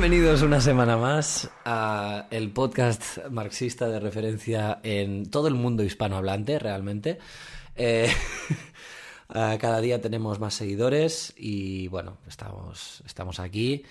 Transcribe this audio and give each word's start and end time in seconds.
Bienvenidos 0.00 0.42
una 0.42 0.60
semana 0.60 0.96
más 0.96 1.50
a 1.64 2.28
el 2.30 2.52
podcast 2.52 3.18
marxista 3.32 3.88
de 3.88 3.98
referencia 3.98 4.78
en 4.84 5.28
todo 5.28 5.48
el 5.48 5.54
mundo 5.54 5.82
hispanohablante, 5.82 6.60
realmente. 6.60 7.18
Eh, 7.74 8.08
cada 9.28 9.80
día 9.80 10.00
tenemos 10.00 10.38
más 10.38 10.54
seguidores 10.54 11.34
y 11.36 11.88
bueno, 11.88 12.16
estamos, 12.28 13.02
estamos 13.06 13.40
aquí. 13.40 13.82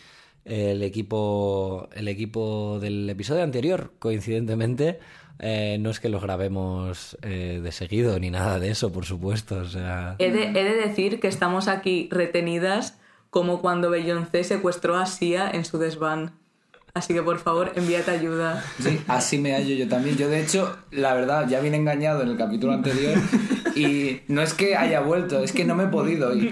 El 0.46 0.82
equipo, 0.82 1.90
el 1.94 2.08
equipo 2.08 2.80
del 2.80 3.10
episodio 3.10 3.44
anterior, 3.44 3.92
coincidentemente, 4.00 5.00
eh, 5.40 5.76
no 5.82 5.90
es 5.90 6.00
que 6.00 6.08
los 6.08 6.22
grabemos 6.22 7.18
eh, 7.22 7.60
de 7.62 7.72
seguido 7.74 8.18
ni 8.18 8.30
nada 8.30 8.60
de 8.60 8.70
eso, 8.70 8.94
por 8.94 9.04
supuesto. 9.04 9.58
O 9.58 9.66
sea... 9.66 10.16
he, 10.20 10.32
de, 10.32 10.46
he 10.46 10.64
de 10.64 10.88
decir 10.88 11.20
que 11.20 11.28
estamos 11.28 11.68
aquí 11.68 12.08
retenidas 12.14 12.98
como 13.38 13.62
cuando 13.62 13.92
Beyoncé 13.92 14.44
secuestró 14.44 14.98
a 14.98 15.06
Sia 15.06 15.48
en 15.48 15.64
su 15.64 15.78
desván. 15.78 16.32
Así 16.96 17.14
que 17.14 17.22
por 17.22 17.38
favor, 17.38 17.72
envíate 17.76 18.10
ayuda. 18.10 18.64
Sí, 18.82 19.00
así 19.08 19.38
me 19.38 19.54
hallo 19.54 19.76
yo 19.76 19.88
también. 19.88 20.18
Yo 20.18 20.28
de 20.28 20.42
hecho, 20.42 20.76
la 20.90 21.14
verdad, 21.14 21.48
ya 21.48 21.60
vine 21.60 21.78
engañado 21.78 22.24
en 22.24 22.30
el 22.30 22.36
capítulo 22.38 22.74
anterior 22.74 23.16
y 23.76 24.22
no 24.28 24.42
es 24.42 24.56
que 24.56 24.76
haya 24.76 25.02
vuelto, 25.02 25.44
es 25.44 25.52
que 25.52 25.66
no 25.66 25.76
me 25.76 25.84
he 25.84 25.88
podido 25.88 26.34
ir. 26.36 26.52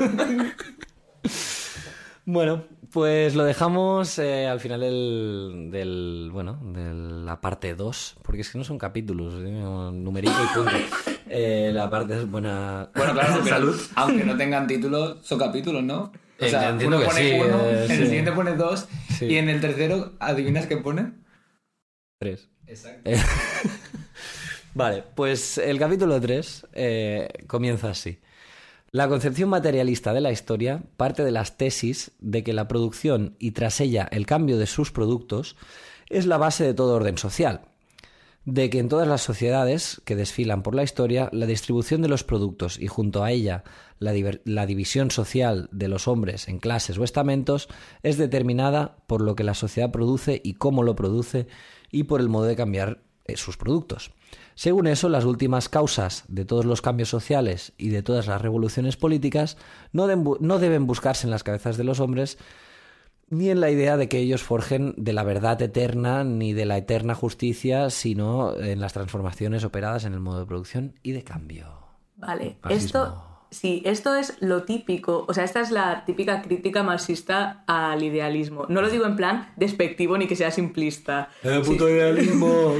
Bueno, 2.25 2.65
pues 2.91 3.33
lo 3.33 3.43
dejamos 3.45 4.19
eh, 4.19 4.45
al 4.47 4.59
final 4.59 4.81
del, 4.81 5.69
del, 5.71 6.29
bueno, 6.31 6.59
de 6.71 6.93
la 7.25 7.41
parte 7.41 7.73
2, 7.73 8.17
porque 8.21 8.41
es 8.41 8.51
que 8.51 8.59
no 8.59 8.63
son 8.63 8.77
capítulos, 8.77 9.33
¿eh? 9.43 9.49
numerito 9.91 10.35
y 10.43 10.55
punto. 10.55 10.71
Eh, 11.29 11.71
la 11.73 11.89
parte 11.89 12.17
es 12.19 12.29
buena, 12.29 12.89
Bueno, 12.95 13.13
claro, 13.13 13.43
salud. 13.49 13.75
aunque 13.95 14.23
no 14.23 14.37
tengan 14.37 14.67
título, 14.67 15.17
son 15.23 15.39
capítulos, 15.39 15.83
¿no? 15.83 16.11
O 16.39 16.45
Eh, 16.45 16.49
sea, 16.49 16.69
entiendo 16.69 16.97
uno 16.97 17.05
que 17.05 17.11
pone 17.11 17.29
sí, 17.29 17.35
uno, 17.39 17.61
eh, 17.65 17.85
en 17.85 17.91
el 17.91 17.97
sí. 17.97 18.05
siguiente 18.05 18.31
pone 18.33 18.53
dos 18.55 18.87
Sí. 19.17 19.25
y 19.25 19.37
en 19.37 19.49
el 19.49 19.61
tercero, 19.61 20.13
¿adivinas 20.19 20.67
qué 20.67 20.77
pone? 20.77 21.13
Tres. 22.19 22.49
Exacto. 22.67 23.09
Eh, 23.09 23.17
Vale, 24.73 25.03
pues 25.15 25.57
el 25.57 25.79
capítulo 25.79 26.19
3 26.19 26.67
comienza 27.47 27.89
así. 27.91 28.19
La 28.91 29.07
concepción 29.07 29.49
materialista 29.49 30.13
de 30.13 30.21
la 30.21 30.31
historia 30.31 30.81
parte 30.97 31.23
de 31.23 31.31
las 31.31 31.57
tesis 31.57 32.11
de 32.19 32.43
que 32.43 32.53
la 32.53 32.67
producción 32.67 33.35
y 33.39 33.51
tras 33.51 33.79
ella 33.79 34.07
el 34.11 34.25
cambio 34.25 34.57
de 34.57 34.67
sus 34.67 34.91
productos 34.91 35.55
es 36.09 36.25
la 36.25 36.37
base 36.37 36.63
de 36.65 36.73
todo 36.73 36.95
orden 36.95 37.17
social, 37.17 37.61
de 38.45 38.69
que 38.69 38.79
en 38.79 38.89
todas 38.89 39.07
las 39.07 39.21
sociedades 39.21 40.01
que 40.05 40.15
desfilan 40.15 40.61
por 40.63 40.75
la 40.75 40.83
historia 40.83 41.29
la 41.31 41.45
distribución 41.45 42.01
de 42.01 42.09
los 42.09 42.23
productos 42.23 42.77
y 42.79 42.87
junto 42.87 43.23
a 43.23 43.31
ella 43.31 43.63
la, 43.99 44.65
división 44.65 45.11
social 45.11 45.69
de 45.71 45.87
los 45.87 46.07
hombres 46.07 46.47
en 46.47 46.59
clases 46.59 46.97
o 46.97 47.03
estamentos 47.03 47.69
es 48.03 48.17
determinada 48.17 48.97
por 49.07 49.21
lo 49.21 49.35
que 49.35 49.43
la 49.43 49.53
sociedad 49.53 49.91
produce 49.91 50.41
y 50.43 50.55
cómo 50.55 50.83
lo 50.83 50.95
produce 50.95 51.47
y 51.91 52.03
por 52.03 52.19
el 52.19 52.29
modo 52.29 52.45
de 52.45 52.55
cambiar 52.55 53.03
eh, 53.25 53.37
sus 53.37 53.57
productos. 53.57 54.11
Según 54.53 54.87
eso, 54.87 55.09
las 55.09 55.25
últimas 55.25 55.69
causas 55.69 56.23
de 56.27 56.45
todos 56.45 56.65
los 56.65 56.81
cambios 56.81 57.09
sociales 57.09 57.73
y 57.77 57.89
de 57.89 58.03
todas 58.03 58.27
las 58.27 58.41
revoluciones 58.41 58.97
políticas 58.97 59.57
no, 59.91 60.07
no 60.07 60.59
deben 60.59 60.87
buscarse 60.87 61.27
en 61.27 61.31
las 61.31 61.43
cabezas 61.43 61.77
de 61.77 61.83
los 61.83 61.99
hombres 61.99 62.37
ni 63.29 63.49
en 63.49 63.59
la 63.59 63.71
idea 63.71 63.97
de 63.97 64.07
que 64.07 64.19
ellos 64.19 64.43
forjen 64.43 64.93
de 64.97 65.13
la 65.13 65.23
verdad 65.23 65.59
eterna 65.61 66.23
ni 66.23 66.53
de 66.53 66.65
la 66.65 66.77
eterna 66.77 67.15
justicia, 67.15 67.89
sino 67.89 68.55
en 68.55 68.79
las 68.79 68.93
transformaciones 68.93 69.63
operadas 69.63 70.05
en 70.05 70.13
el 70.13 70.19
modo 70.19 70.39
de 70.39 70.45
producción 70.45 70.99
y 71.01 71.11
de 71.11 71.23
cambio. 71.23 71.79
Vale, 72.17 72.59
esto... 72.69 73.24
Sí, 73.51 73.81
esto 73.85 74.15
es 74.15 74.41
lo 74.41 74.63
típico, 74.63 75.25
o 75.27 75.33
sea, 75.33 75.43
esta 75.43 75.61
es 75.61 75.71
la 75.71 76.03
típica 76.05 76.41
crítica 76.41 76.83
marxista 76.83 77.63
al 77.67 78.03
idealismo. 78.03 78.65
No 78.69 78.81
lo 78.81 78.89
digo 78.89 79.05
en 79.05 79.15
plan 79.15 79.53
despectivo 79.55 80.17
ni 80.17 80.27
que 80.27 80.35
sea 80.35 80.51
simplista. 80.51 81.29
¡Eh, 81.43 81.61
puto 81.65 81.89
idealismo! 81.89 82.73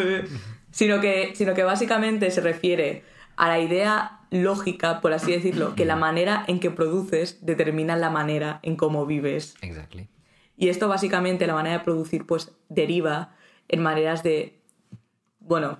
sino 0.70 1.00
que, 1.00 1.32
sino 1.34 1.54
que 1.54 1.62
básicamente 1.62 2.30
se 2.30 2.40
refiere 2.40 3.04
a 3.36 3.48
la 3.48 3.60
idea 3.60 4.20
lógica, 4.30 5.00
por 5.00 5.12
así 5.12 5.32
decirlo, 5.32 5.74
que 5.74 5.84
la 5.84 5.96
manera 5.96 6.44
en 6.46 6.60
que 6.60 6.70
produces 6.70 7.38
determina 7.44 7.96
la 7.96 8.10
manera 8.10 8.60
en 8.62 8.76
cómo 8.76 9.06
vives. 9.06 9.54
exactly. 9.60 10.08
Y 10.56 10.68
esto 10.68 10.88
básicamente, 10.88 11.46
la 11.46 11.54
manera 11.54 11.78
de 11.78 11.84
producir, 11.84 12.26
pues 12.26 12.52
deriva 12.68 13.34
en 13.68 13.80
maneras 13.82 14.22
de... 14.22 14.60
Bueno, 15.38 15.78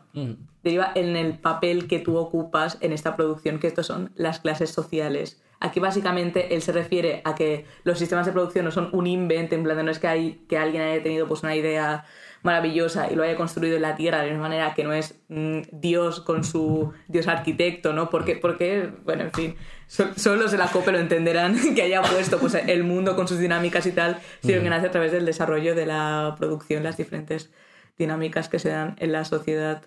deriva 0.62 0.92
en 0.94 1.16
el 1.16 1.38
papel 1.38 1.86
que 1.88 1.98
tú 1.98 2.16
ocupas 2.16 2.78
en 2.80 2.92
esta 2.92 3.16
producción, 3.16 3.58
que 3.58 3.66
estos 3.66 3.86
son 3.86 4.12
las 4.14 4.40
clases 4.40 4.70
sociales. 4.70 5.42
Aquí 5.62 5.78
básicamente 5.78 6.54
él 6.54 6.62
se 6.62 6.72
refiere 6.72 7.20
a 7.24 7.34
que 7.34 7.66
los 7.84 7.98
sistemas 7.98 8.24
de 8.26 8.32
producción 8.32 8.64
no 8.64 8.70
son 8.70 8.88
un 8.92 9.06
invento, 9.06 9.54
en 9.54 9.62
plan 9.64 9.84
no 9.84 9.90
es 9.90 9.98
que, 9.98 10.08
hay, 10.08 10.44
que 10.48 10.56
alguien 10.56 10.82
haya 10.82 11.02
tenido 11.02 11.28
pues 11.28 11.42
una 11.42 11.54
idea 11.54 12.04
maravillosa 12.42 13.08
y 13.12 13.14
lo 13.14 13.22
haya 13.22 13.36
construido 13.36 13.76
en 13.76 13.82
la 13.82 13.96
tierra 13.96 14.22
de 14.22 14.30
una 14.30 14.40
manera 14.40 14.72
que 14.74 14.84
no 14.84 14.94
es 14.94 15.20
mm, 15.28 15.60
Dios 15.72 16.20
con 16.20 16.44
su 16.44 16.92
Dios 17.08 17.28
arquitecto, 17.28 17.92
¿no? 17.92 18.08
Porque, 18.08 18.36
porque 18.36 18.90
bueno, 19.04 19.24
en 19.24 19.32
fin, 19.32 19.54
so- 19.86 20.14
solo 20.16 20.48
de 20.48 20.56
la 20.56 20.68
COPE 20.68 20.92
lo 20.92 20.98
entenderán 20.98 21.54
que 21.74 21.82
haya 21.82 22.00
puesto 22.00 22.38
pues, 22.38 22.54
el 22.54 22.82
mundo 22.84 23.14
con 23.14 23.28
sus 23.28 23.38
dinámicas 23.38 23.84
y 23.86 23.92
tal, 23.92 24.18
sino 24.42 24.62
que 24.62 24.70
nace 24.70 24.86
a 24.86 24.90
través 24.90 25.12
del 25.12 25.26
desarrollo 25.26 25.74
de 25.74 25.84
la 25.84 26.34
producción, 26.38 26.82
las 26.82 26.96
diferentes 26.96 27.50
dinámicas 27.98 28.48
que 28.48 28.58
se 28.58 28.70
dan 28.70 28.96
en 28.98 29.12
la 29.12 29.26
sociedad. 29.26 29.82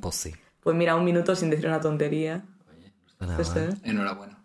Pues 0.00 0.14
sí. 0.14 0.32
Pues 0.60 0.76
mira, 0.76 0.94
un 0.96 1.04
minuto 1.04 1.34
sin 1.36 1.50
decir 1.50 1.66
una 1.66 1.80
tontería. 1.80 2.44
está 3.20 3.26
nada 3.26 3.44
mal. 3.44 3.70
eh, 3.70 3.76
Enhorabuena. 3.84 4.38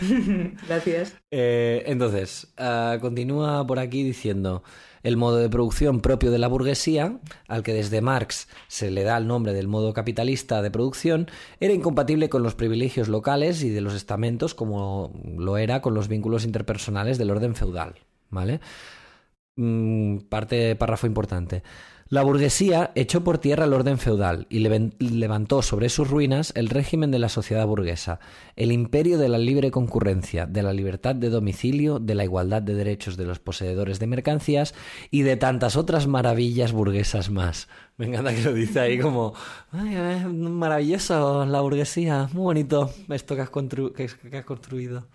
Gracias. 0.68 1.16
Eh, 1.30 1.82
entonces, 1.86 2.52
ah, 2.56 2.98
continúa 3.00 3.66
por 3.66 3.78
aquí 3.78 4.02
diciendo 4.04 4.62
el 5.02 5.16
modo 5.16 5.36
de 5.36 5.48
producción 5.48 6.00
propio 6.00 6.30
de 6.30 6.38
la 6.38 6.48
burguesía, 6.48 7.18
al 7.46 7.62
que 7.62 7.72
desde 7.74 8.00
Marx 8.00 8.48
se 8.66 8.90
le 8.90 9.04
da 9.04 9.16
el 9.16 9.26
nombre 9.26 9.52
del 9.52 9.68
modo 9.68 9.92
capitalista 9.92 10.60
de 10.62 10.70
producción, 10.70 11.28
era 11.60 11.72
incompatible 11.72 12.28
con 12.28 12.42
los 12.42 12.54
privilegios 12.54 13.08
locales 13.08 13.62
y 13.62 13.70
de 13.70 13.80
los 13.80 13.94
estamentos, 13.94 14.54
como 14.54 15.12
lo 15.24 15.56
era 15.56 15.80
con 15.82 15.94
los 15.94 16.08
vínculos 16.08 16.44
interpersonales 16.44 17.18
del 17.18 17.30
orden 17.30 17.54
feudal. 17.54 17.94
¿Vale? 18.30 18.60
Mm, 19.56 20.18
parte, 20.28 20.76
párrafo 20.76 21.06
importante. 21.06 21.62
La 22.10 22.22
burguesía 22.22 22.90
echó 22.94 23.22
por 23.22 23.36
tierra 23.36 23.66
el 23.66 23.74
orden 23.74 23.98
feudal 23.98 24.46
y 24.48 24.60
levantó 24.60 25.60
sobre 25.60 25.90
sus 25.90 26.08
ruinas 26.08 26.52
el 26.56 26.70
régimen 26.70 27.10
de 27.10 27.18
la 27.18 27.28
sociedad 27.28 27.66
burguesa, 27.66 28.18
el 28.56 28.72
imperio 28.72 29.18
de 29.18 29.28
la 29.28 29.36
libre 29.36 29.70
concurrencia, 29.70 30.46
de 30.46 30.62
la 30.62 30.72
libertad 30.72 31.14
de 31.14 31.28
domicilio, 31.28 31.98
de 31.98 32.14
la 32.14 32.24
igualdad 32.24 32.62
de 32.62 32.74
derechos 32.74 33.18
de 33.18 33.26
los 33.26 33.40
poseedores 33.40 33.98
de 33.98 34.06
mercancías 34.06 34.74
y 35.10 35.20
de 35.20 35.36
tantas 35.36 35.76
otras 35.76 36.06
maravillas 36.06 36.72
burguesas 36.72 37.28
más. 37.28 37.68
Me 37.98 38.06
encanta 38.06 38.34
que 38.34 38.42
lo 38.42 38.54
dice 38.54 38.80
ahí 38.80 38.98
como, 38.98 39.34
"Ay, 39.70 39.90
eh, 39.94 40.24
maravilloso 40.26 41.44
la 41.44 41.60
burguesía, 41.60 42.30
muy 42.32 42.42
bonito 42.44 42.90
esto 43.10 43.36
que 43.36 43.42
has, 43.42 43.50
constru- 43.52 43.92
que 43.92 44.36
has 44.38 44.44
construido. 44.46 45.08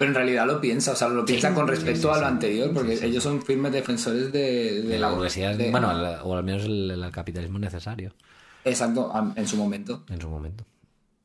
Pero 0.00 0.12
en 0.12 0.14
realidad 0.14 0.46
lo 0.46 0.62
piensa, 0.62 0.92
o 0.92 0.96
sea, 0.96 1.08
lo 1.08 1.26
piensa 1.26 1.52
con 1.52 1.68
respecto 1.68 2.10
a 2.10 2.18
lo 2.18 2.26
anterior, 2.26 2.70
porque 2.72 2.94
ellos 3.04 3.22
son 3.22 3.42
firmes 3.42 3.70
defensores 3.70 4.32
de, 4.32 4.80
De 4.80 4.98
la 4.98 5.10
burguesía, 5.10 5.54
de- 5.54 5.70
bueno, 5.70 5.90
o 6.24 6.34
al 6.36 6.42
menos 6.42 6.64
el, 6.64 6.90
el 6.90 7.10
capitalismo 7.10 7.58
necesario 7.58 8.14
Exacto, 8.64 9.12
en 9.36 9.46
su 9.46 9.58
momento. 9.58 10.04
en 10.08 10.18
su 10.18 10.30
momento. 10.30 10.64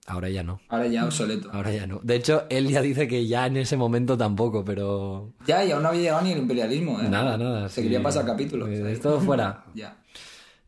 Ahora 0.07 0.27
ya 0.29 0.43
no. 0.43 0.59
Ahora 0.67 0.87
ya 0.87 1.05
obsoleto. 1.05 1.49
Ahora 1.53 1.71
ya 1.71 1.87
no. 1.87 2.01
De 2.03 2.15
hecho, 2.15 2.43
él 2.49 2.67
ya 2.67 2.81
dice 2.81 3.07
que 3.07 3.25
ya 3.27 3.47
en 3.47 3.55
ese 3.55 3.77
momento 3.77 4.17
tampoco, 4.17 4.65
pero. 4.65 5.31
Ya, 5.47 5.63
y 5.63 5.71
aún 5.71 5.81
no 5.81 5.87
había 5.89 6.01
llegado 6.01 6.21
ni 6.23 6.33
el 6.33 6.39
imperialismo, 6.39 6.99
¿eh? 7.01 7.07
Nada, 7.09 7.37
nada. 7.37 7.69
Se 7.69 7.81
quería 7.81 8.03
pasar 8.03 8.25
capítulo. 8.25 8.67
Eh, 8.67 8.91
Esto 8.91 9.21
fuera. 9.21 9.63
Ya. 9.73 9.97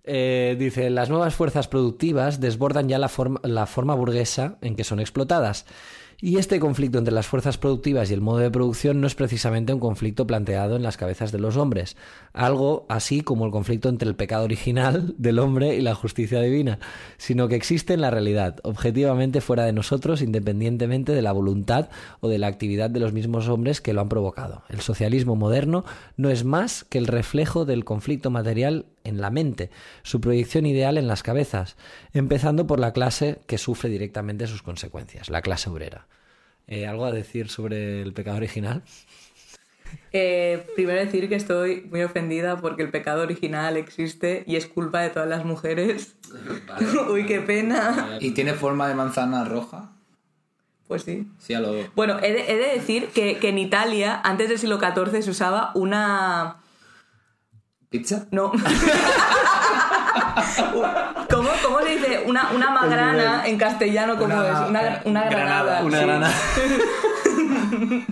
Eh, 0.05 0.55
dice, 0.57 0.89
las 0.89 1.09
nuevas 1.09 1.35
fuerzas 1.35 1.67
productivas 1.67 2.39
desbordan 2.39 2.87
ya 2.87 2.97
la 2.99 3.09
forma, 3.09 3.41
la 3.43 3.65
forma 3.65 3.93
burguesa 3.93 4.57
en 4.61 4.77
que 4.77 4.85
son 4.85 5.01
explotadas. 5.01 5.65
Y 6.19 6.39
este 6.39 6.59
conflicto 6.59 6.97
entre 6.97 7.13
las 7.13 7.27
fuerzas 7.27 7.59
productivas 7.59 8.09
y 8.09 8.15
el 8.15 8.21
modo 8.21 8.39
de 8.39 8.49
producción 8.49 8.99
no 8.99 9.05
es 9.05 9.13
precisamente 9.13 9.71
un 9.71 9.79
conflicto 9.79 10.25
planteado 10.25 10.75
en 10.75 10.81
las 10.81 10.97
cabezas 10.97 11.31
de 11.31 11.37
los 11.37 11.57
hombres, 11.57 11.95
algo 12.33 12.87
así 12.89 13.21
como 13.21 13.45
el 13.45 13.51
conflicto 13.51 13.87
entre 13.87 14.09
el 14.09 14.15
pecado 14.15 14.45
original 14.45 15.13
del 15.19 15.37
hombre 15.37 15.75
y 15.75 15.81
la 15.81 15.93
justicia 15.93 16.41
divina, 16.41 16.79
sino 17.17 17.47
que 17.47 17.55
existe 17.55 17.93
en 17.93 18.01
la 18.01 18.09
realidad, 18.09 18.55
objetivamente 18.63 19.41
fuera 19.41 19.65
de 19.65 19.73
nosotros, 19.73 20.23
independientemente 20.23 21.11
de 21.11 21.21
la 21.21 21.33
voluntad 21.33 21.89
o 22.19 22.29
de 22.29 22.39
la 22.39 22.47
actividad 22.47 22.89
de 22.89 22.99
los 22.99 23.13
mismos 23.13 23.47
hombres 23.47 23.79
que 23.79 23.93
lo 23.93 24.01
han 24.01 24.09
provocado. 24.09 24.63
El 24.69 24.81
socialismo 24.81 25.35
moderno 25.35 25.85
no 26.15 26.31
es 26.31 26.43
más 26.43 26.83
que 26.83 26.97
el 26.97 27.05
reflejo 27.05 27.63
del 27.63 27.85
conflicto 27.85 28.31
material 28.31 28.87
en 29.07 29.21
la 29.21 29.29
mente, 29.29 29.69
su 30.03 30.21
proyección 30.21 30.65
ideal 30.65 30.97
en 30.97 31.07
las 31.07 31.23
cabezas, 31.23 31.77
empezando 32.13 32.67
por 32.67 32.79
la 32.79 32.93
clase 32.93 33.39
que 33.47 33.57
sufre 33.57 33.89
directamente 33.89 34.47
sus 34.47 34.61
consecuencias, 34.61 35.29
la 35.29 35.41
clase 35.41 35.69
obrera. 35.69 36.07
Eh, 36.67 36.85
¿Algo 36.85 37.05
a 37.05 37.11
decir 37.11 37.49
sobre 37.49 38.01
el 38.01 38.13
pecado 38.13 38.37
original? 38.37 38.83
Eh, 40.11 40.67
primero 40.75 40.99
decir 40.99 41.29
que 41.29 41.35
estoy 41.35 41.87
muy 41.89 42.03
ofendida 42.03 42.57
porque 42.57 42.83
el 42.83 42.89
pecado 42.89 43.23
original 43.23 43.77
existe 43.77 44.43
y 44.45 44.55
es 44.55 44.67
culpa 44.67 45.01
de 45.01 45.09
todas 45.09 45.29
las 45.29 45.45
mujeres. 45.45 46.15
Uy, 47.11 47.25
qué 47.25 47.39
pena. 47.39 48.17
¿Y 48.19 48.31
tiene 48.31 48.53
forma 48.53 48.87
de 48.87 48.95
manzana 48.95 49.45
roja? 49.45 49.91
Pues 50.87 51.03
sí. 51.03 51.27
Sí, 51.37 51.53
a 51.53 51.59
lo... 51.59 51.73
Bueno, 51.95 52.17
he 52.21 52.31
de, 52.31 52.51
he 52.51 52.55
de 52.57 52.73
decir 52.73 53.07
que, 53.09 53.37
que 53.37 53.49
en 53.49 53.57
Italia, 53.57 54.21
antes 54.23 54.47
del 54.49 54.57
siglo 54.57 54.79
XIV, 54.79 55.21
se 55.21 55.29
usaba 55.29 55.71
una, 55.75 56.57
¿Pizza? 57.89 58.27
No. 58.31 58.51
¿Cómo, 61.31 61.49
¿Cómo 61.63 61.79
se 61.81 61.89
dice? 61.95 62.23
Una, 62.25 62.51
una 62.51 62.69
magrana 62.71 63.47
en 63.47 63.57
castellano, 63.57 64.17
¿cómo 64.17 64.35
Una- 64.35 64.47
es? 64.49 64.69
Una, 64.69 65.01
una 65.05 65.29
granada, 65.29 65.81
granada. 65.83 66.31
Sí. 66.55 66.61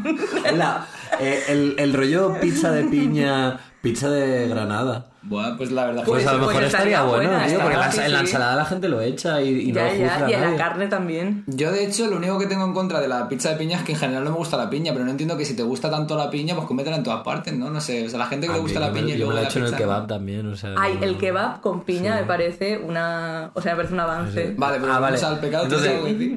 eh, 1.20 1.44
el, 1.50 1.76
el 1.78 1.94
rollo 1.94 2.40
pizza 2.40 2.72
de 2.72 2.86
piña, 2.86 3.60
pizza 3.82 4.10
de 4.10 4.48
granada. 4.48 5.08
Bueno, 5.28 5.58
pues 5.58 5.72
la 5.72 5.86
verdad 5.88 6.04
Pues, 6.06 6.24
Pues- 6.24 6.28
a 6.28 6.34
lo 6.34 6.44
pues 6.44 6.48
mejor 6.50 6.64
estaría, 6.66 6.98
estaría 6.98 7.10
bueno, 7.18 7.30
buena, 7.32 7.48
tío, 7.48 7.60
porque 7.60 7.74
en 7.74 7.80
la, 7.80 7.86
en 8.06 8.12
la 8.14 8.20
sí. 8.20 8.26
ensalada 8.26 8.56
la 8.56 8.66
gente 8.66 8.90
lo 8.90 9.02
echa 9.02 9.42
y, 9.42 9.70
y 9.70 9.72
no 9.72 9.76
Ya, 9.76 9.84
lo 9.94 9.96
ya, 10.00 10.10
juzga 10.14 10.30
y 10.30 10.34
en 10.34 10.42
la 10.42 10.56
carne 10.56 10.88
también. 10.88 11.44
Yo, 11.48 11.72
de 11.72 11.84
hecho, 11.86 12.08
lo 12.08 12.18
único 12.18 12.38
que 12.38 12.46
tengo 12.48 12.64
en 12.66 12.74
contra 12.74 13.00
de 13.02 13.08
la 13.08 13.28
pizza 13.28 13.50
de 13.50 13.56
piña 13.56 13.78
es 13.78 13.84
que 13.84 13.94
en 13.94 13.98
general 13.98 14.24
no 14.24 14.30
me 14.32 14.38
gusta 14.38 14.56
la 14.58 14.70
piña, 14.70 14.94
pero 14.94 15.04
no 15.06 15.12
entiendo 15.12 15.36
que 15.38 15.46
si 15.46 15.56
te 15.56 15.64
gusta 15.64 15.90
tanto 15.90 16.16
la 16.16 16.30
piña, 16.30 16.56
pues 16.56 16.68
cométela 16.68 16.98
en 16.98 17.04
todas 17.04 17.24
partes, 17.24 17.54
¿no? 17.56 17.70
No 17.70 17.82
sé, 17.82 18.06
o 18.06 18.10
sea, 18.10 18.20
la 18.20 18.28
gente 18.28 18.48
que 18.48 18.54
A 18.54 18.56
le 18.56 18.62
mí, 18.62 18.68
gusta 18.68 18.80
la 18.80 18.92
piña 18.94 19.08
y 19.08 19.12
Yo 19.12 19.14
me 19.14 19.18
luego 19.18 19.32
lo 19.34 19.38
he 19.40 19.42
la 19.44 19.50
hecho 19.50 19.60
en 19.60 19.66
el 19.66 19.76
kebab 19.76 20.02
¿no? 20.02 20.08
también, 20.08 20.48
o 20.48 20.56
sea... 20.56 20.76
Ay, 20.78 20.96
no- 21.00 21.04
el 21.06 21.18
kebab 21.18 21.62
con 21.62 21.82
piña 21.84 22.14
Sí. 22.16 22.22
me 22.22 22.28
parece 22.28 22.78
una. 22.78 23.52
O 23.56 23.62
sea, 23.62 23.72
me 23.72 23.78
parece 23.78 23.94
un 23.94 24.00
avance. 24.02 24.54
Vale, 24.58 24.78
pero 24.80 24.94
Ah, 24.94 25.00
vale. 25.00 25.18
vamos 25.18 25.24
al 25.24 25.40
pecado. 25.40 25.64
Entonces, 25.66 25.92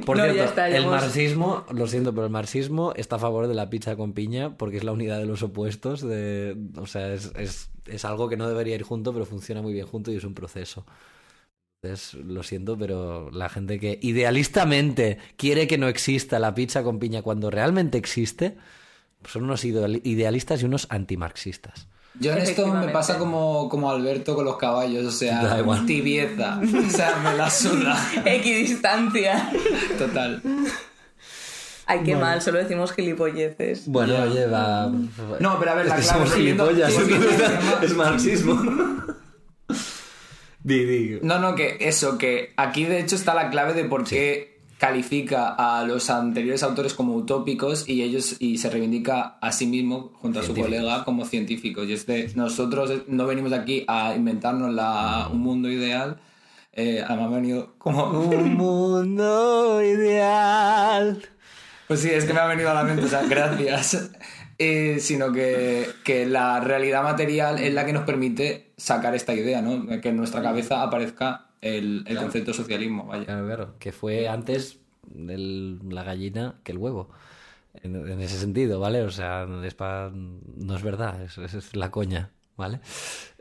por 0.06 0.17
No, 0.17 0.23
cierto, 0.25 0.43
está, 0.44 0.69
el 0.69 0.87
marxismo, 0.87 1.64
lo 1.73 1.87
siento, 1.87 2.12
pero 2.14 2.25
el 2.26 2.32
marxismo 2.32 2.93
está 2.96 3.17
a 3.17 3.19
favor 3.19 3.46
de 3.49 3.55
la 3.55 3.69
pizza 3.70 3.96
con 3.96 4.12
piña 4.12 4.56
porque 4.56 4.79
es 4.79 4.84
la 4.84 4.93
unidad 4.93 5.19
de 5.19 5.26
los 5.26 5.43
opuestos. 5.43 6.00
De, 6.00 6.56
o 6.76 6.87
sea, 6.87 7.12
es, 7.12 7.32
es, 7.88 8.05
algo 8.05 8.29
que 8.29 8.37
no 8.37 8.49
debería 8.49 8.75
ir 8.75 8.82
junto, 8.82 9.12
pero 9.12 9.25
funciona 9.26 9.62
muy 9.62 9.73
bien 9.73 9.87
junto 9.87 10.12
y 10.12 10.17
es 10.17 10.25
un 10.25 10.35
proceso. 10.35 10.85
Entonces, 11.82 12.14
lo 12.14 12.43
siento, 12.43 12.76
pero 12.76 13.31
la 13.31 13.49
gente 13.49 13.79
que 13.79 13.99
idealistamente 14.02 15.19
quiere 15.37 15.67
que 15.69 15.79
no 15.79 15.88
exista 15.88 16.38
la 16.38 16.55
pizza 16.55 16.82
con 16.82 16.99
piña 16.99 17.23
cuando 17.23 17.50
realmente 17.50 17.99
existe, 17.99 18.56
son 19.25 19.44
unos 19.44 19.64
ideali- 19.64 20.00
idealistas 20.05 20.62
y 20.62 20.64
unos 20.64 20.87
antimarxistas. 20.90 21.88
Yo 22.19 22.32
en 22.32 22.38
esto 22.38 22.67
me 22.75 22.88
pasa 22.88 23.17
como, 23.17 23.69
como 23.69 23.91
Alberto 23.91 24.34
con 24.34 24.44
los 24.44 24.56
caballos, 24.56 25.06
o 25.06 25.11
sea, 25.12 25.62
tibieza, 25.87 26.61
o 26.61 26.91
sea, 26.91 27.17
me 27.23 27.37
la 27.37 27.49
suda, 27.49 27.96
Equidistancia. 28.25 29.50
total. 29.99 30.43
Ay, 31.90 32.00
qué 32.05 32.17
mal, 32.17 32.43
solo 32.43 32.58
decimos 32.58 32.93
gilipolleces. 32.93 33.88
Bueno, 33.88 34.14
oye, 34.23 34.46
va. 34.46 34.93
No, 35.40 35.58
pero 35.58 35.70
a 35.70 35.75
ver, 35.75 35.87
Es 35.87 35.88
la 35.88 35.96
que 35.96 36.02
clave 36.02 36.19
somos 36.19 36.35
gilipollas. 36.35 36.93
es 37.82 37.94
marxismo. 37.96 38.61
Di, 40.62 40.85
di. 40.85 41.19
No, 41.23 41.38
no, 41.38 41.55
que 41.55 41.79
eso, 41.81 42.19
que 42.19 42.52
aquí 42.58 42.85
de 42.85 43.00
hecho 43.00 43.17
está 43.17 43.32
la 43.32 43.49
clave 43.49 43.73
de 43.73 43.85
por 43.85 44.05
qué 44.05 44.61
califica 44.76 45.49
a 45.49 45.82
los 45.85 46.11
anteriores 46.11 46.62
autores 46.62 46.93
como 46.93 47.14
utópicos 47.14 47.88
y 47.88 48.02
ellos 48.02 48.37
y 48.38 48.58
se 48.58 48.69
reivindica 48.69 49.38
a 49.41 49.50
sí 49.52 49.67
mismo 49.67 50.12
junto 50.20 50.41
a 50.41 50.43
su 50.43 50.55
colega 50.55 51.05
como 51.05 51.25
científicos. 51.25 51.88
Y 51.88 51.94
es 51.94 52.06
de, 52.06 52.31
nosotros 52.34 52.93
no 53.06 53.26
venimos 53.26 53.52
aquí 53.52 53.84
a 53.88 54.14
inventarnos 54.14 54.75
la, 54.75 55.31
un 55.32 55.41
mundo 55.41 55.70
ideal, 55.70 56.20
eh, 56.75 57.02
además 57.06 57.31
me 57.31 57.37
ha 57.37 57.41
venido 57.41 57.75
como... 57.79 58.11
Un 58.11 58.55
mundo 58.55 59.82
ideal. 59.82 61.23
Pues 61.88 62.00
sí, 62.00 62.11
es 62.11 62.25
que 62.26 62.32
me 62.35 62.40
ha 62.40 62.46
venido 62.46 62.70
a 62.70 62.75
la 62.75 62.85
mente, 62.85 63.05
o 63.05 63.08
sea, 63.08 63.23
gracias. 63.26 64.11
Eh, 64.61 64.99
sino 64.99 65.31
que, 65.32 65.87
que 66.02 66.26
la 66.26 66.58
realidad 66.58 67.05
material 67.05 67.61
es 67.61 67.73
la 67.73 67.87
que 67.87 67.93
nos 67.93 68.02
permite 68.02 68.73
sacar 68.76 69.14
esta 69.14 69.32
idea, 69.32 69.62
¿no? 69.62 69.87
Que 70.00 70.08
en 70.08 70.17
nuestra 70.17 70.43
cabeza 70.43 70.82
aparezca 70.82 71.46
el, 71.61 72.02
el 72.08 72.17
concepto 72.19 72.50
de 72.50 72.56
socialismo, 72.56 73.06
vaya. 73.06 73.25
Claro, 73.25 73.46
claro. 73.46 73.75
Que 73.79 73.93
fue 73.93 74.26
antes 74.29 74.81
el- 75.17 75.79
la 75.88 76.02
gallina 76.02 76.56
que 76.64 76.73
el 76.73 76.79
huevo. 76.79 77.08
En, 77.85 77.94
en 77.94 78.20
ese 78.20 78.37
sentido, 78.37 78.81
¿vale? 78.81 79.02
O 79.02 79.11
sea, 79.12 79.46
es 79.62 79.75
pa- 79.75 80.11
no 80.12 80.75
es 80.75 80.82
verdad, 80.82 81.23
es- 81.23 81.38
es 81.38 81.76
la 81.76 81.93
coña, 81.93 82.32
¿vale? 82.58 82.81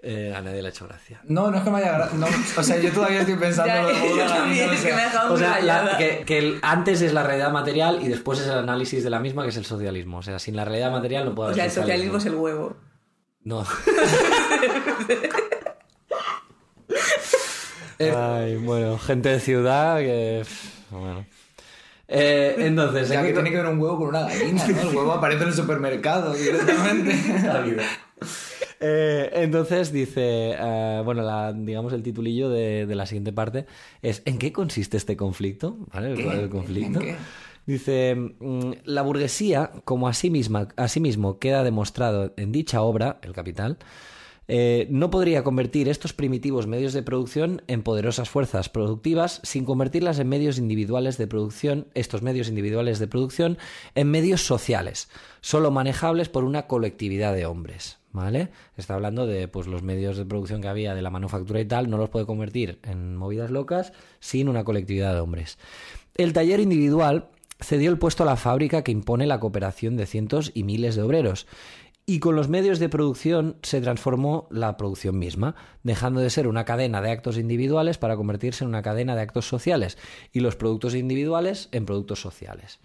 Eh, 0.02 0.32
a 0.34 0.42
nadie 0.42 0.62
le 0.62 0.68
ha 0.68 0.72
hecho 0.72 0.88
gracia. 0.88 1.20
No, 1.26 1.50
no 1.52 1.58
es 1.58 1.64
que 1.64 1.70
me 1.72 1.80
haya... 1.80 1.98
gra- 1.98 2.12
No, 2.14 2.28
o 2.56 2.64
sea, 2.64 2.78
yo 2.78 2.92
todavía 2.94 3.20
estoy 3.22 3.36
pensando... 3.36 3.74
Ya, 3.74 3.82
lo 3.82 4.16
yo 4.16 4.26
también, 4.28 4.70
o 4.70 4.72
es 4.74 4.82
que 4.82 4.94
me 4.94 5.02
ha 5.02 5.06
dejado 5.06 5.34
O 5.34 5.38
sea, 5.38 5.60
la- 5.60 5.98
que, 5.98 6.24
que 6.26 6.38
el- 6.38 6.60
antes 6.62 7.02
es 7.02 7.12
la 7.14 7.24
realidad 7.24 7.52
material 7.52 8.00
y 8.02 8.08
después 8.08 8.40
es 8.40 8.46
el 8.48 8.60
análisis 8.60 9.04
de 9.04 9.10
la 9.10 9.20
misma, 9.20 9.42
que 9.44 9.50
es 9.50 9.58
el 9.58 9.66
socialismo. 9.66 10.20
O 10.20 10.22
sea, 10.22 10.38
sin 10.40 10.56
la 10.56 10.64
realidad 10.66 10.92
material 10.92 11.26
no 11.26 11.34
puede 11.36 11.48
O 11.48 11.52
haber 11.52 11.56
sea, 11.56 11.66
el 11.66 11.72
socialismo 11.72 12.18
es 12.20 12.26
el 12.28 12.36
huevo. 12.36 12.78
No. 13.44 13.66
Ay, 18.00 18.56
bueno, 18.58 18.98
gente 19.00 19.30
de 19.30 19.40
ciudad 19.40 19.98
que. 19.98 20.46
Bueno. 20.92 21.26
Eh, 22.08 22.56
entonces, 22.60 23.10
Ya 23.10 23.16
¿en 23.16 23.22
que 23.22 23.28
qué 23.30 23.34
tiene 23.34 23.50
que 23.50 23.58
ver 23.58 23.66
un 23.66 23.80
huevo 23.80 23.98
con 23.98 24.08
una 24.10 24.22
gallina, 24.22 24.66
¿no? 24.68 24.82
El 24.82 24.96
huevo 24.96 25.12
aparece 25.14 25.42
en 25.44 25.50
el 25.50 25.56
supermercado 25.56 26.34
directamente. 26.34 27.16
la 27.44 27.60
vida. 27.62 27.84
Eh, 28.80 29.32
entonces 29.34 29.92
dice, 29.92 30.52
eh, 30.56 31.02
bueno, 31.04 31.24
la, 31.24 31.52
digamos 31.52 31.94
el 31.94 32.04
titulillo 32.04 32.48
de, 32.48 32.86
de 32.86 32.94
la 32.94 33.08
siguiente 33.08 33.34
parte 33.34 33.66
es 34.04 34.22
¿en 34.26 34.38
qué 34.38 34.52
consiste 34.52 34.98
este 34.98 35.18
conflicto? 35.18 35.78
¿Vale? 35.92 36.14
El, 36.14 36.20
el 36.20 36.50
conflicto. 36.50 37.00
¿En 37.02 37.06
qué? 37.08 37.16
Dice, 37.68 38.16
mm, 38.16 38.72
la 38.86 39.02
burguesía, 39.02 39.72
como 39.84 40.08
asimisma, 40.08 40.70
asimismo 40.78 41.38
queda 41.38 41.66
demostrado 41.66 42.34
en 42.38 42.54
dicha 42.54 42.82
obra, 42.82 43.20
El 43.22 43.34
Capital, 43.34 43.78
eh, 44.48 44.88
no 44.90 45.10
podría 45.10 45.44
convertir 45.44 45.90
estos 45.90 46.14
primitivos 46.14 46.68
medios 46.68 46.94
de 46.94 47.04
producción 47.04 47.62
en 47.68 47.84
poderosas 47.84 48.30
fuerzas 48.30 48.70
productivas 48.70 49.42
sin 49.44 49.66
convertirlas 49.66 50.20
en 50.20 50.30
medios 50.30 50.58
individuales 50.58 51.18
de 51.18 51.28
producción, 51.28 51.88
estos 51.94 52.22
medios 52.22 52.48
individuales 52.48 53.00
de 53.00 53.08
producción, 53.08 53.58
en 53.96 54.10
medios 54.10 54.46
sociales, 54.46 55.10
solo 55.42 55.70
manejables 55.70 56.30
por 56.30 56.46
una 56.46 56.68
colectividad 56.68 57.34
de 57.34 57.46
hombres. 57.46 57.97
¿Vale? 58.12 58.50
Está 58.78 58.96
hablando 58.96 59.28
de 59.28 59.48
pues, 59.48 59.68
los 59.68 59.84
medios 59.84 60.18
de 60.18 60.26
producción 60.26 60.62
que 60.62 60.68
había 60.70 60.96
de 60.96 61.02
la 61.02 61.10
manufactura 61.10 61.60
y 61.60 61.66
tal, 61.66 61.90
no 61.90 61.98
los 61.98 62.10
puede 62.10 62.26
convertir 62.26 62.80
en 62.84 63.16
movidas 63.16 63.52
locas 63.52 63.94
sin 64.20 64.50
una 64.50 64.64
colectividad 64.64 65.14
de 65.14 65.20
hombres. 65.20 65.60
El 66.16 66.34
taller 66.34 66.60
individual 66.60 67.30
cedió 67.60 67.92
el 67.92 68.00
puesto 68.00 68.24
a 68.24 68.26
la 68.26 68.36
fábrica 68.36 68.84
que 68.84 68.92
impone 68.92 69.28
la 69.28 69.40
cooperación 69.40 69.98
de 69.98 70.06
cientos 70.06 70.52
y 70.54 70.64
miles 70.64 70.96
de 70.96 71.04
obreros. 71.04 71.48
Y 72.10 72.20
con 72.20 72.38
los 72.38 72.48
medios 72.48 72.80
de 72.80 72.88
producción 72.88 73.58
se 73.64 73.82
transformó 73.82 74.48
la 74.50 74.78
producción 74.78 75.20
misma, 75.20 75.56
dejando 75.84 76.22
de 76.22 76.30
ser 76.30 76.48
una 76.48 76.64
cadena 76.64 77.02
de 77.02 77.12
actos 77.12 77.38
individuales 77.38 77.98
para 77.98 78.16
convertirse 78.16 78.64
en 78.64 78.70
una 78.70 78.82
cadena 78.82 79.14
de 79.14 79.22
actos 79.22 79.46
sociales 79.46 79.98
y 80.32 80.40
los 80.40 80.56
productos 80.56 80.96
individuales 80.96 81.68
en 81.74 81.86
productos 81.86 82.22
sociales. 82.22 82.80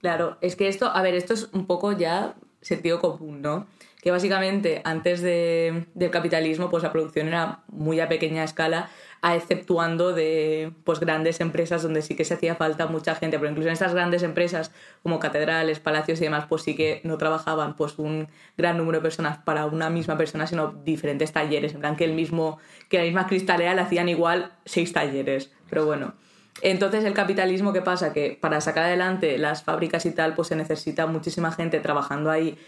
Claro, 0.00 0.38
es 0.40 0.56
que 0.56 0.66
esto, 0.66 0.86
a 0.86 1.00
ver, 1.02 1.14
esto 1.14 1.34
es 1.34 1.50
un 1.52 1.66
poco 1.66 1.92
ya 1.92 2.34
sentido 2.60 3.00
común, 3.00 3.42
¿no? 3.42 3.68
Que 4.02 4.10
básicamente 4.10 4.82
antes 4.84 5.22
de- 5.22 5.86
del 5.94 6.10
capitalismo, 6.10 6.68
pues 6.70 6.82
la 6.82 6.90
producción 6.90 7.28
era 7.28 7.60
muy 7.68 8.00
a 8.00 8.08
pequeña 8.08 8.42
escala, 8.42 8.90
a 9.22 9.36
exceptuando 9.36 10.12
de 10.12 10.72
pues 10.82 10.98
grandes 10.98 11.40
empresas 11.40 11.84
donde 11.84 12.02
sí 12.02 12.16
que 12.16 12.24
se 12.24 12.34
hacía 12.34 12.56
falta 12.56 12.88
mucha 12.88 13.14
gente, 13.14 13.38
pero 13.38 13.50
incluso 13.50 13.68
en 13.68 13.74
estas 13.74 13.94
grandes 13.94 14.24
empresas 14.24 14.72
como 15.04 15.20
catedrales, 15.20 15.78
palacios 15.78 16.20
y 16.20 16.24
demás, 16.24 16.46
pues 16.48 16.62
sí 16.62 16.74
que 16.74 17.00
no 17.04 17.16
trabajaban 17.16 17.76
pues 17.76 17.96
un 18.00 18.26
gran 18.58 18.76
número 18.76 18.98
de 18.98 19.02
personas 19.02 19.38
para 19.38 19.66
una 19.66 19.88
misma 19.88 20.18
persona, 20.18 20.48
sino 20.48 20.72
diferentes 20.84 21.30
talleres, 21.32 21.72
en 21.72 21.78
plan 21.80 21.94
que 21.94 22.04
el 22.04 22.14
mismo 22.14 22.58
que 22.88 22.98
la 22.98 23.04
misma 23.04 23.28
cristalera 23.28 23.72
le 23.74 23.82
hacían 23.82 24.08
igual 24.08 24.50
seis 24.64 24.92
talleres, 24.92 25.52
pero 25.70 25.86
bueno. 25.86 26.14
Entonces, 26.60 27.04
el 27.04 27.14
capitalismo, 27.14 27.72
¿qué 27.72 27.80
pasa? 27.80 28.12
Que 28.12 28.36
para 28.40 28.60
sacar 28.60 28.84
adelante 28.84 29.38
las 29.38 29.62
fábricas 29.62 30.04
y 30.06 30.10
tal, 30.10 30.34
pues 30.34 30.48
se 30.48 30.56
necesita 30.56 31.06
muchísima 31.06 31.50
gente 31.52 31.80
trabajando 31.80 32.30
ahí 32.30 32.58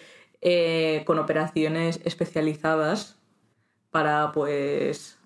eh, 0.47 1.05
con 1.07 1.19
operaciones 1.19 2.01
especializadas 2.05 3.17
para, 3.91 4.31
pues, 4.31 5.19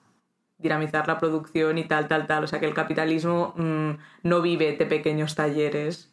dinamizar 0.59 1.09
la 1.09 1.19
producción 1.19 1.77
y 1.77 1.89
tal, 1.89 2.07
tal, 2.07 2.29
tal. 2.29 2.45
O 2.45 2.47
sea, 2.47 2.61
que 2.61 2.67
el 2.67 2.75
capitalismo 2.75 3.53
mm, 3.57 3.91
no 4.23 4.41
vive 4.41 4.77
de 4.77 4.87
pequeños 4.87 5.35
talleres. 5.35 6.13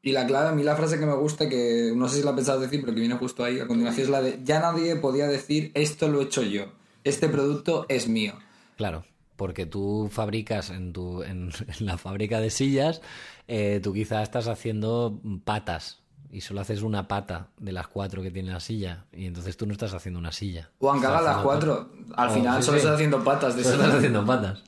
Y 0.00 0.12
la 0.12 0.28
clave, 0.28 0.50
a 0.50 0.52
mí 0.52 0.62
la 0.62 0.76
frase 0.76 1.00
que 1.00 1.06
me 1.06 1.16
gusta, 1.16 1.48
que 1.48 1.92
no 1.96 2.08
sé 2.08 2.18
si 2.18 2.22
la 2.22 2.36
pensado 2.36 2.60
decir, 2.60 2.80
pero 2.82 2.94
que 2.94 3.00
viene 3.00 3.16
justo 3.16 3.42
ahí 3.42 3.58
a 3.58 3.66
continuación, 3.66 4.04
es 4.04 4.10
la 4.10 4.22
de 4.22 4.38
ya 4.44 4.60
nadie 4.60 4.94
podía 4.94 5.26
decir 5.26 5.72
esto 5.74 6.06
lo 6.06 6.20
he 6.20 6.24
hecho 6.24 6.42
yo, 6.42 6.66
este 7.02 7.28
producto 7.28 7.84
es 7.88 8.06
mío. 8.08 8.34
Claro, 8.76 9.04
porque 9.34 9.66
tú 9.66 10.08
fabricas 10.08 10.70
en, 10.70 10.92
tu, 10.92 11.24
en, 11.24 11.50
en 11.80 11.86
la 11.86 11.98
fábrica 11.98 12.38
de 12.38 12.50
sillas, 12.50 13.02
eh, 13.48 13.80
tú 13.82 13.92
quizás 13.92 14.22
estás 14.22 14.46
haciendo 14.46 15.20
patas 15.44 16.04
y 16.30 16.40
solo 16.42 16.60
haces 16.60 16.82
una 16.82 17.08
pata 17.08 17.48
de 17.58 17.72
las 17.72 17.88
cuatro 17.88 18.22
que 18.22 18.30
tiene 18.30 18.50
la 18.52 18.60
silla 18.60 19.04
y 19.12 19.26
entonces 19.26 19.56
tú 19.56 19.66
no 19.66 19.72
estás 19.72 19.94
haciendo 19.94 20.18
una 20.20 20.32
silla. 20.32 20.70
O 20.78 20.90
aunque 20.90 21.06
Estás 21.06 21.20
haga 21.22 21.32
las 21.34 21.42
cuatro, 21.42 21.90
al 22.16 22.28
Oh, 22.28 22.32
final 22.32 22.56
sí, 22.62 22.66
solo 22.66 22.76
sí. 22.78 22.80
estás 22.82 22.94
haciendo 22.96 23.24
patas 23.24 23.56
de 23.56 23.62
Solo 23.62 23.74
eso. 23.76 23.82
estás 23.84 23.98
haciendo 23.98 24.24
patas. 24.26 24.62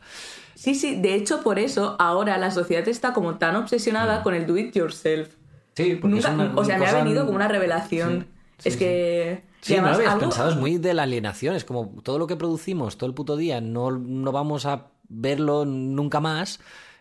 Sí, 0.54 0.74
sí, 0.74 1.00
de 1.00 1.14
hecho, 1.14 1.42
por 1.42 1.58
eso 1.58 1.96
ahora 1.98 2.36
la 2.38 2.50
sociedad 2.50 2.86
está 2.88 3.12
como 3.12 3.36
tan 3.38 3.56
obsesionada 3.56 4.22
con 4.22 4.34
el 4.34 4.46
do 4.46 4.56
it 4.58 4.74
yourself. 4.74 5.34
Sí, 5.74 5.94
porque 6.00 6.16
Nunca, 6.16 6.28
es 6.28 6.34
una- 6.34 6.52
o 6.54 6.64
sea, 6.64 6.78
me 6.78 6.86
ha 6.86 6.94
venido 6.94 7.24
como 7.24 7.36
una 7.36 7.48
revelación. 7.48 8.26
Sí, 8.58 8.64
sí, 8.64 8.68
es 8.68 8.74
sí. 8.74 8.78
que. 8.78 9.42
Sí, 9.62 9.74
y 9.74 9.76
no 9.76 9.82
lo 9.82 9.88
además 9.88 9.98
habías 9.98 10.12
algo- 10.14 10.20
pensado, 10.28 10.50
es 10.50 10.56
muy 10.56 10.78
de 10.78 10.94
la 10.94 11.02
alienación, 11.04 11.54
es 11.54 11.64
como 11.64 11.86
todo 12.02 12.18
lo 12.18 12.26
que 12.26 12.36
producimos 12.36 12.96
todo 12.98 13.08
el 13.08 13.14
puto 13.14 13.36
día 13.36 13.60
no, 13.60 13.90
no 13.90 14.32
vamos 14.32 14.64
a 14.66 14.86
verlo 15.08 15.64
nunca 15.66 16.18
más, 16.20 16.60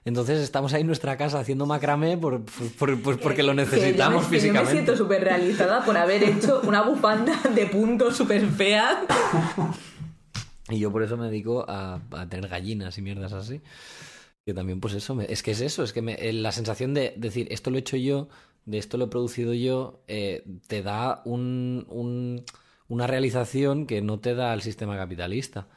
Entonces 0.09 0.39
estamos 0.39 0.73
ahí 0.73 0.81
en 0.81 0.87
nuestra 0.87 1.15
casa 1.17 1.39
haciendo 1.39 1.65
macramé 1.65 2.17
por, 2.17 2.41
por- 2.77 2.99
por- 3.01 3.19
porque 3.19 3.43
lo 3.43 3.51
Que 3.53 3.57
yo 3.63 3.65
me- 3.65 3.71
necesitamos 3.71 4.25
que 4.25 4.25
Yo 4.25 4.31
me 4.31 4.37
físicamente. 4.39 4.71
siento 4.73 4.97
súper 4.97 5.23
realizada 5.23 5.85
por 5.85 5.95
haber 5.97 6.23
hecho 6.23 6.61
una 6.67 6.81
bufanda 6.81 7.39
de 7.55 7.65
puntos 7.67 8.17
súper 8.17 8.45
fea. 8.47 9.05
Y 10.69 10.79
yo 10.79 10.91
por 10.91 11.03
eso 11.03 11.15
me 11.17 11.27
dedico 11.27 11.63
a, 11.67 11.99
a 12.11 12.27
tener 12.27 12.49
gallinas 12.49 12.97
y 12.97 13.01
mierdas 13.01 13.33
así. 13.33 13.61
Que 14.45 14.53
también, 14.53 14.79
pues 14.79 14.93
eso, 14.95 15.15
me- 15.15 15.31
es 15.31 15.43
que 15.43 15.51
es 15.51 15.61
eso, 15.61 15.83
es 15.83 15.93
que 15.93 16.01
me- 16.01 16.13
eh, 16.15 16.33
la 16.33 16.51
sensación 16.51 16.93
de 16.93 17.13
decir, 17.17 17.47
esto 17.51 17.69
lo 17.69 17.77
he 17.77 17.81
hecho 17.81 17.97
yo, 17.97 18.29
de 18.65 18.77
esto 18.77 18.97
lo 18.97 19.05
he 19.05 19.07
producido 19.09 19.53
yo, 19.53 20.01
eh, 20.07 20.43
te 20.67 20.81
da 20.81 21.21
un, 21.25 21.85
un- 21.89 22.43
una 22.87 23.05
realización 23.07 23.85
que 23.85 24.01
no 24.01 24.19
te 24.19 24.33
da 24.33 24.53
el 24.53 24.61
sistema 24.61 24.97
capitalista. 24.97 25.67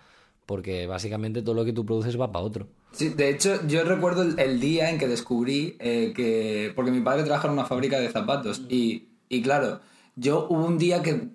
Porque 0.46 0.86
básicamente 0.86 1.40
todo 1.42 1.54
lo 1.54 1.64
que 1.64 1.72
tú 1.72 1.86
produces 1.86 2.18
va 2.20 2.32
para 2.32 2.44
otro. 2.44 2.66
Sí, 2.92 3.08
de 3.08 3.30
hecho, 3.30 3.66
yo 3.66 3.84
recuerdo 3.84 4.22
el, 4.22 4.60
día 4.60 4.90
en 4.90 4.98
que 4.98 5.08
descubrí 5.08 5.76
eh, 5.80 6.12
que. 6.14 6.72
Porque 6.76 6.90
mi 6.90 7.00
padre 7.00 7.24
trabaja 7.24 7.48
en 7.48 7.54
una 7.54 7.64
fábrica 7.64 7.98
de 7.98 8.10
zapatos. 8.10 8.62
Y, 8.68 9.08
y 9.28 9.42
claro, 9.42 9.80
yo 10.14 10.46
hubo 10.50 10.66
un 10.66 10.78
día 10.78 11.02
que 11.02 11.28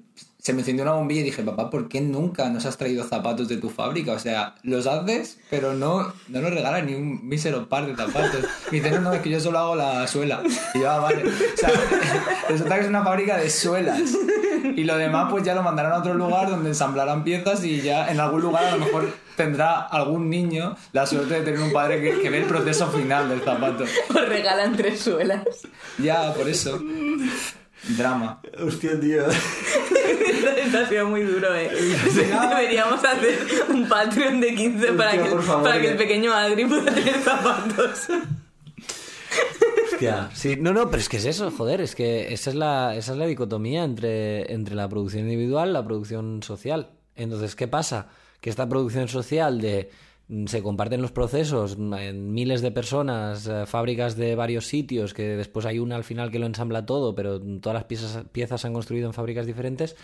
se 0.47 0.53
me 0.53 0.59
encendió 0.59 0.83
una 0.83 0.93
bombilla 0.93 1.19
y 1.19 1.23
dije, 1.25 1.43
papá, 1.43 1.69
¿por 1.69 1.89
qué 1.89 1.99
nunca 1.99 2.49
nos 2.49 2.65
has 2.65 2.77
traído 2.77 3.03
zapatos 3.03 3.49
de 3.49 3.57
tu 3.57 3.69
fábrica? 3.69 4.13
O 4.13 4.19
sea, 4.19 4.55
los 4.63 4.87
haces, 4.87 5.39
pero 5.49 5.73
no, 5.73 6.13
no 6.29 6.39
nos 6.39 6.53
regalas 6.53 6.85
ni 6.85 6.95
un 6.95 7.27
mísero 7.27 7.67
par 7.67 7.85
de 7.85 7.97
zapatos. 7.97 8.45
Me 8.71 8.77
dice, 8.79 8.91
no, 8.91 9.01
no, 9.01 9.11
es 9.11 9.21
que 9.21 9.29
yo 9.29 9.41
solo 9.41 9.59
hago 9.59 9.75
la 9.75 10.07
suela. 10.07 10.41
Y 10.73 10.79
yo, 10.79 10.89
ah, 10.89 10.99
vale. 10.99 11.23
O 11.25 11.57
sea, 11.57 11.69
resulta 12.49 12.75
que 12.75 12.81
es 12.83 12.87
una 12.87 13.03
fábrica 13.03 13.35
de 13.35 13.49
suelas. 13.49 13.99
Y 14.77 14.85
lo 14.85 14.95
demás, 14.95 15.27
pues 15.29 15.43
ya 15.43 15.53
lo 15.53 15.63
mandarán 15.63 15.91
a 15.91 15.97
otro 15.97 16.13
lugar 16.13 16.49
donde 16.49 16.69
ensamblarán 16.69 17.25
piezas 17.25 17.65
y 17.65 17.81
ya 17.81 18.09
en 18.09 18.21
algún 18.21 18.39
lugar 18.39 18.63
a 18.63 18.71
lo 18.77 18.85
mejor 18.85 19.11
tendrá 19.35 19.81
algún 19.81 20.29
niño 20.29 20.77
la 20.93 21.05
suerte 21.05 21.33
de 21.33 21.41
tener 21.41 21.59
un 21.59 21.73
padre 21.73 22.01
que, 22.01 22.21
que 22.21 22.29
ve 22.29 22.37
el 22.37 22.45
proceso 22.45 22.89
final 22.89 23.27
del 23.27 23.41
zapato. 23.41 23.83
Os 23.83 24.29
regalan 24.29 24.77
tres 24.77 25.01
suelas. 25.01 25.43
Ya, 25.97 26.33
por 26.33 26.47
eso. 26.47 26.81
Drama. 27.97 28.41
Hostia, 28.59 28.99
tío. 28.99 29.23
Esto 29.27 30.77
ha 30.79 30.85
sido 30.89 31.07
muy 31.07 31.21
duro, 31.23 31.53
eh. 31.55 31.69
Deberíamos 32.49 33.03
hacer 33.03 33.39
un 33.69 33.87
Patreon 33.87 34.41
de 34.41 34.55
15 34.55 34.93
para, 34.93 35.11
que, 35.11 35.29
por 35.29 35.43
favor, 35.43 35.63
para 35.63 35.75
que 35.75 35.81
que- 35.83 35.91
el 35.91 35.97
pequeño 35.97 36.33
Adri 36.33 36.65
pueda 36.65 36.93
tener 36.93 37.15
zapatos. 37.21 38.07
Hostia, 39.91 40.29
sí, 40.33 40.55
no, 40.59 40.73
no, 40.73 40.89
pero 40.89 40.99
es 41.01 41.09
que 41.09 41.17
es 41.17 41.25
eso, 41.25 41.49
joder, 41.51 41.81
es 41.81 41.95
que 41.95 42.33
esa 42.33 42.49
es 42.49 42.55
la, 42.55 42.95
esa 42.95 43.13
es 43.13 43.17
la 43.17 43.25
dicotomía 43.25 43.83
entre, 43.83 44.51
entre 44.53 44.75
la 44.75 44.87
producción 44.89 45.23
individual 45.23 45.69
y 45.69 45.73
la 45.73 45.83
producción 45.85 46.43
social. 46.43 46.89
Entonces, 47.15 47.55
¿qué 47.55 47.67
pasa? 47.67 48.07
Que 48.41 48.49
esta 48.49 48.67
producción 48.69 49.07
social 49.07 49.59
de 49.61 49.89
se 50.45 50.61
comparten 50.61 51.01
los 51.01 51.11
procesos 51.11 51.77
mm, 51.77 51.93
en 51.93 52.33
miles 52.33 52.61
de 52.61 52.71
personas, 52.71 53.47
eh, 53.47 53.65
fábricas 53.65 54.15
de 54.17 54.35
varios 54.35 54.65
sitios, 54.67 55.13
que 55.13 55.23
después 55.37 55.65
hay 55.65 55.79
una 55.79 55.95
al 55.95 56.03
final 56.03 56.31
que 56.31 56.39
lo 56.39 56.45
ensambla 56.45 56.85
todo, 56.85 57.15
pero 57.15 57.39
todas 57.59 57.73
las 57.75 57.83
piezas, 57.85 58.25
piezas 58.31 58.61
se 58.61 58.67
han 58.67 58.73
construido 58.73 59.07
en 59.07 59.13
fábricas 59.13 59.45
diferentes, 59.45 59.95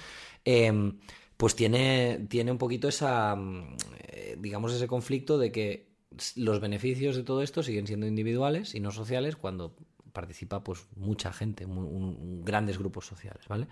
em, 0.46 1.00
pues 1.38 1.56
tiene, 1.56 2.26
tiene 2.30 2.52
un 2.52 2.58
poquito 2.58 2.88
esa, 2.88 3.36
mm, 3.36 3.76
eh, 4.08 4.38
digamos, 4.40 4.74
ese 4.74 4.88
conflicto 4.88 5.38
de 5.38 5.52
que 5.52 5.94
los 6.36 6.60
beneficios 6.60 7.16
de 7.16 7.24
todo 7.24 7.42
esto 7.42 7.64
siguen 7.64 7.88
siendo 7.88 8.06
individuales 8.08 8.76
y 8.76 8.80
no 8.80 8.92
sociales 8.92 9.36
cuando 9.36 9.76
participa 10.14 10.64
pues 10.64 10.86
mucha 10.96 11.34
gente, 11.34 11.66
un- 11.66 12.44
grandes 12.46 12.78
grupos 12.78 13.08
sociales, 13.08 13.48
¿vale? 13.48 13.68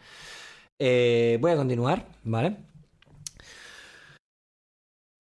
Eh, 0.79 1.37
voy 1.39 1.51
a 1.51 1.55
continuar, 1.55 2.07
¿vale? 2.23 2.57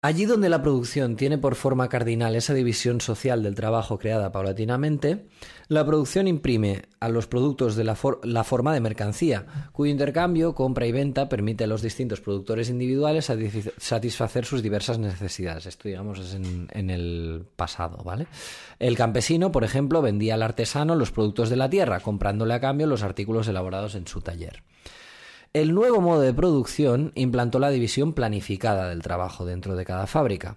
Allí 0.03 0.25
donde 0.25 0.49
la 0.49 0.63
producción 0.63 1.15
tiene 1.15 1.37
por 1.37 1.53
forma 1.53 1.87
cardinal 1.87 2.35
esa 2.35 2.55
división 2.55 3.01
social 3.01 3.43
del 3.43 3.53
trabajo 3.53 3.99
creada 3.99 4.31
paulatinamente, 4.31 5.27
la 5.67 5.85
producción 5.85 6.27
imprime 6.27 6.81
a 6.99 7.07
los 7.07 7.27
productos 7.27 7.75
de 7.75 7.83
la, 7.83 7.93
for- 7.93 8.19
la 8.23 8.43
forma 8.43 8.73
de 8.73 8.79
mercancía, 8.79 9.45
cuyo 9.71 9.91
intercambio, 9.91 10.55
compra 10.55 10.87
y 10.87 10.91
venta 10.91 11.29
permite 11.29 11.65
a 11.65 11.67
los 11.67 11.83
distintos 11.83 12.19
productores 12.19 12.71
individuales 12.71 13.31
satisfacer 13.77 14.43
sus 14.43 14.63
diversas 14.63 14.97
necesidades. 14.97 15.67
Esto, 15.67 15.87
digamos, 15.87 16.17
es 16.17 16.33
en, 16.33 16.67
en 16.71 16.89
el 16.89 17.45
pasado, 17.55 17.97
¿vale? 18.03 18.25
El 18.79 18.97
campesino, 18.97 19.51
por 19.51 19.63
ejemplo, 19.63 20.01
vendía 20.01 20.33
al 20.33 20.41
artesano 20.41 20.95
los 20.95 21.11
productos 21.11 21.51
de 21.51 21.57
la 21.57 21.69
tierra, 21.69 21.99
comprándole 21.99 22.55
a 22.55 22.59
cambio 22.59 22.87
los 22.87 23.03
artículos 23.03 23.47
elaborados 23.47 23.93
en 23.93 24.07
su 24.07 24.21
taller. 24.21 24.63
El 25.53 25.73
nuevo 25.73 25.99
modo 25.99 26.21
de 26.21 26.33
producción 26.33 27.11
implantó 27.13 27.59
la 27.59 27.71
división 27.71 28.13
planificada 28.13 28.87
del 28.87 29.01
trabajo 29.01 29.43
dentro 29.43 29.75
de 29.75 29.83
cada 29.83 30.07
fábrica. 30.07 30.55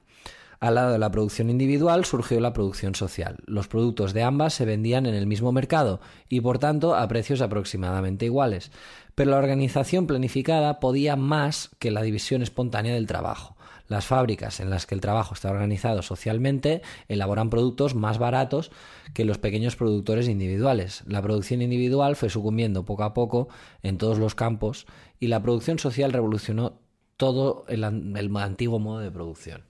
Al 0.61 0.77
lado 0.77 0.93
de 0.93 1.01
la 1.01 1.11
producción 1.11 1.51
individual 1.51 2.05
surgió 2.05 2.39
la 2.39 2.53
producción 2.53 2.95
social. 2.95 3.39
Los 3.45 3.67
productos 3.67 4.13
de 4.13 4.23
ambas 4.23 4.55
se 4.55 4.65
vendían 4.65 5.07
en 5.07 5.17
el 5.17 5.27
mismo 5.27 5.51
mercado 5.51 6.01
y 6.29 6.41
por 6.43 6.61
tanto 6.61 6.95
a 6.95 7.09
precios 7.09 7.41
aproximadamente 7.41 8.27
iguales. 8.27 8.71
Pero 9.17 9.33
la 9.33 9.39
organización 9.39 10.07
planificada 10.07 10.79
podía 10.79 11.17
más 11.17 11.71
que 11.81 11.91
la 11.91 12.03
división 12.03 12.41
espontánea 12.43 12.95
del 12.95 13.09
trabajo. 13.09 13.54
Las 13.87 14.07
fábricas 14.07 14.61
en 14.61 14.71
las 14.71 14.87
que 14.87 14.95
el 14.95 15.01
trabajo 15.03 15.35
está 15.35 15.51
organizado 15.51 16.01
socialmente 16.03 16.81
elaboran 17.09 17.51
productos 17.51 17.95
más 17.95 18.19
baratos 18.19 18.71
que 19.13 19.25
los 19.27 19.37
pequeños 19.39 19.77
productores 19.77 20.27
individuales. 20.29 21.03
La 21.07 21.21
producción 21.21 21.61
individual 21.61 22.17
fue 22.17 22.31
sucumbiendo 22.31 22.85
poco 22.85 23.03
a 23.05 23.13
poco 23.13 23.49
en 23.83 23.99
todos 23.99 24.19
los 24.19 24.35
campos 24.35 24.87
y 25.21 25.27
la 25.27 25.43
producción 25.43 25.79
social 25.79 26.13
revolucionó 26.13 26.81
todo 27.19 27.65
el, 27.69 27.85
an- 27.85 28.17
el 28.17 28.35
antiguo 28.37 28.79
modo 28.79 29.01
de 29.01 29.11
producción. 29.11 29.65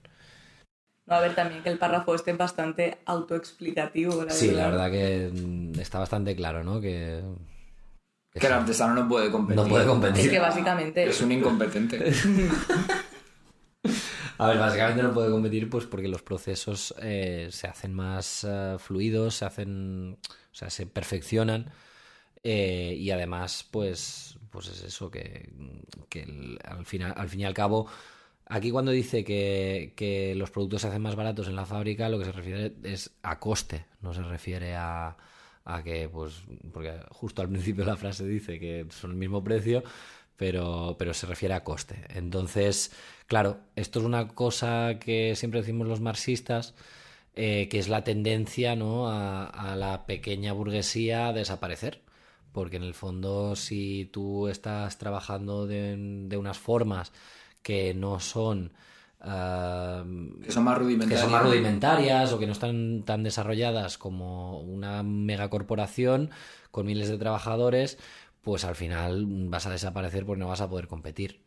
No, 1.07 1.15
a 1.15 1.19
ver, 1.19 1.35
también 1.35 1.61
que 1.61 1.69
el 1.69 1.77
párrafo 1.77 2.15
este 2.15 2.31
es 2.31 2.37
bastante 2.37 2.97
autoexplicativo. 3.05 4.23
La 4.23 4.31
Sí, 4.31 4.49
la 4.51 4.69
verdad 4.69 4.89
que 4.89 5.29
mm, 5.31 5.79
está 5.79 5.99
bastante 5.99 6.35
claro, 6.35 6.63
¿no? 6.63 6.81
Que, 6.81 7.21
Que 8.33 8.47
el 8.47 8.53
artesano 8.53 8.95
no 8.95 9.07
puede 9.07 9.29
competir. 9.29 9.61
no 9.61 9.69
puede 9.69 9.85
competir. 9.85 10.25
Es 10.25 10.31
que 10.31 10.39
básicamente 10.39 11.03
Es 11.03 11.21
un 11.21 11.31
incompetente. 11.31 12.11
A 14.37 14.47
ver, 14.49 14.59
básicamente 14.59 15.03
no 15.03 15.13
puede 15.13 15.31
competir 15.31 15.69
pues 15.69 15.85
porque 15.85 16.07
los 16.07 16.21
procesos 16.21 16.93
eh, 17.01 17.47
se 17.51 17.67
hacen 17.67 17.93
más 17.93 18.43
eh, 18.47 18.75
fluidos, 18.79 19.35
se 19.35 19.45
hacen, 19.45 20.17
o 20.23 20.55
sea, 20.55 20.69
se 20.69 20.85
perfeccionan 20.87 21.71
eh, 22.43 22.95
y 22.97 23.11
además 23.11 23.67
pues, 23.71 24.37
pues 24.51 24.67
es 24.69 24.83
eso 24.83 25.11
que, 25.11 25.49
que 26.09 26.23
el- 26.23 26.59
al, 26.65 26.85
final, 26.85 27.13
al 27.17 27.29
fin 27.29 27.41
y 27.41 27.45
al 27.45 27.53
cabo 27.53 27.87
aquí 28.47 28.71
cuando 28.71 28.91
dice 28.91 29.23
que, 29.23 29.93
que 29.95 30.35
los 30.35 30.51
productos 30.51 30.81
se 30.83 30.89
hacen 30.89 31.01
más 31.01 31.15
baratos 31.15 31.47
en 31.47 31.55
la 31.55 31.65
fábrica 31.65 32.09
lo 32.09 32.19
que 32.19 32.25
se 32.25 32.31
refiere 32.33 32.73
es 32.83 33.11
a 33.23 33.39
coste, 33.39 33.85
no 34.01 34.13
se 34.13 34.23
refiere 34.23 34.75
a, 34.75 35.17
a 35.65 35.83
que 35.83 36.09
pues 36.09 36.43
porque 36.73 36.93
justo 37.11 37.41
al 37.41 37.49
principio 37.49 37.85
la 37.85 37.97
frase 37.97 38.25
dice 38.27 38.59
que 38.59 38.87
son 38.91 39.11
el 39.11 39.17
mismo 39.17 39.43
precio 39.43 39.83
pero, 40.37 40.95
pero 40.99 41.13
se 41.13 41.27
refiere 41.27 41.53
a 41.53 41.63
coste. 41.63 42.03
Entonces, 42.09 42.91
claro, 43.27 43.59
esto 43.75 43.99
es 43.99 44.05
una 44.05 44.27
cosa 44.29 44.97
que 44.99 45.35
siempre 45.35 45.61
decimos 45.61 45.87
los 45.87 46.01
marxistas, 46.01 46.75
eh, 47.35 47.67
que 47.69 47.79
es 47.79 47.89
la 47.89 48.03
tendencia 48.03 48.75
¿no? 48.75 49.09
a, 49.09 49.45
a 49.45 49.75
la 49.75 50.05
pequeña 50.05 50.53
burguesía 50.53 51.27
a 51.27 51.33
desaparecer. 51.33 52.01
Porque 52.51 52.77
en 52.77 52.83
el 52.83 52.93
fondo, 52.93 53.57
si 53.57 54.09
tú 54.13 54.47
estás 54.47 54.97
trabajando 54.97 55.67
de, 55.67 55.97
de 56.27 56.37
unas 56.37 56.57
formas 56.57 57.11
que 57.61 57.93
no 57.93 58.19
son 58.21 58.71
ah, 59.19 60.05
Que 60.41 60.51
son 60.51 60.63
más 60.63 60.79
que 61.09 61.17
son 61.17 61.31
más 61.31 61.43
rudimentarias 61.43 62.31
o 62.31 62.39
que 62.39 62.45
no 62.45 62.53
están 62.53 63.03
tan 63.03 63.23
desarrolladas 63.23 63.97
como 63.97 64.61
una 64.61 65.03
megacorporación 65.03 66.29
con 66.71 66.85
miles 66.85 67.09
de 67.09 67.17
trabajadores, 67.17 67.97
pues 68.41 68.63
al 68.63 68.75
final 68.75 69.25
vas 69.27 69.65
a 69.65 69.71
desaparecer 69.71 70.25
porque 70.25 70.39
no 70.39 70.47
vas 70.47 70.61
a 70.61 70.69
poder 70.69 70.87
competir. 70.87 71.41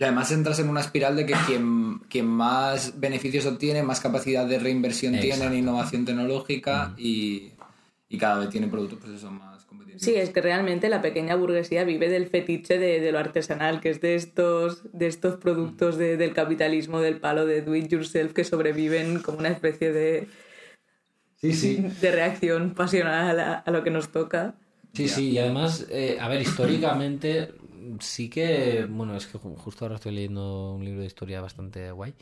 Y 0.00 0.04
además 0.04 0.32
entras 0.32 0.58
en 0.58 0.70
una 0.70 0.80
espiral 0.80 1.14
de 1.14 1.26
que 1.26 1.34
quien, 1.46 1.98
quien 2.08 2.24
más 2.26 2.98
beneficios 2.98 3.44
obtiene, 3.44 3.82
más 3.82 4.00
capacidad 4.00 4.46
de 4.46 4.58
reinversión 4.58 5.20
tiene 5.20 5.44
en 5.44 5.54
innovación 5.54 6.06
tecnológica 6.06 6.94
y, 6.96 7.52
y 8.08 8.16
cada 8.16 8.38
vez 8.38 8.48
tiene 8.48 8.66
productos 8.68 8.98
pues 8.98 9.12
eso, 9.12 9.30
más 9.30 9.62
competitivos. 9.66 10.02
Sí, 10.02 10.14
es 10.14 10.30
que 10.30 10.40
realmente 10.40 10.88
la 10.88 11.02
pequeña 11.02 11.36
burguesía 11.36 11.84
vive 11.84 12.08
del 12.08 12.28
fetiche 12.28 12.78
de, 12.78 13.00
de 13.00 13.12
lo 13.12 13.18
artesanal, 13.18 13.82
que 13.82 13.90
es 13.90 14.00
de 14.00 14.14
estos, 14.14 14.84
de 14.94 15.06
estos 15.06 15.36
productos 15.36 15.98
de- 15.98 16.16
del 16.16 16.32
capitalismo, 16.32 17.00
del 17.00 17.20
palo 17.20 17.44
de 17.44 17.60
do 17.60 17.74
it 17.74 17.88
yourself, 17.88 18.32
que 18.32 18.44
sobreviven 18.44 19.20
como 19.20 19.36
una 19.36 19.50
especie 19.50 19.92
de, 19.92 20.28
Sí, 21.36 21.52
sí. 21.52 21.76
de 22.00 22.10
reacción 22.10 22.70
pasional 22.74 23.38
a, 23.38 23.54
a 23.58 23.70
lo 23.70 23.84
que 23.84 23.90
nos 23.90 24.08
toca. 24.08 24.54
Sí, 24.94 25.08
sí, 25.08 25.28
y 25.30 25.38
además, 25.38 25.86
eh, 25.90 26.16
a 26.20 26.26
ver, 26.28 26.40
históricamente 26.40 27.52
sí 28.00 28.28
que, 28.30 28.86
bueno, 28.88 29.16
es 29.16 29.26
que 29.26 29.38
ju- 29.38 29.56
justo 29.56 29.84
ahora 29.84 29.96
estoy 29.96 30.12
leyendo 30.12 30.74
un 30.74 30.84
libro 30.84 31.00
de 31.00 31.06
historia 31.06 31.40
bastante 31.40 31.90
guay. 31.92 32.14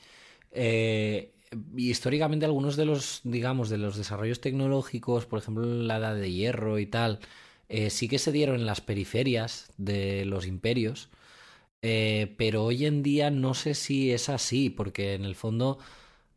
Eh, 0.52 1.32
históricamente 1.76 2.46
algunos 2.46 2.76
de 2.76 2.84
los, 2.86 3.20
digamos, 3.24 3.70
de 3.70 3.78
los 3.78 3.96
desarrollos 3.96 4.40
tecnológicos, 4.40 5.26
por 5.26 5.38
ejemplo, 5.40 5.64
la 5.66 5.98
edad 5.98 6.14
de 6.16 6.32
hierro 6.32 6.78
y 6.78 6.86
tal, 6.86 7.20
eh, 7.68 7.90
sí 7.90 8.08
que 8.08 8.18
se 8.18 8.32
dieron 8.32 8.56
en 8.56 8.66
las 8.66 8.80
periferias 8.80 9.70
de 9.78 10.24
los 10.26 10.46
imperios, 10.46 11.08
eh, 11.82 12.34
pero 12.38 12.64
hoy 12.64 12.86
en 12.86 13.02
día 13.02 13.30
no 13.30 13.54
sé 13.54 13.74
si 13.74 14.12
es 14.12 14.28
así, 14.28 14.70
porque 14.70 15.14
en 15.14 15.24
el 15.24 15.34
fondo 15.36 15.78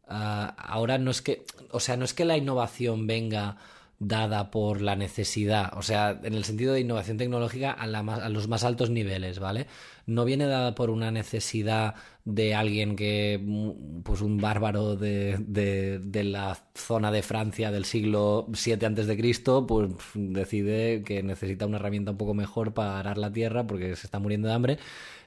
ah, 0.07 0.55
ahora 0.57 0.97
no 0.97 1.11
es 1.11 1.21
que, 1.21 1.45
o 1.71 1.79
sea, 1.79 1.97
no 1.97 2.05
es 2.05 2.13
que 2.13 2.25
la 2.25 2.37
innovación 2.37 3.07
venga 3.07 3.57
dada 4.03 4.49
por 4.49 4.81
la 4.81 4.95
necesidad, 4.95 5.77
o 5.77 5.83
sea, 5.83 6.19
en 6.23 6.33
el 6.33 6.43
sentido 6.43 6.73
de 6.73 6.79
innovación 6.79 7.17
tecnológica 7.17 7.71
a, 7.71 7.85
la 7.85 8.01
más- 8.01 8.19
a 8.19 8.29
los 8.29 8.47
más 8.47 8.63
altos 8.63 8.89
niveles, 8.89 9.37
¿vale? 9.37 9.67
No 10.07 10.25
viene 10.25 10.47
dada 10.47 10.73
por 10.73 10.89
una 10.89 11.11
necesidad 11.11 11.93
de 12.25 12.55
alguien 12.55 12.95
que, 12.95 13.39
mm, 13.39 14.01
pues 14.01 14.21
un 14.21 14.39
bárbaro 14.39 14.95
de, 14.95 15.37
de- 15.39 16.23
la 16.23 16.57
zona 16.73 17.11
de 17.11 17.21
Francia 17.21 17.69
del 17.69 17.85
siglo 17.85 18.47
VII 18.49 19.17
Cristo, 19.17 19.67
pues 19.67 19.91
decide 20.15 21.03
que 21.03 21.21
necesita 21.21 21.67
una 21.67 21.77
herramienta 21.77 22.09
un 22.11 22.17
poco 22.17 22.33
mejor 22.33 22.73
para 22.73 22.99
arar 22.99 23.19
la 23.19 23.31
tierra 23.31 23.67
porque 23.67 23.95
se 23.95 24.07
está 24.07 24.17
muriendo 24.17 24.47
de 24.47 24.53
hambre. 24.55 24.77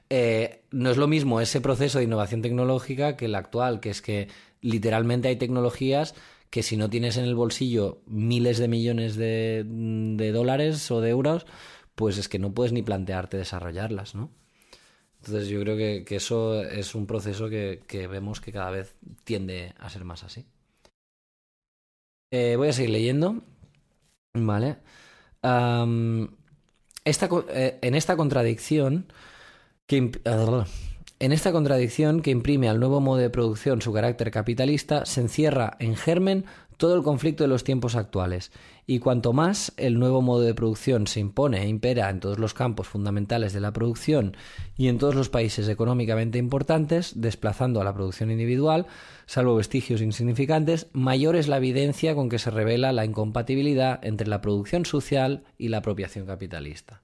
Eh, 0.09 0.61
no 0.71 0.91
es 0.91 0.97
lo 0.97 1.07
mismo 1.07 1.39
ese 1.41 1.61
proceso 1.61 1.97
de 1.99 2.03
innovación 2.03 2.41
tecnológica 2.41 3.15
que 3.17 3.25
el 3.25 3.35
actual, 3.35 3.79
que 3.79 3.89
es 3.89 4.01
que 4.01 4.27
literalmente 4.61 5.27
hay 5.29 5.35
tecnologías 5.37 6.13
que 6.55 6.63
si 6.63 6.77
no 6.77 6.89
tienes 6.89 7.17
en 7.17 7.25
el 7.25 7.35
bolsillo 7.35 8.01
miles 8.05 8.59
de 8.59 8.69
millones 8.69 9.17
de, 9.17 9.65
de 9.67 10.31
dólares 10.31 10.89
o 10.89 11.01
de 11.01 11.09
euros, 11.09 11.45
pues 11.95 12.17
es 12.17 12.29
que 12.29 12.39
no 12.39 12.53
puedes 12.53 12.71
ni 12.71 12.81
plantearte 12.81 13.35
desarrollarlas, 13.35 14.15
¿no? 14.15 14.31
Entonces 15.17 15.49
yo 15.49 15.59
creo 15.59 15.75
que, 15.75 16.15
eso 16.15 16.63
es 16.63 16.95
un 16.95 17.07
proceso 17.07 17.49
que, 17.49 18.07
vemos 18.09 18.39
que 18.39 18.53
cada 18.53 18.71
vez 18.71 18.95
tiende 19.25 19.73
a 19.79 19.89
ser 19.89 20.05
más 20.05 20.23
así. 20.23 20.45
Eh, 22.31 22.55
voy 22.55 22.69
a 22.69 22.73
seguir 22.73 22.91
leyendo. 22.91 23.43
Vale. 24.33 24.77
Esta 27.03 27.29
eh, 27.49 27.79
en 27.81 27.95
esta 27.95 28.15
contradicción 28.15 29.11
que 29.87 30.09
ah, 30.23 30.65
en 31.25 31.31
esta 31.31 31.51
contradicción 31.51 32.21
que 32.21 32.29
imprime 32.29 32.69
al 32.69 32.79
nuevo 32.79 33.01
modo 33.01 33.17
de 33.17 33.31
producción 33.31 33.81
su 33.81 33.91
carácter 33.91 34.29
capitalista, 34.29 35.07
se 35.07 35.21
encierra 35.21 35.75
en 35.79 35.95
germen 35.95 36.45
todo 36.77 36.95
el 36.95 37.01
conflicto 37.01 37.43
de 37.43 37.47
los 37.47 37.63
tiempos 37.63 37.95
actuales. 37.95 38.51
Y 38.85 38.99
cuanto 38.99 39.33
más 39.33 39.73
el 39.77 39.97
nuevo 39.97 40.21
modo 40.21 40.41
de 40.41 40.53
producción 40.53 41.07
se 41.07 41.19
impone 41.19 41.63
e 41.63 41.67
impera 41.67 42.11
en 42.11 42.19
todos 42.19 42.37
los 42.37 42.53
campos 42.53 42.87
fundamentales 42.87 43.53
de 43.53 43.59
la 43.59 43.73
producción 43.73 44.37
y 44.77 44.87
en 44.87 44.99
todos 44.99 45.15
los 45.15 45.29
países 45.29 45.67
económicamente 45.67 46.37
importantes, 46.37 47.13
desplazando 47.15 47.81
a 47.81 47.83
la 47.83 47.95
producción 47.95 48.29
individual, 48.29 48.85
salvo 49.25 49.55
vestigios 49.55 50.01
insignificantes, 50.01 50.89
mayor 50.93 51.35
es 51.35 51.47
la 51.47 51.57
evidencia 51.57 52.13
con 52.13 52.29
que 52.29 52.37
se 52.37 52.51
revela 52.51 52.93
la 52.93 53.03
incompatibilidad 53.03 53.99
entre 54.05 54.27
la 54.27 54.41
producción 54.41 54.85
social 54.85 55.43
y 55.57 55.69
la 55.69 55.77
apropiación 55.77 56.27
capitalista. 56.27 57.01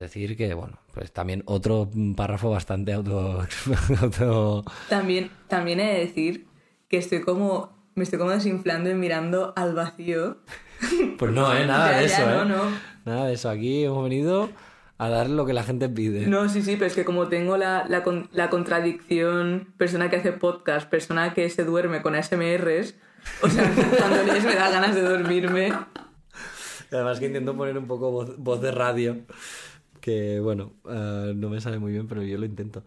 Decir, 0.00 0.34
que, 0.34 0.54
bueno, 0.54 0.78
pues 0.94 1.12
también 1.12 1.42
otro 1.44 1.90
párrafo 2.16 2.50
bastante 2.50 2.94
auto... 2.94 3.44
auto- 4.00 4.64
También, 4.88 5.30
también 5.46 5.78
he 5.78 5.92
de 5.92 5.98
decir 6.00 6.46
que 6.88 6.96
estoy 6.96 7.20
como. 7.20 7.78
Me 7.94 8.04
estoy 8.04 8.18
como 8.18 8.30
desinflando 8.30 8.88
y 8.88 8.94
mirando 8.94 9.52
al 9.56 9.74
vacío. 9.74 10.38
Pues 11.18 11.30
no, 11.32 11.54
¿eh? 11.54 11.66
Nada 11.66 11.92
Ya, 11.92 11.98
de 11.98 12.04
eso, 12.06 12.26
no, 12.26 12.42
¿eh? 12.42 12.46
no. 12.46 12.62
Nada 13.04 13.26
de 13.26 13.34
eso. 13.34 13.50
Aquí 13.50 13.84
hemos 13.84 14.02
venido 14.02 14.48
a 14.96 15.10
dar 15.10 15.28
lo 15.28 15.44
que 15.44 15.52
la 15.52 15.62
gente 15.64 15.90
pide. 15.90 16.26
No, 16.26 16.48
sí, 16.48 16.62
sí, 16.62 16.76
pero 16.76 16.86
es 16.86 16.94
que 16.94 17.04
como 17.04 17.28
tengo 17.28 17.58
la, 17.58 17.84
la, 17.86 18.02
la 18.32 18.48
contradicción 18.48 19.74
persona 19.76 20.08
que 20.08 20.16
hace 20.16 20.32
podcast, 20.32 20.88
persona 20.88 21.34
que 21.34 21.50
se 21.50 21.64
duerme 21.64 22.00
con 22.00 22.14
ASMRs, 22.14 22.94
o 23.42 23.48
sea, 23.50 23.70
cuando 23.98 24.22
lees 24.32 24.44
me 24.44 24.54
da 24.54 24.70
ganas 24.70 24.94
de 24.94 25.02
dormirme. 25.02 25.70
Además 26.90 27.20
que 27.20 27.26
intento 27.26 27.54
poner 27.54 27.76
un 27.76 27.86
poco 27.86 28.10
voz, 28.10 28.38
voz 28.38 28.62
de 28.62 28.70
radio, 28.72 29.18
que 30.00 30.40
bueno, 30.40 30.72
eh, 30.88 31.32
no 31.36 31.48
me 31.50 31.60
sale 31.60 31.78
muy 31.78 31.92
bien, 31.92 32.08
pero 32.08 32.22
yo 32.22 32.36
lo 32.38 32.46
intento. 32.46 32.82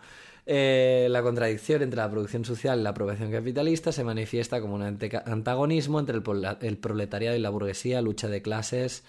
Eh, 0.46 1.08
la 1.10 1.24
contradicción 1.24 1.82
entre 1.84 1.98
la 1.98 2.12
producción 2.12 2.44
social 2.44 2.80
y 2.80 2.84
la 2.84 2.90
apropiación 2.90 3.32
capitalista 3.32 3.94
se 3.94 4.04
manifiesta 4.04 4.60
como 4.60 4.76
un 4.76 4.82
antagonismo 4.84 6.00
entre 6.02 6.18
el, 6.62 6.78
proletariado 6.78 7.38
y 7.38 7.40
la 7.40 7.50
burguesía, 7.50 8.02
lucha 8.02 8.28
de 8.28 8.42
clases 8.42 9.06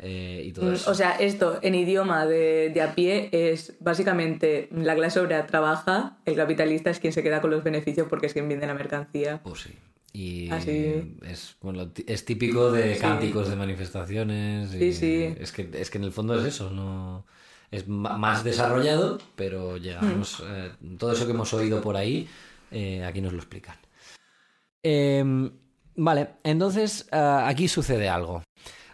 eh, 0.00 0.42
y 0.44 0.52
todo 0.52 0.70
Mm, 0.70 0.74
eso. 0.74 0.90
O 0.90 0.94
sea, 0.94 1.12
esto 1.12 1.60
en 1.62 1.76
idioma 1.76 2.26
de, 2.26 2.70
de 2.74 2.82
a 2.82 2.96
pie 2.96 3.28
es 3.30 3.74
básicamente 3.78 4.68
la 4.72 4.96
clase 4.96 5.20
obrera 5.20 5.46
trabaja, 5.46 6.16
el 6.24 6.34
capitalista 6.34 6.90
es 6.90 6.98
quien 6.98 7.12
se 7.12 7.22
queda 7.22 7.40
con 7.40 7.50
los 7.50 7.62
beneficios 7.62 8.08
porque 8.08 8.26
es 8.26 8.32
quien 8.32 8.48
vende 8.48 8.66
la 8.66 8.74
mercancía. 8.74 9.40
Pues 9.44 9.60
sí. 9.60 9.70
Y 10.14 10.50
Así- 10.50 11.16
es, 11.26 11.56
bueno, 11.62 11.90
es 12.06 12.24
típico 12.24 12.72
de 12.72 12.96
cánticos 12.98 13.48
de 13.48 13.54
manifestaciones. 13.56 14.74
y 14.74 14.78
Sí, 14.78 14.92
sí. 14.92 15.34
Es 15.38 15.52
que, 15.52 15.70
es 15.72 15.90
que 15.90 15.98
en 15.98 16.04
el 16.04 16.12
fondo 16.12 16.38
es 16.38 16.44
eso, 16.44 16.70
no 16.70 17.24
es 17.72 17.88
ma- 17.88 18.16
más 18.16 18.44
desarrollado, 18.44 19.18
pero 19.34 19.76
llegamos. 19.78 20.38
Mm. 20.40 20.44
eh, 20.48 20.70
todo 20.98 21.10
eso 21.12 21.26
que 21.26 21.32
hemos 21.32 21.52
oído 21.52 21.80
por 21.80 21.96
ahí, 21.96 22.28
eh, 22.70 23.04
aquí 23.04 23.20
nos 23.20 23.32
lo 23.32 23.38
explican. 23.40 23.74
Em, 24.82 25.50
vale, 25.96 26.28
entonces 26.44 27.08
ah, 27.12 27.46
aquí 27.48 27.66
sucede 27.68 28.08
algo. 28.08 28.42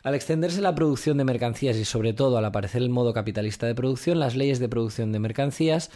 Al 0.02 0.14
extenderse 0.14 0.60
la 0.60 0.74
producción 0.74 1.18
de 1.18 1.24
mercancías 1.24 1.76
y 1.76 1.84
sobre 1.84 2.12
todo 2.12 2.38
al 2.38 2.44
aparecer 2.44 2.82
el 2.82 2.88
modo 2.90 3.12
capitalista 3.12 3.66
de 3.66 3.74
producción, 3.74 4.18
las 4.20 4.36
leyes 4.36 4.58
de 4.58 4.68
producción 4.68 5.12
de 5.12 5.18
mercancías 5.18 5.90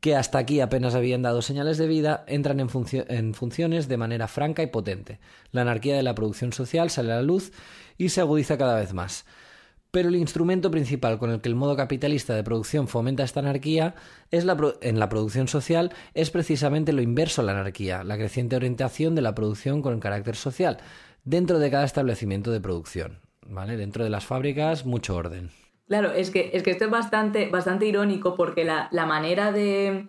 que 0.00 0.16
hasta 0.16 0.38
aquí 0.38 0.60
apenas 0.60 0.94
habían 0.96 1.22
dado 1.22 1.42
señales 1.42 1.78
de 1.78 1.86
vida, 1.86 2.24
entran 2.26 2.58
en, 2.58 2.68
funcio- 2.68 3.04
en 3.08 3.34
funciones 3.34 3.86
de 3.86 3.96
manera 3.96 4.26
franca 4.26 4.62
y 4.62 4.66
potente. 4.66 5.20
La 5.52 5.60
anarquía 5.62 5.94
de 5.96 6.02
la 6.02 6.14
producción 6.14 6.52
social 6.52 6.90
sale 6.90 7.12
a 7.12 7.16
la 7.16 7.22
luz 7.22 7.52
y 7.98 8.08
se 8.08 8.20
agudiza 8.20 8.58
cada 8.58 8.76
vez 8.76 8.92
más. 8.94 9.24
Pero 9.92 10.08
el 10.08 10.16
instrumento 10.16 10.70
principal 10.70 11.18
con 11.18 11.30
el 11.30 11.40
que 11.40 11.48
el 11.48 11.54
modo 11.54 11.76
capitalista 11.76 12.34
de 12.34 12.42
producción 12.42 12.88
fomenta 12.88 13.22
esta 13.22 13.40
anarquía 13.40 13.94
es 14.30 14.44
en 14.80 14.98
la 14.98 15.08
producción 15.08 15.46
social 15.46 15.92
es 16.14 16.30
precisamente 16.30 16.92
lo 16.92 17.02
inverso 17.02 17.42
a 17.42 17.44
la 17.44 17.52
anarquía, 17.52 18.02
la 18.02 18.16
creciente 18.16 18.56
orientación 18.56 19.14
de 19.14 19.22
la 19.22 19.34
producción 19.34 19.82
con 19.82 19.94
el 19.94 20.00
carácter 20.00 20.34
social, 20.34 20.78
dentro 21.24 21.60
de 21.60 21.70
cada 21.70 21.84
establecimiento 21.84 22.50
de 22.50 22.60
producción. 22.60 23.20
¿vale? 23.46 23.76
Dentro 23.76 24.04
de 24.04 24.10
las 24.10 24.24
fábricas, 24.24 24.86
mucho 24.86 25.16
orden. 25.16 25.50
Claro, 25.86 26.12
es 26.12 26.30
que, 26.30 26.50
es 26.54 26.62
que 26.62 26.70
esto 26.70 26.86
es 26.86 26.90
bastante, 26.90 27.48
bastante 27.50 27.86
irónico 27.86 28.34
porque 28.34 28.64
la, 28.64 28.88
la 28.92 29.06
manera 29.06 29.52
de... 29.52 30.06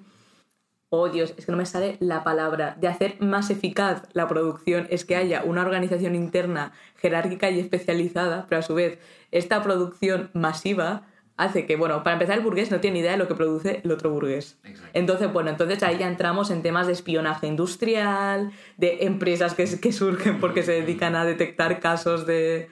Oh 0.96 1.10
Dios, 1.10 1.34
es 1.38 1.48
que 1.48 1.52
no 1.52 1.58
me 1.58 1.66
sale 1.66 1.98
la 2.02 2.24
palabra. 2.24 2.78
De 2.80 2.88
hacer 2.88 3.16
más 3.20 3.50
eficaz 3.50 4.04
la 4.14 4.28
producción 4.28 4.86
es 4.92 5.06
que 5.06 5.16
haya 5.16 5.42
una 5.44 5.64
organización 5.64 6.14
interna 6.14 6.72
jerárquica 6.98 7.50
y 7.50 7.60
especializada, 7.60 8.46
pero 8.48 8.60
a 8.60 8.62
su 8.62 8.76
vez 8.76 9.00
esta 9.32 9.64
producción 9.64 10.30
masiva 10.34 11.08
hace 11.36 11.66
que, 11.66 11.78
bueno, 11.78 12.04
para 12.04 12.14
empezar 12.14 12.38
el 12.38 12.44
burgués 12.44 12.70
no 12.70 12.80
tiene 12.80 13.00
idea 13.00 13.14
de 13.14 13.18
lo 13.18 13.28
que 13.28 13.34
produce 13.34 13.82
el 13.84 13.92
otro 13.92 14.12
burgués. 14.12 14.60
Entonces, 14.94 15.34
bueno, 15.34 15.50
entonces 15.50 15.82
ahí 15.82 15.98
ya 15.98 16.08
entramos 16.08 16.52
en 16.52 16.62
temas 16.62 16.86
de 16.86 16.94
espionaje 16.94 17.48
industrial, 17.48 18.52
de 18.78 19.00
empresas 19.06 19.56
que, 19.56 19.66
que 19.80 19.92
surgen 19.92 20.40
porque 20.40 20.62
se 20.62 20.74
dedican 20.74 21.16
a 21.16 21.26
detectar 21.26 21.80
casos 21.80 22.28
de... 22.28 22.70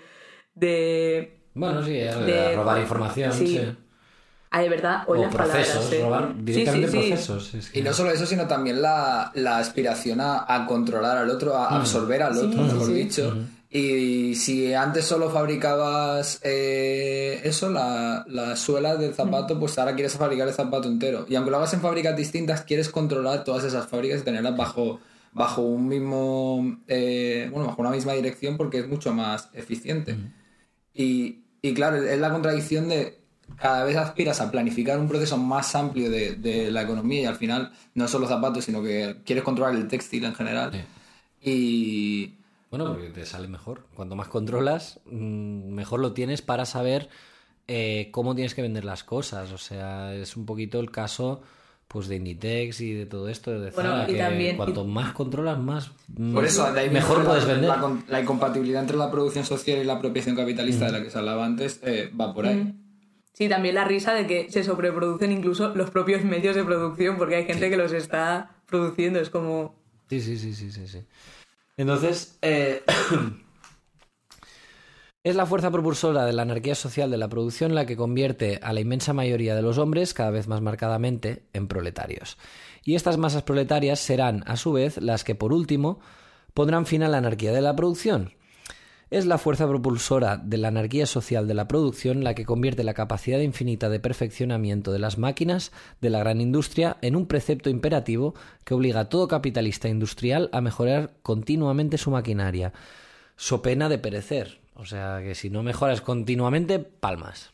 de 0.53 1.39
Bueno, 1.55 1.81
sí, 1.81 1.93
de- 1.93 2.55
robar 2.55 2.79
información, 2.79 3.33
sí. 3.33 3.47
sí. 3.47 3.77
Ah, 4.53 4.61
de 4.61 4.67
verdad, 4.69 5.03
hoy 5.07 5.19
O 5.19 5.21
las 5.23 5.33
procesos, 5.33 5.67
palabras. 5.85 5.93
¿eh? 5.93 6.01
robar 6.03 6.35
directamente 6.43 6.87
sí, 6.89 6.93
sí. 7.03 7.09
procesos. 7.09 7.53
es 7.53 7.69
que- 7.69 7.79
Y 7.79 7.83
no 7.83 7.93
solo 7.93 8.11
eso, 8.11 8.25
sino 8.25 8.47
también 8.47 8.81
la, 8.81 9.31
la 9.33 9.57
aspiración 9.59 10.19
a, 10.19 10.43
a 10.53 10.65
controlar 10.67 11.17
al 11.17 11.29
otro, 11.29 11.55
a 11.55 11.67
absorber 11.69 12.21
al 12.21 12.33
Sí, 12.35 12.45
otro, 12.47 12.61
mejor 12.63 12.85
sí. 12.87 12.93
dicho. 12.93 13.37
Y 13.69 14.35
si 14.35 14.73
antes 14.73 15.05
solo 15.05 15.29
fabricabas 15.29 16.41
eh, 16.43 17.39
eso, 17.45 17.69
la, 17.69 18.25
la 18.27 18.57
suela 18.57 18.97
del 18.97 19.13
zapato, 19.13 19.57
pues 19.57 19.79
ahora 19.79 19.93
quieres 19.95 20.17
fabricar 20.17 20.45
el 20.49 20.53
zapato 20.53 20.89
entero. 20.89 21.25
Y 21.29 21.35
aunque 21.35 21.51
lo 21.51 21.55
hagas 21.57 21.73
en 21.73 21.79
fábricas 21.79 22.17
distintas, 22.17 22.63
quieres 22.63 22.89
controlar 22.89 23.45
todas 23.45 23.63
esas 23.63 23.87
fábricas 23.87 24.19
y 24.19 24.23
tenerlas 24.25 24.57
bajo, 24.57 24.99
bajo 25.31 25.61
un 25.61 25.87
mismo. 25.87 26.77
eh, 26.89 27.47
bueno, 27.53 27.67
bajo 27.67 27.81
una 27.81 27.91
misma 27.91 28.11
dirección 28.11 28.57
porque 28.57 28.79
es 28.79 28.87
mucho 28.89 29.13
más 29.13 29.47
eficiente. 29.53 30.17
Y, 30.93 31.45
y 31.61 31.73
claro, 31.73 31.95
es 31.95 32.19
la 32.19 32.31
contradicción 32.31 32.89
de 32.89 33.20
cada 33.59 33.83
vez 33.85 33.95
aspiras 33.97 34.41
a 34.41 34.51
planificar 34.51 34.99
un 34.99 35.07
proceso 35.07 35.37
más 35.37 35.75
amplio 35.75 36.09
de, 36.09 36.35
de 36.35 36.71
la 36.71 36.81
economía 36.83 37.21
y 37.21 37.25
al 37.25 37.35
final 37.35 37.71
no 37.95 38.07
solo 38.07 38.27
zapatos, 38.27 38.65
sino 38.65 38.81
que 38.83 39.17
quieres 39.25 39.43
controlar 39.43 39.75
el 39.75 39.87
textil 39.87 40.25
en 40.25 40.33
general. 40.35 40.71
Sí. 40.73 40.79
Y 41.43 42.35
Bueno, 42.69 42.87
porque 42.93 43.09
te 43.09 43.25
sale 43.25 43.47
mejor. 43.47 43.85
Cuanto 43.95 44.15
más 44.15 44.27
controlas, 44.27 44.99
mm, 45.05 45.73
mejor 45.73 45.99
lo 45.99 46.13
tienes 46.13 46.41
para 46.41 46.65
saber 46.65 47.09
eh, 47.67 48.09
cómo 48.11 48.35
tienes 48.35 48.53
que 48.55 48.61
vender 48.61 48.85
las 48.85 49.03
cosas. 49.03 49.51
O 49.51 49.57
sea, 49.57 50.13
es 50.13 50.35
un 50.37 50.45
poquito 50.45 50.79
el 50.79 50.91
caso 50.91 51.41
pues 51.87 52.07
de 52.07 52.15
Inditex 52.15 52.79
y 52.79 52.93
de 52.93 53.05
todo 53.05 53.27
esto 53.27 53.51
de 53.59 53.69
Bueno, 53.71 54.03
y 54.03 54.13
que 54.13 54.17
también- 54.17 54.55
cuanto 54.55 54.85
más 54.85 55.11
controlas, 55.11 55.59
más 55.59 55.91
mm, 56.07 56.33
por 56.33 56.45
eso 56.45 56.71
de 56.71 56.79
ahí 56.79 56.89
mejor 56.89 57.17
viene 57.17 57.29
puedes 57.29 57.45
la, 57.45 57.53
vender. 57.75 58.03
La, 58.07 58.21
incompatibilidad 58.21 58.81
entre 58.81 58.95
la 58.95 59.11
producción 59.11 59.43
social 59.43 59.79
y 59.79 59.83
la 59.83 59.93
apropiación 59.95 60.35
capitalista 60.37 60.85
de 60.85 60.91
la 60.93 61.03
que 61.03 61.09
se 61.09 61.17
hablaba 61.17 61.45
antes 61.45 61.81
eh, 61.83 62.09
va 62.19 62.33
por 62.33 62.45
ahí. 62.45 62.73
Sí, 63.41 63.49
también 63.49 63.73
la 63.73 63.85
risa 63.85 64.13
de 64.13 64.27
que 64.27 64.51
se 64.51 64.63
sobreproducen 64.63 65.31
incluso 65.31 65.73
los 65.73 65.89
propios 65.89 66.23
medios 66.23 66.55
de 66.55 66.63
producción 66.63 67.17
porque 67.17 67.37
hay 67.37 67.45
gente 67.45 67.71
que 67.71 67.75
los 67.75 67.91
está 67.91 68.51
produciendo. 68.67 69.19
Es 69.19 69.31
como... 69.31 69.73
Sí, 70.11 70.21
sí, 70.21 70.37
sí, 70.37 70.53
sí, 70.53 70.71
sí, 70.71 70.87
sí. 70.87 70.99
Entonces, 71.75 72.37
eh, 72.43 72.83
Es 75.23 75.35
la 75.35 75.47
fuerza 75.47 75.71
propulsora 75.71 76.23
de 76.23 76.33
la 76.33 76.43
anarquía 76.43 76.75
social 76.75 77.09
de 77.09 77.17
la 77.17 77.29
producción 77.29 77.73
la 77.73 77.87
que 77.87 77.97
convierte 77.97 78.59
a 78.61 78.73
la 78.73 78.81
inmensa 78.81 79.11
mayoría 79.11 79.55
de 79.55 79.63
los 79.63 79.79
hombres, 79.79 80.13
cada 80.13 80.29
vez 80.29 80.47
más 80.47 80.61
marcadamente, 80.61 81.41
en 81.53 81.67
proletarios. 81.67 82.37
Y 82.83 82.93
estas 82.93 83.17
masas 83.17 83.41
proletarias 83.41 83.99
serán, 83.99 84.43
a 84.45 84.55
su 84.55 84.71
vez, 84.71 85.01
las 85.01 85.23
que, 85.23 85.33
por 85.33 85.51
último, 85.51 85.99
pondrán 86.53 86.85
fin 86.85 87.01
a 87.01 87.09
la 87.09 87.17
anarquía 87.17 87.53
de 87.53 87.61
la 87.61 87.75
producción. 87.75 88.35
Es 89.11 89.25
la 89.25 89.37
fuerza 89.37 89.67
propulsora 89.67 90.37
de 90.37 90.57
la 90.57 90.69
anarquía 90.69 91.05
social 91.05 91.45
de 91.45 91.53
la 91.53 91.67
producción 91.67 92.23
la 92.23 92.33
que 92.33 92.45
convierte 92.45 92.85
la 92.85 92.93
capacidad 92.93 93.39
infinita 93.39 93.89
de 93.89 93.99
perfeccionamiento 93.99 94.93
de 94.93 94.99
las 94.99 95.17
máquinas 95.17 95.73
de 95.99 96.09
la 96.09 96.19
gran 96.19 96.39
industria 96.39 96.95
en 97.01 97.17
un 97.17 97.25
precepto 97.25 97.69
imperativo 97.69 98.35
que 98.63 98.73
obliga 98.73 99.01
a 99.01 99.09
todo 99.09 99.27
capitalista 99.27 99.89
industrial 99.89 100.49
a 100.53 100.61
mejorar 100.61 101.11
continuamente 101.23 101.97
su 101.97 102.09
maquinaria, 102.09 102.71
so 103.35 103.61
pena 103.61 103.89
de 103.89 103.97
perecer. 103.97 104.61
O 104.75 104.85
sea 104.85 105.19
que 105.21 105.35
si 105.35 105.49
no 105.49 105.61
mejoras 105.61 105.99
continuamente, 105.99 106.79
palmas. 106.79 107.51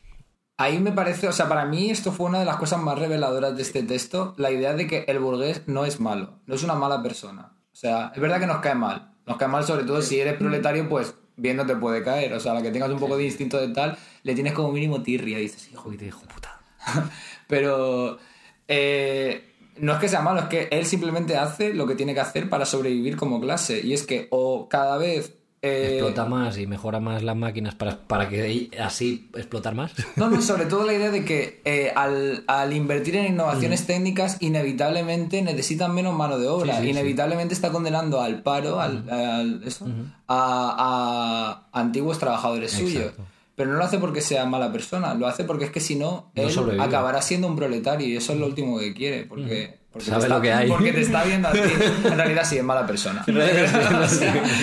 Ahí 0.58 0.78
me 0.78 0.92
parece, 0.92 1.26
o 1.26 1.32
sea, 1.32 1.48
para 1.48 1.64
mí 1.64 1.90
esto 1.90 2.12
fue 2.12 2.26
una 2.26 2.38
de 2.38 2.44
las 2.44 2.58
cosas 2.58 2.80
más 2.80 3.00
reveladoras 3.00 3.56
de 3.56 3.62
este 3.62 3.82
texto, 3.82 4.32
la 4.36 4.52
idea 4.52 4.74
de 4.74 4.86
que 4.86 5.04
el 5.08 5.18
burgués 5.18 5.64
no 5.66 5.84
es 5.84 5.98
malo, 5.98 6.38
no 6.46 6.54
es 6.54 6.62
una 6.62 6.76
mala 6.76 7.02
persona. 7.02 7.56
O 7.72 7.76
sea, 7.76 8.12
es 8.14 8.20
verdad 8.20 8.38
que 8.38 8.46
nos 8.46 8.58
cae 8.58 8.76
mal. 8.76 9.16
Nos 9.26 9.38
cae 9.38 9.48
mal 9.48 9.64
sobre 9.64 9.82
todo 9.82 10.00
si 10.02 10.20
eres 10.20 10.38
proletario, 10.38 10.88
pues 10.88 11.14
viendo 11.38 11.64
te 11.64 11.76
puede 11.76 12.02
caer. 12.02 12.32
O 12.34 12.40
sea, 12.40 12.52
la 12.52 12.62
que 12.62 12.70
tengas 12.70 12.90
un 12.90 12.98
poco 12.98 13.16
de 13.16 13.24
instinto 13.24 13.58
de 13.58 13.72
tal, 13.72 13.96
le 14.22 14.34
tienes 14.34 14.52
como 14.52 14.70
mínimo 14.70 15.02
tirria 15.02 15.38
y 15.38 15.42
dices, 15.42 15.70
hijo, 15.72 15.90
hijo 15.92 16.20
puta. 16.26 16.60
Pero 17.46 18.18
eh, 18.66 19.54
no 19.78 19.94
es 19.94 19.98
que 19.98 20.08
sea 20.08 20.20
malo, 20.20 20.40
es 20.40 20.46
que 20.46 20.68
él 20.70 20.84
simplemente 20.84 21.36
hace 21.36 21.72
lo 21.72 21.86
que 21.86 21.94
tiene 21.94 22.14
que 22.14 22.20
hacer 22.20 22.50
para 22.50 22.66
sobrevivir 22.66 23.16
como 23.16 23.40
clase. 23.40 23.80
Y 23.82 23.94
es 23.94 24.04
que 24.04 24.28
o 24.30 24.68
cada 24.68 24.98
vez 24.98 25.37
eh, 25.60 25.94
Explota 25.94 26.24
más 26.24 26.56
y 26.58 26.66
mejora 26.66 27.00
más 27.00 27.22
las 27.22 27.34
máquinas 27.34 27.74
para, 27.74 27.98
para 27.98 28.28
que 28.28 28.70
así 28.80 29.28
explotar 29.34 29.74
más. 29.74 29.92
No, 30.16 30.30
no, 30.30 30.40
sobre 30.40 30.66
todo 30.66 30.86
la 30.86 30.92
idea 30.92 31.10
de 31.10 31.24
que 31.24 31.60
eh, 31.64 31.92
al, 31.94 32.44
al, 32.46 32.72
invertir 32.72 33.16
en 33.16 33.32
innovaciones 33.32 33.86
técnicas, 33.86 34.36
inevitablemente 34.40 35.42
necesitan 35.42 35.94
menos 35.94 36.14
mano 36.16 36.38
de 36.38 36.48
obra. 36.48 36.76
Sí, 36.76 36.84
sí, 36.84 36.90
inevitablemente 36.90 37.54
está 37.54 37.70
condenando 37.70 38.20
al 38.20 38.42
paro, 38.42 38.80
al, 38.80 39.08
al 39.10 39.62
eso, 39.64 39.86
a, 40.28 41.64
a, 41.72 41.78
antiguos 41.80 42.18
trabajadores 42.18 42.72
suyos. 42.72 43.12
Pero 43.58 43.72
no 43.72 43.78
lo 43.78 43.84
hace 43.84 43.98
porque 43.98 44.20
sea 44.20 44.46
mala 44.46 44.70
persona, 44.70 45.14
lo 45.14 45.26
hace 45.26 45.42
porque 45.42 45.64
es 45.64 45.72
que 45.72 45.80
si 45.80 45.96
no, 45.96 46.30
él 46.36 46.48
sobrevive. 46.48 46.80
acabará 46.80 47.20
siendo 47.20 47.48
un 47.48 47.56
proletario 47.56 48.06
y 48.06 48.16
eso 48.16 48.32
es 48.32 48.38
lo 48.38 48.46
último 48.46 48.78
que 48.78 48.94
quiere. 48.94 49.24
Porque, 49.24 49.80
porque 49.90 50.04
te 50.04 50.10
Sabe 50.12 50.22
está, 50.22 50.36
lo 50.36 50.40
que 50.40 50.52
hay. 50.52 50.68
Porque 50.68 50.92
te 50.92 51.00
está 51.00 51.24
viendo 51.24 51.48
a 51.48 51.52
ti. 51.52 51.58
En 52.04 52.16
realidad 52.16 52.44
sí, 52.44 52.56
es 52.56 52.62
mala 52.62 52.86
persona. 52.86 53.22
O 53.22 53.24
sea, 53.24 53.34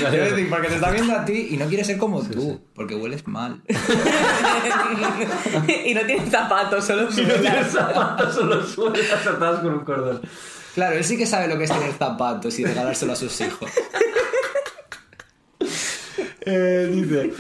quiero 0.10 0.32
decir, 0.32 0.50
porque 0.50 0.70
te 0.70 0.76
está 0.76 0.92
viendo 0.92 1.14
a 1.14 1.26
ti 1.26 1.50
y 1.52 1.58
no 1.58 1.66
quiere 1.66 1.84
ser 1.84 1.98
como 1.98 2.22
tú, 2.22 2.62
porque 2.74 2.96
hueles 2.96 3.28
mal. 3.28 3.62
y 5.86 5.94
no 5.94 6.06
tiene 6.06 6.32
zapatos, 6.32 6.86
solo 6.86 7.12
suelas. 7.12 7.74
zapatos, 7.74 8.34
solo 8.34 8.66
suelas 8.66 9.28
atadas 9.28 9.60
con 9.60 9.74
un 9.74 9.84
cordón. 9.84 10.22
Claro, 10.74 10.96
él 10.96 11.04
sí 11.04 11.18
que 11.18 11.26
sabe 11.26 11.50
lo 11.50 11.58
que 11.58 11.66
es 11.66 11.70
tener 11.70 11.92
zapatos 11.92 12.58
y 12.60 12.64
regalárselo 12.64 13.12
a 13.12 13.18
sus 13.18 13.42
hijos. 13.42 13.70
Eh, 16.46 16.90
dice. 16.94 17.34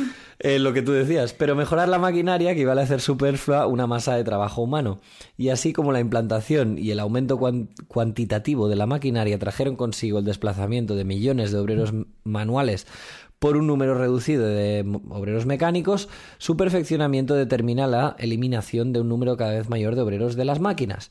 Eh, 0.47 0.59
lo 0.59 0.73
que 0.73 0.83
tú 0.83 0.91
decías, 0.91 1.33
pero 1.33 1.55
mejorar 1.55 1.89
la 1.89 1.97
maquinaria 1.97 2.51
equivale 2.51 2.81
a 2.81 2.83
hacer 2.83 3.01
superflua 3.01 3.65
una 3.65 3.87
masa 3.87 4.15
de 4.15 4.23
trabajo 4.23 4.61
humano. 4.61 4.99
Y 5.37 5.49
así 5.49 5.73
como 5.73 5.91
la 5.91 5.99
implantación 5.99 6.77
y 6.77 6.91
el 6.91 6.99
aumento 6.99 7.39
cuan- 7.39 7.69
cuantitativo 7.87 8.69
de 8.69 8.75
la 8.75 8.85
maquinaria 8.85 9.39
trajeron 9.39 9.75
consigo 9.75 10.19
el 10.19 10.25
desplazamiento 10.25 10.95
de 10.95 11.03
millones 11.03 11.51
de 11.51 11.57
obreros 11.57 11.93
manuales 12.23 12.85
por 13.39 13.57
un 13.57 13.65
número 13.65 13.95
reducido 13.97 14.45
de 14.45 14.85
obreros 15.09 15.47
mecánicos, 15.47 16.09
su 16.37 16.55
perfeccionamiento 16.55 17.33
determina 17.33 17.87
la 17.87 18.15
eliminación 18.19 18.93
de 18.93 19.01
un 19.01 19.09
número 19.09 19.37
cada 19.37 19.51
vez 19.53 19.67
mayor 19.67 19.95
de 19.95 20.01
obreros 20.01 20.35
de 20.35 20.45
las 20.45 20.59
máquinas. 20.59 21.09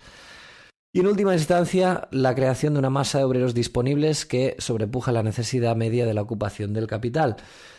Y 0.93 1.01
en 1.01 1.09
última 1.09 1.35
instancia, 1.35 2.07
la 2.13 2.37
creación 2.37 2.75
de 2.75 2.79
una 2.79 2.89
masa 2.89 3.19
de 3.19 3.25
obreros 3.25 3.53
disponibles 3.53 4.27
que 4.27 4.55
sobrepuja 4.59 5.11
la 5.11 5.25
necesidad 5.25 5.75
media 5.75 6.07
de 6.07 6.15
la 6.15 6.23
ocupación 6.23 6.73
del 6.73 6.87
capital, 6.87 7.35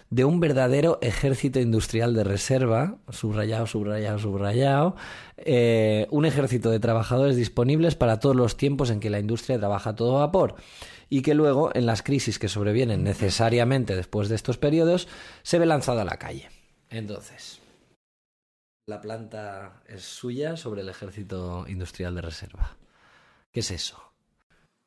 de 0.10 0.26
un 0.26 0.40
verdadero 0.40 1.00
ejército 1.02 1.60
industrial 1.60 2.14
de 2.14 2.24
reserva, 2.24 2.98
subrayado, 3.10 3.68
subrayado, 3.68 4.20
subrayado, 4.20 4.96
eh, 5.38 6.08
un 6.12 6.26
ejército 6.26 6.70
de 6.70 6.80
trabajadores 6.80 7.36
disponibles 7.36 7.96
para 7.96 8.20
todos 8.20 8.36
los 8.36 8.58
tiempos 8.58 8.90
en 8.90 9.00
que 9.00 9.10
la 9.10 9.20
industria 9.20 9.58
trabaja 9.58 9.92
a 9.92 9.96
todo 9.96 10.14
vapor 10.14 10.56
y 11.10 11.22
que 11.22 11.34
luego, 11.34 11.72
en 11.76 11.86
las 11.86 12.02
crisis 12.02 12.40
que 12.40 12.48
sobrevienen 12.48 13.04
necesariamente 13.04 13.96
después 13.96 14.30
de 14.30 14.36
estos 14.36 14.58
periodos, 14.58 15.08
se 15.44 15.60
ve 15.60 15.66
lanzado 15.66 16.02
a 16.02 16.06
la 16.06 16.18
calle. 16.18 16.50
Entonces, 16.90 17.62
la 18.88 19.02
planta 19.02 19.82
es 19.88 20.04
suya 20.04 20.58
sobre 20.58 20.82
el 20.82 20.90
ejército 20.90 21.66
industrial 21.68 22.16
de 22.16 22.22
reserva. 22.22 22.78
¿Qué 23.52 23.62
es 23.62 23.72
eso? 23.72 24.15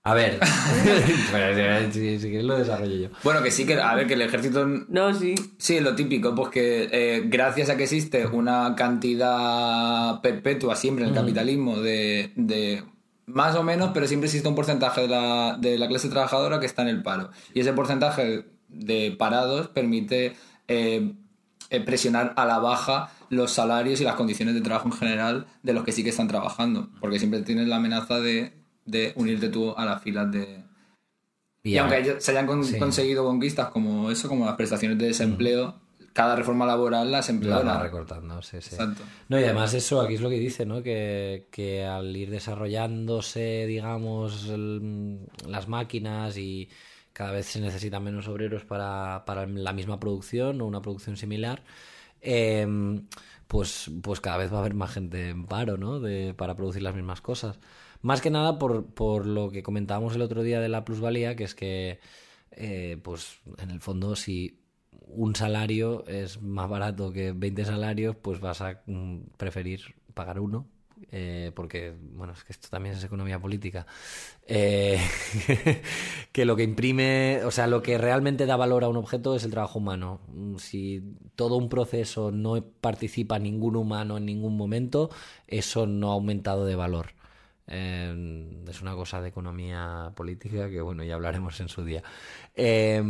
A 1.33 1.39
ver, 1.39 1.93
si, 1.93 2.19
si 2.19 2.29
quieres 2.29 2.45
lo 2.45 2.59
desarrollo 2.59 2.97
yo. 2.97 3.09
Bueno, 3.23 3.43
que 3.43 3.51
sí 3.51 3.67
que, 3.67 3.75
a 3.75 3.95
ver, 3.95 4.07
que 4.07 4.15
el 4.15 4.23
ejército 4.23 4.67
No, 4.67 5.15
sí. 5.15 5.35
Sí, 5.59 5.81
lo 5.81 5.95
típico, 5.95 6.35
pues 6.35 6.51
que 6.51 6.89
eh, 6.91 7.23
gracias 7.27 7.71
a 7.71 7.77
que 7.77 7.85
existe 7.85 8.27
una 8.27 8.75
cantidad 8.77 10.21
perpetua 10.21 10.77
siempre 10.77 11.05
en 11.05 11.11
el 11.11 11.15
capitalismo 11.15 11.81
de, 11.81 12.33
de 12.37 12.83
más 13.27 13.55
o 13.57 13.63
menos, 13.63 13.91
pero 13.93 14.07
siempre 14.07 14.27
existe 14.27 14.49
un 14.49 14.55
porcentaje 14.55 15.03
de 15.03 15.09
la, 15.09 15.57
de 15.61 15.79
la 15.79 15.89
clase 15.89 16.09
trabajadora 16.09 16.61
que 16.61 16.67
está 16.67 16.83
en 16.83 16.89
el 16.89 17.03
paro. 17.03 17.31
Y 17.55 17.61
ese 17.61 17.73
porcentaje 17.73 18.47
de 18.69 19.15
parados 19.19 19.69
permite 19.69 20.35
eh, 20.67 21.13
eh, 21.71 21.81
presionar 21.81 22.33
a 22.37 22.47
la 22.47 22.59
baja 22.59 23.11
los 23.29 23.53
salarios 23.53 24.01
y 24.01 24.05
las 24.05 24.15
condiciones 24.15 24.55
de 24.55 24.63
trabajo 24.63 24.89
en 24.89 24.95
general 24.95 25.47
de 25.63 25.75
los 25.75 25.85
que 25.85 25.93
sí 25.93 26.03
que 26.03 26.11
están 26.11 26.29
trabajando, 26.29 26.89
porque 27.01 27.19
siempre 27.19 27.43
tienes 27.43 27.69
la 27.69 27.77
amenaza 27.77 28.21
de, 28.21 28.58
de 28.89 29.13
unirte 29.17 29.49
tú 29.49 29.75
a 29.77 29.85
las 29.85 30.03
filas 30.03 30.31
de, 30.33 30.63
y, 31.63 31.77
aunque 31.77 32.21
se 32.21 32.31
hayan 32.31 32.47
con- 32.47 32.65
sí. 32.65 32.79
conseguido 32.79 33.25
conquistas 33.25 33.69
como 33.69 34.11
eso, 34.11 34.29
como 34.29 34.47
las 34.47 34.57
prestaciones 34.57 34.99
de 34.99 35.07
desempleo, 35.07 35.81
cada 36.15 36.35
reforma 36.35 36.65
laboral 36.65 37.11
las 37.13 37.29
la 37.29 37.35
empeora. 37.35 37.63
va 37.75 37.83
recortando, 37.83 38.41
sí, 38.43 38.59
sí. 38.61 38.75
Exacto. 38.75 39.03
No, 39.29 39.39
y 39.39 39.45
además 39.45 39.75
eso, 39.75 40.01
aquí 40.01 40.15
es 40.15 40.21
lo 40.21 40.31
que 40.31 40.39
dice, 40.39 40.65
¿no? 40.67 40.83
Que, 40.83 41.49
que 41.51 41.85
al 41.85 42.17
ir 42.17 42.31
desarrollándose, 42.31 43.67
digamos, 43.67 44.49
el- 44.49 45.21
las 45.47 45.69
máquinas 45.69 46.39
y 46.39 46.69
cada 47.13 47.33
vez 47.33 47.47
se 47.47 47.61
necesitan 47.61 48.03
menos 48.03 48.29
obreros 48.29 48.65
para, 48.65 49.25
para 49.27 49.47
la 49.47 49.73
misma 49.73 50.01
producción 50.01 50.61
o 50.61 50.67
una 50.67 50.81
producción 50.81 51.17
similar, 51.17 51.63
eh, 52.21 52.67
pues, 53.47 53.91
pues 54.03 54.21
cada 54.21 54.39
vez 54.39 54.53
va 54.53 54.57
a 54.59 54.61
haber 54.61 54.75
más 54.75 54.93
gente 54.93 55.29
en 55.31 55.47
paro, 55.47 55.77
¿no? 55.77 56.01
De, 56.01 56.35
para 56.35 56.55
producir 56.55 56.83
las 56.83 56.95
mismas 56.95 57.21
cosas. 57.21 57.59
Más 58.03 58.21
que 58.21 58.31
nada 58.31 58.59
por, 58.59 58.87
por 58.95 59.27
lo 59.27 59.51
que 59.51 59.63
comentábamos 59.63 60.15
el 60.15 60.23
otro 60.23 60.43
día 60.43 60.61
de 60.61 60.69
la 60.69 60.85
plusvalía, 60.85 61.37
que 61.37 61.45
es 61.45 61.55
que, 61.55 62.01
eh, 62.53 62.99
pues 63.03 63.41
en 63.59 63.71
el 63.71 63.81
fondo, 63.81 64.17
si 64.17 64.61
un 65.07 65.35
salario 65.35 66.05
es 66.07 66.41
más 66.43 66.69
barato 66.69 67.13
que 67.13 67.33
20 67.33 67.65
salarios, 67.65 68.17
pues 68.17 68.41
vas 68.41 68.61
a 68.61 68.83
mm, 68.87 69.19
preferir 69.37 69.81
pagar 70.15 70.41
uno. 70.41 70.67
eh, 71.13 71.53
porque, 71.55 71.95
bueno, 72.15 72.33
es 72.33 72.43
que 72.45 72.53
esto 72.53 72.69
también 72.71 72.95
es 72.97 73.05
economía 73.05 73.39
política. 73.41 73.87
eh, 74.47 74.99
que 76.33 76.45
lo 76.45 76.57
que 76.57 76.63
imprime, 76.65 77.41
o 77.45 77.51
sea, 77.51 77.67
lo 77.67 77.83
que 77.83 77.99
realmente 77.99 78.47
da 78.47 78.57
valor 78.57 78.85
a 78.85 78.89
un 78.89 78.97
objeto 78.97 79.35
es 79.37 79.45
el 79.45 79.51
trabajo 79.51 79.79
humano. 79.79 80.21
Mm, 80.29 80.57
Si 80.59 81.03
todo 81.37 81.57
un 81.57 81.69
proceso 81.69 82.31
no 82.33 82.63
participa 82.81 83.39
ningún 83.39 83.77
humano 83.77 84.17
en 84.19 84.27
ningún 84.27 84.57
momento, 84.57 85.11
eso 85.47 85.87
no 85.87 86.11
ha 86.11 86.15
aumentado 86.15 86.65
de 86.65 86.77
valor. 86.77 87.09
Eh, 87.69 88.65
es 88.69 88.83
una 88.83 88.95
cosa 88.95 89.21
de 89.21 89.29
economía 89.29 90.13
política 90.15 90.69
que, 90.69 90.81
bueno, 90.81 91.05
ya 91.05 91.15
hablaremos 91.15 91.61
en 91.61 91.69
su 91.69 91.85
día. 91.85 92.03
Eh, 92.55 93.03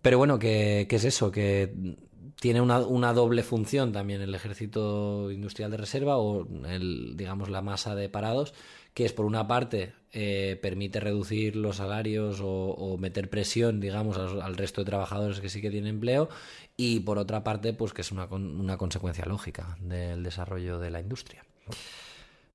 pero 0.00 0.18
bueno, 0.18 0.38
que, 0.38 0.86
que 0.88 0.96
es 0.96 1.04
eso, 1.04 1.30
que 1.30 1.96
tiene 2.40 2.60
una, 2.60 2.80
una 2.80 3.12
doble 3.12 3.42
función 3.42 3.92
también 3.92 4.20
el 4.20 4.34
ejército 4.34 5.30
industrial 5.30 5.70
de 5.70 5.76
reserva 5.76 6.16
o 6.18 6.46
el, 6.66 7.16
digamos 7.16 7.48
la 7.48 7.62
masa 7.62 7.94
de 7.94 8.08
parados, 8.08 8.52
que 8.94 9.04
es 9.04 9.12
por 9.12 9.26
una 9.26 9.46
parte 9.46 9.92
eh, 10.12 10.58
permite 10.60 11.00
reducir 11.00 11.56
los 11.56 11.76
salarios 11.76 12.40
o, 12.42 12.96
meter 12.98 13.30
presión, 13.30 13.80
digamos, 13.80 14.18
al, 14.18 14.56
resto 14.56 14.82
de 14.82 14.86
trabajadores 14.86 15.40
que 15.40 15.48
sí 15.48 15.62
que 15.62 15.70
tienen 15.70 15.94
empleo 15.94 16.28
y 16.76 17.00
por 17.00 17.18
otra 17.18 17.42
parte, 17.44 17.72
pues 17.72 17.92
que 17.92 18.02
es 18.02 18.12
una, 18.12 18.26
una 18.26 18.76
consecuencia 18.76 19.24
lógica 19.24 19.76
del 19.80 20.22
desarrollo 20.22 20.78
de 20.78 20.90
la 20.90 21.00
industria. 21.00 21.44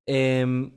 Em, 0.05 0.71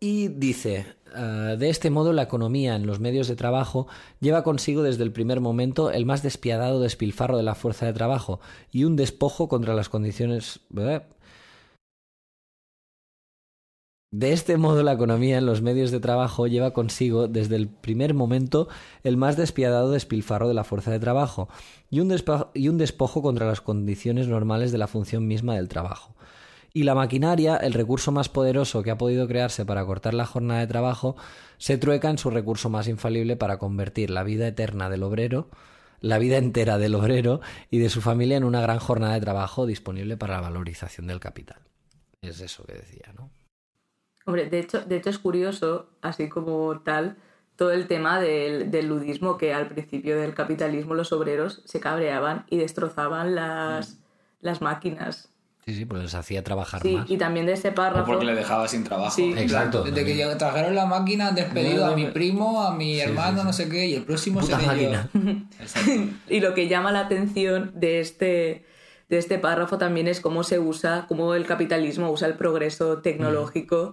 y 0.00 0.28
dice, 0.28 0.86
"Ah, 1.14 1.56
de 1.58 1.70
este 1.70 1.90
modo 1.90 2.12
la 2.12 2.22
economía 2.22 2.76
en 2.76 2.86
los 2.86 3.00
medios 3.00 3.28
de 3.28 3.36
trabajo 3.36 3.86
lleva 4.20 4.42
consigo 4.44 4.82
desde 4.82 5.02
el 5.04 5.12
primer 5.12 5.40
momento 5.40 5.90
el 5.90 6.06
más 6.06 6.22
despiadado 6.22 6.80
despilfarro 6.80 7.36
de 7.36 7.42
la 7.42 7.54
fuerza 7.54 7.86
de 7.86 7.92
trabajo 7.92 8.40
y 8.70 8.84
un 8.84 8.96
despojo 8.96 9.48
contra 9.48 9.74
las 9.74 9.88
condiciones... 9.88 10.60
De 14.10 14.32
este 14.32 14.56
modo, 14.56 14.82
la 14.82 14.94
economía 14.94 15.36
en 15.36 15.44
los 15.44 15.60
medios 15.60 15.90
de 15.90 16.00
trabajo 16.00 16.46
lleva 16.46 16.72
consigo 16.72 17.28
desde 17.28 17.56
el 17.56 17.68
primer 17.68 18.14
momento 18.14 18.68
el 19.04 19.18
más 19.18 19.36
despiadado 19.36 19.90
despilfarro 19.90 20.48
de 20.48 20.54
la 20.54 20.64
fuerza 20.64 20.90
de 20.90 20.98
trabajo 20.98 21.50
y 21.90 22.00
un, 22.00 22.16
y 22.54 22.68
un 22.68 22.78
despojo 22.78 23.20
contra 23.20 23.46
las 23.46 23.60
condiciones 23.60 24.26
normales 24.26 24.72
de 24.72 24.78
la 24.78 24.86
función 24.86 25.26
misma 25.26 25.56
del 25.56 25.68
trabajo. 25.68 26.14
Y 26.78 26.84
la 26.84 26.94
maquinaria, 26.94 27.56
el 27.56 27.72
recurso 27.72 28.12
más 28.12 28.28
poderoso 28.28 28.84
que 28.84 28.92
ha 28.92 28.98
podido 28.98 29.26
crearse 29.26 29.66
para 29.66 29.84
cortar 29.84 30.14
la 30.14 30.26
jornada 30.26 30.60
de 30.60 30.68
trabajo, 30.68 31.16
se 31.56 31.76
trueca 31.76 32.08
en 32.08 32.18
su 32.18 32.30
recurso 32.30 32.70
más 32.70 32.86
infalible 32.86 33.34
para 33.34 33.58
convertir 33.58 34.10
la 34.10 34.22
vida 34.22 34.46
eterna 34.46 34.88
del 34.88 35.02
obrero, 35.02 35.48
la 36.00 36.18
vida 36.18 36.36
entera 36.36 36.78
del 36.78 36.94
obrero 36.94 37.40
y 37.68 37.80
de 37.80 37.90
su 37.90 38.00
familia 38.00 38.36
en 38.36 38.44
una 38.44 38.60
gran 38.60 38.78
jornada 38.78 39.14
de 39.14 39.20
trabajo 39.20 39.66
disponible 39.66 40.16
para 40.16 40.34
la 40.34 40.42
valorización 40.42 41.08
del 41.08 41.18
capital. 41.18 41.58
Es 42.22 42.40
eso 42.40 42.62
que 42.62 42.74
decía, 42.74 43.12
¿no? 43.18 43.32
Hombre, 44.24 44.48
de 44.48 44.60
hecho, 44.60 44.80
de 44.82 44.98
hecho 44.98 45.10
es 45.10 45.18
curioso, 45.18 45.88
así 46.00 46.28
como 46.28 46.78
tal, 46.82 47.16
todo 47.56 47.72
el 47.72 47.88
tema 47.88 48.20
del, 48.20 48.70
ludismo, 48.86 49.36
que 49.36 49.52
al 49.52 49.66
principio 49.66 50.16
del 50.16 50.32
capitalismo 50.32 50.94
los 50.94 51.12
obreros 51.12 51.60
se 51.64 51.80
cabreaban 51.80 52.46
y 52.48 52.58
destrozaban 52.58 53.34
las, 53.34 53.94
mm. 53.94 53.98
las 54.42 54.62
máquinas. 54.62 55.32
Sí, 55.68 55.74
sí, 55.74 55.84
porque 55.84 56.04
les 56.04 56.14
hacía 56.14 56.42
trabajar 56.42 56.80
sí, 56.80 56.96
más. 56.96 57.10
y 57.10 57.18
también 57.18 57.44
de 57.44 57.52
ese 57.52 57.72
párrafo... 57.72 58.04
O 58.04 58.06
porque 58.06 58.24
le 58.24 58.34
dejaba 58.34 58.66
sin 58.68 58.84
trabajo. 58.84 59.14
Sí. 59.14 59.34
Exacto. 59.36 59.82
Desde 59.82 60.02
que 60.02 60.24
trajeron 60.36 60.74
la 60.74 60.86
máquina, 60.86 61.28
han 61.28 61.34
despedido 61.34 61.84
a 61.84 61.94
mi 61.94 62.06
primo, 62.06 62.62
a 62.62 62.74
mi 62.74 62.98
hermano, 62.98 63.44
no 63.44 63.52
sé 63.52 63.68
qué, 63.68 63.84
y 63.84 63.94
el 63.94 64.04
próximo 64.04 64.40
Puta 64.40 64.58
seré 64.58 64.90
yo. 64.90 64.98
y 66.30 66.40
lo 66.40 66.54
que 66.54 66.68
llama 66.68 66.90
la 66.90 67.00
atención 67.00 67.72
de 67.74 68.00
este, 68.00 68.64
de 69.10 69.18
este 69.18 69.38
párrafo 69.38 69.76
también 69.76 70.08
es 70.08 70.22
cómo 70.22 70.42
se 70.42 70.58
usa, 70.58 71.04
cómo 71.06 71.34
el 71.34 71.44
capitalismo 71.44 72.10
usa 72.10 72.28
el 72.28 72.34
progreso 72.34 73.02
tecnológico, 73.02 73.92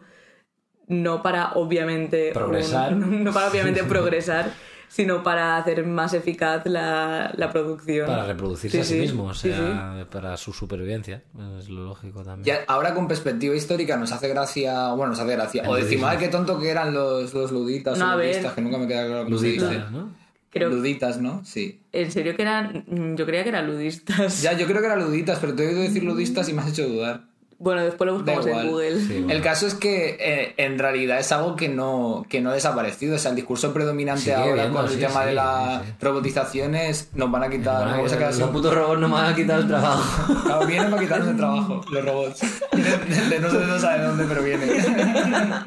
no 0.87 1.21
para 1.21 1.51
obviamente... 1.55 2.31
Progresar. 2.31 2.93
un- 2.93 3.21
no 3.25 3.33
para 3.33 3.49
obviamente 3.49 3.83
progresar, 3.83 4.53
sino 4.95 5.23
para 5.23 5.57
hacer 5.57 5.85
más 5.85 6.13
eficaz 6.13 6.65
la, 6.67 7.33
la 7.35 7.51
producción. 7.51 8.07
Para 8.07 8.25
reproducirse 8.27 8.77
Sí, 8.77 8.81
a 8.81 8.85
sí 8.85 8.93
sí. 8.93 8.99
mismo, 9.01 9.25
o 9.25 9.33
Sí, 9.33 9.49
sea, 9.49 10.07
para 10.09 10.37
su 10.37 10.53
supervivencia. 10.53 11.21
Es 11.59 11.67
lo 11.67 11.83
lógico 11.83 12.23
también. 12.23 12.59
Ahora 12.67 12.93
con 12.93 13.05
perspectiva 13.05 13.53
histórica 13.55 13.97
nos 13.97 14.13
hace 14.13 14.29
gracia, 14.29 14.93
bueno, 14.93 15.07
nos 15.11 15.19
hace 15.19 15.33
gracia. 15.33 15.63
O 15.67 15.75
decimos, 15.75 16.09
ay, 16.09 16.17
qué 16.17 16.29
tonto 16.29 16.57
que 16.59 16.69
eran 16.69 16.93
los, 16.93 17.33
los 17.33 17.51
luditas 17.51 17.97
No, 17.97 18.13
o 18.13 18.17
ludistas, 18.17 18.53
que 18.53 18.61
nunca 18.61 18.77
me 18.77 18.87
queda 18.87 19.05
claro 19.05 19.29
Luditas, 19.29 19.69
dice. 19.69 19.83
¿no? 19.91 20.09
Creo- 20.49 20.69
Luditas, 20.69 21.19
¿no? 21.19 21.43
Sí. 21.43 21.81
En 21.91 22.09
serio 22.13 22.33
que 22.37 22.43
eran... 22.43 23.15
Yo 23.17 23.25
creía 23.25 23.43
que 23.43 23.49
eran 23.49 23.67
ludistas. 23.67 24.41
Ya, 24.41 24.53
yo 24.53 24.65
creo 24.65 24.79
que 24.79 24.85
eran 24.87 24.99
luditas, 25.03 25.39
pero 25.39 25.53
te 25.53 25.65
he 25.65 25.67
oído 25.67 25.81
decir 25.81 26.05
ludistas 26.05 26.47
y 26.47 26.53
me 26.53 26.61
has 26.61 26.69
hecho 26.69 26.87
dudar. 26.87 27.25
Bueno, 27.57 27.83
después 27.83 28.05
lo 28.07 28.15
buscamos 28.15 28.45
en. 28.47 28.67
Google. 28.69 28.99
Sí, 28.99 29.13
bueno. 29.13 29.31
El 29.33 29.41
caso 29.41 29.65
es 29.65 29.75
que 29.75 30.17
eh, 30.19 30.53
en 30.57 30.77
realidad 30.77 31.19
es 31.19 31.31
algo 31.31 31.55
que 31.55 31.69
no, 31.69 32.25
que 32.29 32.41
no 32.41 32.49
ha 32.49 32.53
desaparecido. 32.53 33.15
O 33.15 33.17
sea, 33.17 33.29
el 33.31 33.35
discurso 33.37 33.73
predominante 33.73 34.23
Sigue 34.23 34.35
ahora 34.35 34.69
con 34.69 34.85
el 34.85 34.99
tema 34.99 35.21
sí, 35.21 35.27
de 35.27 35.33
la 35.33 35.81
robotización 36.01 36.75
es 36.75 37.09
nos 37.13 37.31
van 37.31 37.43
a 37.43 37.49
quitar, 37.49 37.75
Bueno, 37.77 37.89
nos 37.91 37.97
vamos 37.97 38.11
a 38.13 38.17
quedar 38.17 38.29
los 38.31 38.37
sin- 38.39 38.47
putos 38.49 38.73
robots 38.75 38.99
no 38.99 39.07
me 39.07 39.13
van 39.13 39.31
a 39.33 39.35
quitar 39.35 39.59
el 39.59 39.67
trabajo. 39.67 40.33
Claro, 40.45 40.65
vienen 40.67 40.89
para 40.91 41.01
quitarnos 41.01 41.27
el 41.29 41.37
trabajo, 41.37 41.81
los 41.91 42.05
robots. 42.05 42.41
De 43.29 43.39
no 43.39 43.49
sé 43.49 43.57
no 43.65 43.79
sabe 43.79 43.99
de 43.99 44.05
dónde, 44.05 44.25
pero 44.27 44.43
vienen. 44.43 44.69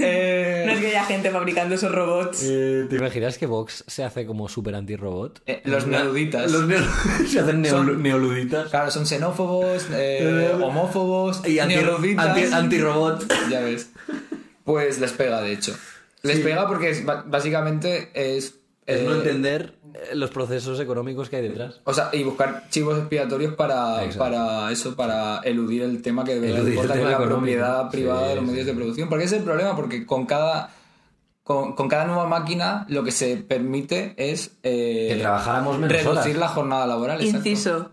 Eh, 0.00 0.62
No 0.66 0.72
es 0.74 0.78
que 0.80 0.86
haya 0.88 1.04
gente 1.04 1.30
fabricando 1.30 1.74
esos 1.74 1.90
robots. 1.92 2.40
Eh, 2.44 2.86
¿Te 2.88 2.96
imaginas 2.96 3.36
que 3.36 3.46
Vox 3.46 3.82
se 3.88 4.04
hace 4.04 4.26
como 4.26 4.48
super 4.48 4.74
anti-robot? 4.76 5.42
eh, 5.46 5.60
los 5.64 5.86
neoluditas. 5.88 6.50
Los 6.52 6.68
se 7.28 7.40
hacen 7.40 7.64
Son- 7.64 8.00
neoluditas. 8.00 8.68
Claro, 8.70 8.90
son 8.92 9.06
xenófobos, 9.06 9.88
eh, 9.92 10.52
Y 11.46 11.58
anti- 11.58 11.74
neoluditas. 11.76 12.26
anti- 12.26 12.52
anti-robot. 12.52 13.32
Ya 13.50 13.60
ves. 13.60 13.90
Pues 14.64 14.98
les 15.00 15.12
pega, 15.12 15.40
de 15.42 15.52
hecho. 15.52 15.74
Les 16.22 16.38
pega 16.40 16.66
porque 16.68 16.90
es, 16.90 17.04
básicamente 17.04 18.10
es... 18.14 18.54
Es 18.84 19.00
eh, 19.00 19.04
no 19.06 19.14
entender 19.14 19.74
eh, 19.94 20.14
los 20.16 20.30
procesos 20.30 20.80
económicos 20.80 21.28
que 21.30 21.36
hay 21.36 21.42
detrás. 21.42 21.80
O 21.84 21.94
sea, 21.94 22.10
y 22.12 22.24
buscar 22.24 22.68
chivos 22.68 22.98
expiatorios 22.98 23.54
para, 23.54 24.02
Exacto. 24.04 24.18
para 24.18 24.72
eso, 24.72 24.96
para 24.96 25.38
eludir 25.44 25.82
el 25.82 26.02
tema 26.02 26.24
que 26.24 26.34
de 26.34 26.40
verdad 26.40 26.56
Eludir 26.58 26.72
el 26.72 26.78
importa, 26.78 26.92
que 26.94 26.98
es 27.00 27.06
tema 27.06 27.10
la 27.18 27.24
económico. 27.24 27.56
propiedad 27.58 27.90
privada 27.90 28.22
Sí, 28.22 28.28
de 28.30 28.34
los 28.36 28.44
sí, 28.44 28.50
medios 28.50 28.66
de 28.66 28.74
producción. 28.74 29.08
Porque 29.08 29.24
ese 29.24 29.34
es 29.36 29.40
el 29.40 29.44
problema, 29.44 29.76
porque 29.76 30.04
con 30.04 30.26
cada, 30.26 30.70
con, 31.44 31.74
con 31.76 31.88
cada 31.88 32.06
nueva 32.06 32.26
máquina 32.26 32.84
lo 32.88 33.04
que 33.04 33.12
se 33.12 33.36
permite 33.36 34.14
es 34.16 34.50
eh, 34.64 35.10
Que 35.14 35.16
trabajáramos 35.20 35.78
menos 35.78 35.92
reducir 35.96 36.18
horas. 36.18 36.36
la 36.36 36.48
jornada 36.48 36.86
laboral. 36.88 37.20
exacto. 37.20 37.48
Inciso, 37.48 37.90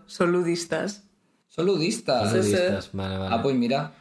son 1.50 1.66
ludistas. 1.66 2.30
Son 2.30 2.38
ludistas. 2.38 2.50
Sí, 2.52 2.56
sí. 2.56 2.62
Ludistas, 2.64 2.90
Vale, 2.94 3.18
vale. 3.18 3.34
Ah, 3.36 3.42
pues 3.42 3.54
mira. 3.54 3.92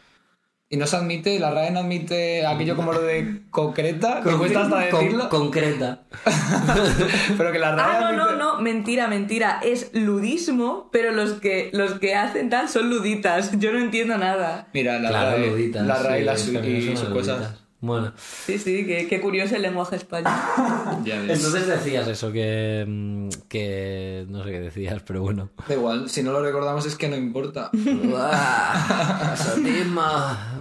Y 0.72 0.78
no 0.78 0.86
se 0.86 0.98
admite, 0.98 1.40
la 1.40 1.50
RAE 1.50 1.72
no 1.72 1.80
admite 1.80 2.46
aquello 2.46 2.76
como 2.76 2.94
lo 2.94 3.02
de 3.02 3.42
concreta, 3.50 4.22
que 4.24 4.30
cuesta 4.38 4.62
hasta 4.66 4.90
Con- 4.92 5.00
decirlo, 5.02 5.28
concreta. 5.30 6.04
pero 7.40 7.52
que 7.52 7.58
la 7.58 7.72
RAE 7.76 7.86
Ah, 7.88 8.00
no, 8.02 8.12
no, 8.18 8.24
admite- 8.26 8.38
no, 8.38 8.62
mentira, 8.62 9.08
mentira. 9.08 9.60
Es 9.64 9.90
ludismo, 9.96 10.90
pero 10.92 11.12
los 11.12 11.34
que, 11.34 11.72
los 11.74 11.94
que 12.00 12.14
hacen 12.16 12.52
tal 12.52 12.70
son 12.70 12.90
luditas. 12.92 13.58
Yo 13.60 13.72
no 13.74 13.80
entiendo 13.80 14.16
nada. 14.20 14.68
Mira, 14.74 15.00
la 15.00 15.10
claro, 15.10 15.38
RAE, 15.38 15.50
luditas. 15.50 15.88
la 15.88 16.04
RAE 16.04 16.22
y, 16.22 16.24
las- 16.24 16.42
y 16.42 16.46
sus 16.46 16.54
luditas. 16.54 17.04
cosas. 17.10 17.59
Bueno, 17.82 18.12
Sí, 18.18 18.58
sí, 18.60 18.86
qué, 18.86 19.08
qué 19.08 19.22
curioso 19.22 19.56
el 19.56 19.62
lenguaje 19.62 19.96
español. 19.96 20.34
Ya 21.06 21.22
ves. 21.22 21.38
entonces 21.38 21.68
decías 21.68 22.08
eso, 22.08 22.32
que, 22.32 22.84
mm, 22.88 23.30
que 23.48 24.26
no 24.28 24.44
sé 24.44 24.52
qué 24.52 24.60
decías, 24.60 25.02
pero 25.06 25.22
bueno. 25.22 25.50
Da 25.68 25.76
igual, 25.76 26.10
si 26.10 26.22
no 26.24 26.32
lo 26.34 26.44
recordamos 26.44 26.86
es 26.86 26.96
que 26.96 27.08
no 27.08 27.16
importa. 27.16 27.70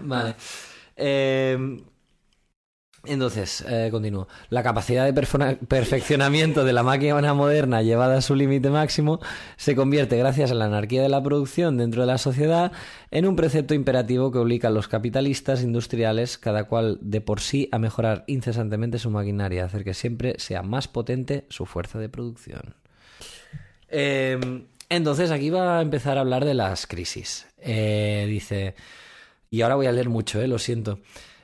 Vale. 0.04 0.36
Eh, 0.96 1.82
entonces, 3.04 3.64
eh, 3.68 3.88
continúo. 3.90 4.28
La 4.50 4.62
capacidad 4.62 5.04
de 5.04 5.12
perfeccionamiento 5.12 6.64
de 6.64 6.72
la 6.72 6.82
máquina 6.82 7.32
moderna 7.32 7.82
llevada 7.82 8.18
a 8.18 8.20
su 8.20 8.34
límite 8.34 8.70
máximo 8.70 9.20
se 9.56 9.76
convierte, 9.76 10.16
gracias 10.16 10.50
a 10.50 10.54
la 10.54 10.66
anarquía 10.66 11.02
de 11.02 11.08
la 11.08 11.22
producción 11.22 11.76
dentro 11.76 12.02
de 12.02 12.08
la 12.08 12.18
sociedad, 12.18 12.72
en 13.10 13.26
un 13.26 13.36
precepto 13.36 13.74
imperativo 13.74 14.32
que 14.32 14.38
obliga 14.38 14.68
a 14.68 14.72
los 14.72 14.88
capitalistas 14.88 15.62
industriales, 15.62 16.38
cada 16.38 16.64
cual 16.64 16.98
de 17.00 17.20
por 17.20 17.40
sí, 17.40 17.68
a 17.72 17.78
mejorar 17.78 18.24
incesantemente 18.26 18.98
su 18.98 19.10
maquinaria, 19.10 19.64
hacer 19.64 19.84
que 19.84 19.94
siempre 19.94 20.34
sea 20.38 20.62
más 20.62 20.88
potente 20.88 21.46
su 21.48 21.66
fuerza 21.66 21.98
de 21.98 22.08
producción. 22.08 22.74
Eh, 23.88 24.66
entonces, 24.90 25.30
aquí 25.30 25.50
va 25.50 25.78
a 25.78 25.82
empezar 25.82 26.16
a 26.18 26.22
hablar 26.22 26.44
de 26.44 26.54
las 26.54 26.86
crisis. 26.86 27.46
Eh, 27.58 28.26
dice, 28.28 28.74
y 29.50 29.60
ahora 29.62 29.74
voy 29.74 29.86
a 29.86 29.92
leer 29.92 30.08
mucho, 30.08 30.40
eh, 30.40 30.48
lo 30.48 30.58
siento. 30.58 31.00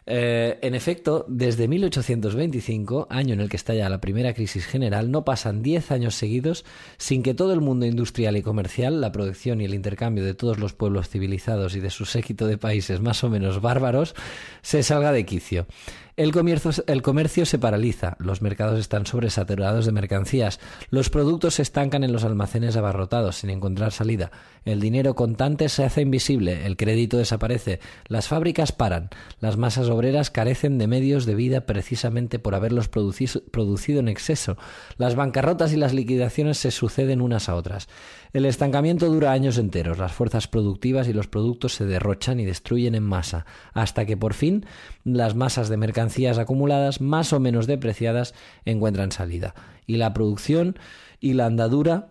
Eh, 0.07 0.59
en 0.61 0.75
efecto, 0.75 1.25
desde 1.29 1.67
1825, 1.67 3.07
año 3.09 3.33
en 3.33 3.41
el 3.41 3.49
que 3.49 3.57
estalla 3.57 3.89
la 3.89 4.01
primera 4.01 4.35
crisis 4.35 4.67
general, 4.67 5.11
no 5.11 5.25
pasan 5.25 5.63
10 5.63 5.91
años 5.93 6.15
seguidos 6.15 6.65
sin 6.99 7.23
que 7.23 7.33
todo 7.33 7.55
el 7.55 7.61
mundo 7.61 7.87
industrial 7.87 8.37
y 8.37 8.43
comercial, 8.43 9.01
la 9.01 9.13
producción 9.13 9.61
y 9.61 9.65
el 9.65 9.75
intercambio 9.75 10.25
de 10.25 10.35
todos 10.35 10.59
los 10.59 10.75
pueblos 10.75 11.09
civilizados 11.09 11.75
y 11.75 11.81
de 11.81 11.91
su 11.91 12.05
séquito 12.05 12.47
de 12.47 12.59
países 12.59 13.01
más 13.01 13.25
o 13.25 13.31
menos 13.31 13.63
bárbaros, 13.63 14.15
se 14.61 14.83
salga 14.83 15.13
de 15.13 15.25
quicio. 15.25 15.67
El 16.17 16.31
comercio, 16.31 17.45
se 17.45 17.59
paraliza, 17.59 18.17
los 18.21 18.41
mercados 18.41 18.79
están 18.79 19.05
sobresaturados 19.05 19.85
de 19.85 19.91
mercancías, 19.91 20.61
los 20.89 21.11
productos 21.11 21.55
se 21.55 21.63
estancan 21.63 22.05
en 22.05 22.13
los 22.13 22.23
almacenes 22.23 22.77
abarrotados 22.77 23.35
sin 23.35 23.51
encontrar 23.51 23.91
salida, 23.91 24.31
el 24.65 24.79
dinero 24.79 25.17
contante 25.17 25.69
se 25.69 25.83
hace 25.83 26.03
invisible, 26.03 26.67
el 26.67 26.77
crédito 26.77 27.17
desaparece, 27.17 27.81
las 28.07 28.29
fábricas 28.29 28.71
paran, 28.71 29.11
las 29.41 29.57
masas 29.57 29.89
obreras 29.89 30.31
carecen 30.31 30.79
de 30.79 30.87
medios 30.87 31.27
de 31.27 31.35
vida 31.35 31.67
precisamente 31.67 32.39
por 32.39 32.55
haberlos 32.55 32.89
produci- 32.93 33.43
producido 33.51 33.99
en 33.99 34.07
exceso, 34.07 34.57
las 34.99 35.17
bancarrotas 35.17 35.73
y 35.73 35.77
las 35.77 35.95
liquidaciones 35.95 36.59
se 36.59 36.71
suceden 36.71 37.23
unas 37.23 37.49
a 37.49 37.57
otras. 37.57 37.89
El 38.35 38.47
estancamiento 38.47 39.09
dura 39.09 39.31
años 39.31 39.59
enteros, 39.59 39.97
las 39.97 40.13
fuerzas 40.13 40.49
productivas 40.49 41.07
y 41.07 41.13
los 41.13 41.29
productos 41.29 41.75
se 41.75 41.87
derrochan 41.87 42.41
y 42.41 42.45
destruyen 42.45 42.97
en 42.97 43.05
masa, 43.05 43.47
hasta 43.75 44.07
que 44.07 44.17
por 44.17 44.35
fin 44.35 44.67
las 45.05 45.37
masas 45.37 45.69
de 45.69 45.77
mercancías 45.77 46.39
acumuladas, 46.39 47.01
más 47.01 47.33
o 47.33 47.39
menos 47.39 47.69
depreciadas, 47.69 48.35
encuentran 48.65 49.13
salida. 49.13 49.55
Y 49.87 49.99
la 49.99 50.13
producción 50.15 50.77
y 51.21 51.35
la 51.35 51.47
andadura 51.47 52.09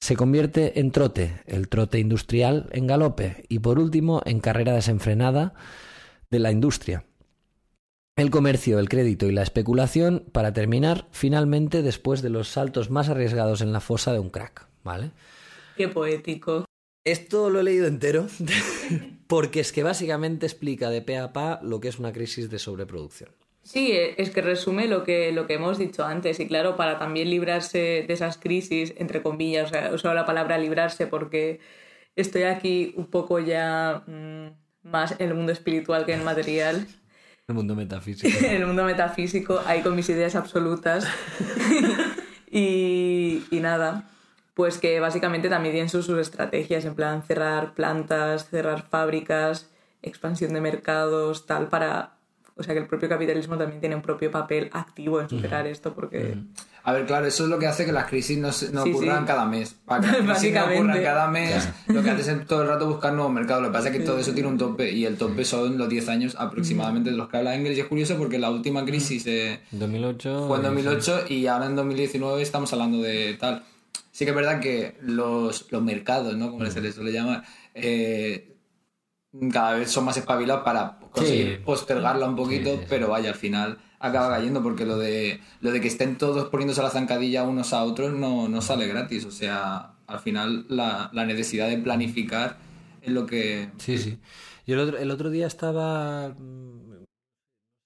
se 0.00 0.16
convierte 0.16 0.80
en 0.80 0.90
trote, 0.90 1.40
el 1.46 1.68
trote 1.68 1.98
industrial 1.98 2.68
en 2.72 2.86
galope 2.86 3.46
y 3.48 3.60
por 3.60 3.78
último 3.78 4.20
en 4.26 4.40
carrera 4.40 4.74
desenfrenada 4.74 5.54
de 6.30 6.40
la 6.40 6.52
industria. 6.52 7.06
El 8.16 8.28
comercio, 8.28 8.78
el 8.80 8.90
crédito 8.90 9.24
y 9.24 9.32
la 9.32 9.44
especulación 9.44 10.26
para 10.30 10.52
terminar 10.52 11.08
finalmente 11.10 11.80
después 11.80 12.20
de 12.20 12.28
los 12.28 12.48
saltos 12.48 12.90
más 12.90 13.08
arriesgados 13.08 13.62
en 13.62 13.72
la 13.72 13.80
fosa 13.80 14.12
de 14.12 14.18
un 14.18 14.28
crack, 14.28 14.68
¿vale? 14.84 15.12
Qué 15.78 15.86
poético. 15.86 16.64
Esto 17.04 17.50
lo 17.50 17.60
he 17.60 17.62
leído 17.62 17.86
entero 17.86 18.26
porque 19.28 19.60
es 19.60 19.70
que 19.70 19.84
básicamente 19.84 20.44
explica 20.44 20.90
de 20.90 21.02
pe 21.02 21.16
a 21.16 21.32
pa 21.32 21.60
lo 21.62 21.78
que 21.78 21.86
es 21.86 22.00
una 22.00 22.12
crisis 22.12 22.50
de 22.50 22.58
sobreproducción. 22.58 23.30
Sí, 23.62 23.92
eh, 23.92 24.16
es 24.18 24.30
que 24.30 24.42
resume 24.42 24.88
lo 24.88 25.04
que, 25.04 25.30
lo 25.30 25.46
que 25.46 25.54
hemos 25.54 25.78
dicho 25.78 26.04
antes. 26.04 26.40
Y 26.40 26.48
claro, 26.48 26.74
para 26.74 26.98
también 26.98 27.30
librarse 27.30 28.04
de 28.08 28.12
esas 28.12 28.38
crisis, 28.38 28.92
entre 28.96 29.22
comillas, 29.22 29.70
o 29.70 29.72
sea, 29.72 29.94
uso 29.94 30.12
la 30.14 30.26
palabra 30.26 30.58
librarse 30.58 31.06
porque 31.06 31.60
estoy 32.16 32.42
aquí 32.42 32.92
un 32.96 33.06
poco 33.06 33.38
ya 33.38 34.02
mm, 34.04 34.46
más 34.82 35.12
en 35.20 35.28
el 35.28 35.34
mundo 35.34 35.52
espiritual 35.52 36.06
que 36.06 36.14
en 36.14 36.18
el 36.18 36.24
material. 36.24 36.88
El 37.46 37.54
mundo 37.54 37.76
metafísico. 37.76 38.36
en 38.44 38.56
el 38.56 38.66
mundo 38.66 38.84
metafísico, 38.84 39.62
ahí 39.64 39.80
con 39.80 39.96
mis 39.96 40.08
ideas 40.10 40.34
absolutas. 40.34 41.06
y, 42.50 43.42
y 43.50 43.60
nada, 43.60 44.10
pues 44.58 44.78
que 44.78 44.98
básicamente 44.98 45.48
también 45.48 45.72
tienen 45.72 45.88
sus, 45.88 46.04
sus 46.04 46.18
estrategias, 46.18 46.84
en 46.84 46.96
plan 46.96 47.22
cerrar 47.22 47.74
plantas, 47.74 48.48
cerrar 48.50 48.82
fábricas, 48.88 49.70
expansión 50.02 50.52
de 50.52 50.60
mercados, 50.60 51.46
tal, 51.46 51.68
para... 51.68 52.14
O 52.56 52.64
sea 52.64 52.74
que 52.74 52.80
el 52.80 52.88
propio 52.88 53.08
capitalismo 53.08 53.56
también 53.56 53.78
tiene 53.78 53.94
un 53.94 54.02
propio 54.02 54.32
papel 54.32 54.68
activo 54.72 55.20
en 55.20 55.28
superar 55.28 55.68
esto, 55.68 55.94
porque... 55.94 56.34
A 56.82 56.92
ver, 56.92 57.06
claro, 57.06 57.26
eso 57.26 57.44
es 57.44 57.50
lo 57.50 57.56
que 57.60 57.68
hace 57.68 57.86
que 57.86 57.92
las 57.92 58.06
crisis 58.08 58.36
no, 58.36 58.50
se- 58.50 58.72
no 58.72 58.82
Sí, 58.82 58.90
ocurran 58.90 59.20
sí. 59.20 59.26
cada 59.28 59.44
mes. 59.46 59.76
Para 59.84 60.00
que 60.00 60.06
las 60.06 60.16
crisis 60.16 60.26
no 60.26 60.32
Básicamente. 60.32 60.78
ocurran 60.78 61.02
cada 61.04 61.28
mes, 61.28 61.68
lo 61.86 62.02
que 62.02 62.10
haces 62.10 62.26
es 62.26 62.46
todo 62.48 62.62
el 62.62 62.68
rato 62.68 62.88
buscar 62.88 63.12
nuevos 63.12 63.32
mercados. 63.32 63.62
Lo 63.62 63.68
que 63.68 63.74
pasa 63.74 63.90
es 63.90 63.96
que 63.98 64.02
todo 64.02 64.18
eso 64.18 64.32
tiene 64.32 64.48
un 64.48 64.58
tope 64.58 64.90
y 64.90 65.04
el 65.04 65.16
tope 65.16 65.44
son 65.44 65.78
los 65.78 65.88
10 65.88 66.08
años 66.08 66.34
aproximadamente 66.36 67.10
de 67.12 67.16
los 67.16 67.28
que 67.28 67.36
habla 67.36 67.54
Engels. 67.54 67.76
Y 67.78 67.80
es 67.82 67.86
curioso 67.86 68.16
porque 68.16 68.40
la 68.40 68.50
última 68.50 68.84
crisis 68.84 69.24
eh, 69.28 69.60
2008. 69.70 70.46
fue 70.48 70.56
en 70.56 70.62
2008 70.64 71.24
y 71.28 71.46
ahora 71.46 71.66
en 71.66 71.76
2019 71.76 72.42
estamos 72.42 72.72
hablando 72.72 72.98
de 73.02 73.34
tal. 73.38 73.62
Sí 74.18 74.24
que 74.24 74.30
es 74.32 74.36
verdad 74.36 74.58
que 74.60 74.96
los, 75.00 75.70
los 75.70 75.80
mercados, 75.80 76.36
¿no? 76.36 76.50
Como 76.50 76.66
se 76.66 76.80
les 76.80 76.96
suele 76.96 77.12
llamar, 77.12 77.44
eh, 77.72 78.56
cada 79.52 79.74
vez 79.74 79.92
son 79.92 80.06
más 80.06 80.16
espabilados 80.16 80.64
para 80.64 80.98
conseguir 81.12 81.58
Sí. 81.58 81.62
postergarla 81.64 82.26
un 82.28 82.34
poquito, 82.34 82.70
Sí, 82.70 82.76
sí, 82.78 82.82
sí. 82.82 82.86
pero 82.88 83.08
vaya, 83.10 83.28
al 83.28 83.36
final 83.36 83.78
acaba 84.00 84.30
cayendo 84.30 84.60
porque 84.60 84.84
lo 84.84 84.98
de, 84.98 85.40
lo 85.60 85.70
de 85.70 85.80
que 85.80 85.86
estén 85.86 86.18
todos 86.18 86.48
poniéndose 86.48 86.82
la 86.82 86.90
zancadilla 86.90 87.44
unos 87.44 87.72
a 87.72 87.84
otros 87.84 88.12
no, 88.12 88.48
no 88.48 88.60
sale 88.60 88.88
gratis. 88.88 89.24
O 89.24 89.30
sea, 89.30 89.92
al 90.08 90.18
final 90.18 90.66
la, 90.68 91.10
la 91.12 91.24
necesidad 91.24 91.68
de 91.68 91.78
planificar 91.78 92.56
es 93.02 93.12
lo 93.12 93.24
que... 93.24 93.70
Sí, 93.78 93.98
sí. 93.98 94.18
Yo 94.66 94.74
el 94.74 94.80
otro, 94.80 94.98
el 94.98 95.10
otro 95.12 95.30
día 95.30 95.46
estaba. 95.46 96.30
mm, 96.30 97.04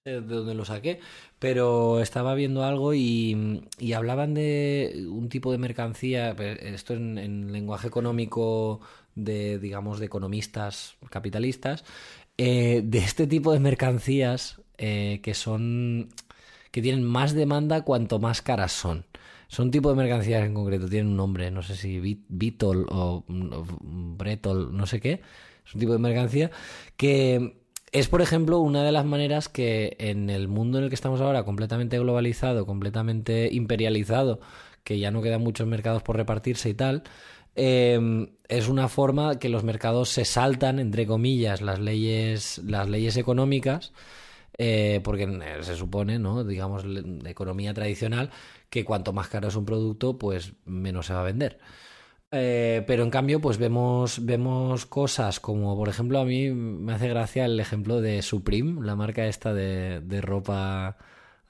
de 0.07 0.21
dónde 0.23 0.55
lo 0.55 0.65
saqué, 0.65 0.99
pero 1.43 2.01
estaba 2.01 2.35
viendo 2.35 2.65
algo 2.65 2.95
y, 2.95 3.65
y 3.79 3.93
hablaban 3.95 4.35
de 4.35 5.07
un 5.11 5.29
tipo 5.29 5.51
de 5.53 5.59
mercancía. 5.59 6.35
pues, 6.37 6.59
Esto 6.63 6.95
en, 6.95 7.19
en 7.19 7.53
lenguaje 7.53 7.89
económico 7.89 8.81
de, 9.17 9.59
digamos, 9.59 9.99
de 10.01 10.07
economistas 10.07 10.97
capitalistas. 11.11 11.85
eh, 12.39 12.83
de 12.85 12.99
este 12.99 13.27
tipo 13.27 13.53
de 13.53 13.61
mercancías 13.61 14.61
eh, 14.79 15.21
que 15.23 15.35
son. 15.35 16.11
que 16.71 16.83
tienen 16.83 17.05
más 17.05 17.35
demanda 17.35 17.83
cuanto 17.83 18.19
más 18.19 18.43
caras 18.43 18.73
son. 18.73 19.07
Son 19.49 19.67
un 19.67 19.71
tipo 19.71 19.91
de 19.91 19.97
mercancías 19.97 20.45
en 20.47 20.55
concreto, 20.55 20.89
tienen 20.89 21.09
un 21.13 21.17
nombre, 21.17 21.51
no 21.51 21.63
sé 21.63 21.77
si 21.77 22.01
o, 22.91 23.25
o 23.29 23.65
Bretol, 23.83 24.77
no 24.77 24.87
sé 24.87 25.01
qué. 25.01 25.21
Es 25.67 25.75
un 25.75 25.81
tipo 25.81 25.93
de 25.93 25.99
mercancía 25.99 26.51
que 26.97 27.62
es, 27.93 28.09
por 28.09 28.23
ejemplo, 28.23 28.59
una 28.59 28.83
de 28.85 28.93
las 28.93 29.05
maneras 29.05 29.49
que 29.49 29.97
en 29.99 30.31
el 30.31 30.49
mundo 30.49 30.79
en 30.79 30.85
el 30.85 30.91
que 30.91 30.95
estamos 30.95 31.21
ahora, 31.21 31.45
completamente 31.45 31.99
globalizado, 31.99 32.67
completamente 32.67 33.49
imperializado, 33.53 34.41
que 34.85 34.99
ya 34.99 35.11
no 35.11 35.23
quedan 35.23 35.43
muchos 35.43 35.67
mercados 35.67 36.03
por 36.03 36.17
repartirse 36.17 36.71
y 36.71 36.75
tal, 36.75 37.05
eh, 37.55 38.29
es 38.49 38.69
una 38.69 38.89
forma 38.89 39.39
que 39.39 39.49
los 39.49 39.63
mercados 39.65 40.09
se 40.09 40.25
saltan, 40.25 40.79
entre 40.79 41.07
comillas, 41.07 41.61
las 41.61 41.79
leyes, 41.81 42.59
las 42.65 42.89
leyes 42.89 43.17
económicas 43.17 43.93
eh, 44.59 45.01
porque 45.03 45.25
eh, 45.25 45.63
se 45.63 45.77
supone, 45.77 46.19
¿no? 46.19 46.45
Digamos, 46.45 46.85
de 46.85 47.31
economía 47.31 47.73
tradicional, 47.75 48.31
que 48.69 48.85
cuanto 48.85 49.13
más 49.13 49.29
caro 49.29 49.49
es 49.49 49.57
un 49.57 49.65
producto, 49.65 50.19
pues 50.19 50.53
menos 50.65 51.07
se 51.07 51.15
va 51.15 51.21
a 51.21 51.25
vender. 51.25 51.59
Eh, 52.35 52.83
pero 52.87 53.03
en 53.03 53.11
cambio, 53.11 53.41
pues 53.41 53.59
vemos, 53.59 54.25
vemos 54.25 54.87
cosas 54.87 55.39
como, 55.39 55.77
por 55.77 55.89
ejemplo, 55.91 56.19
a 56.19 56.25
mí 56.25 56.51
me 56.51 56.95
hace 56.95 57.09
gracia 57.09 57.45
el 57.45 57.61
ejemplo 57.61 58.01
de 58.01 58.23
Supreme, 58.23 58.85
la 58.87 58.97
marca 58.97 59.27
esta 59.27 59.53
de, 59.53 60.01
de 60.01 60.21
ropa 60.23 60.97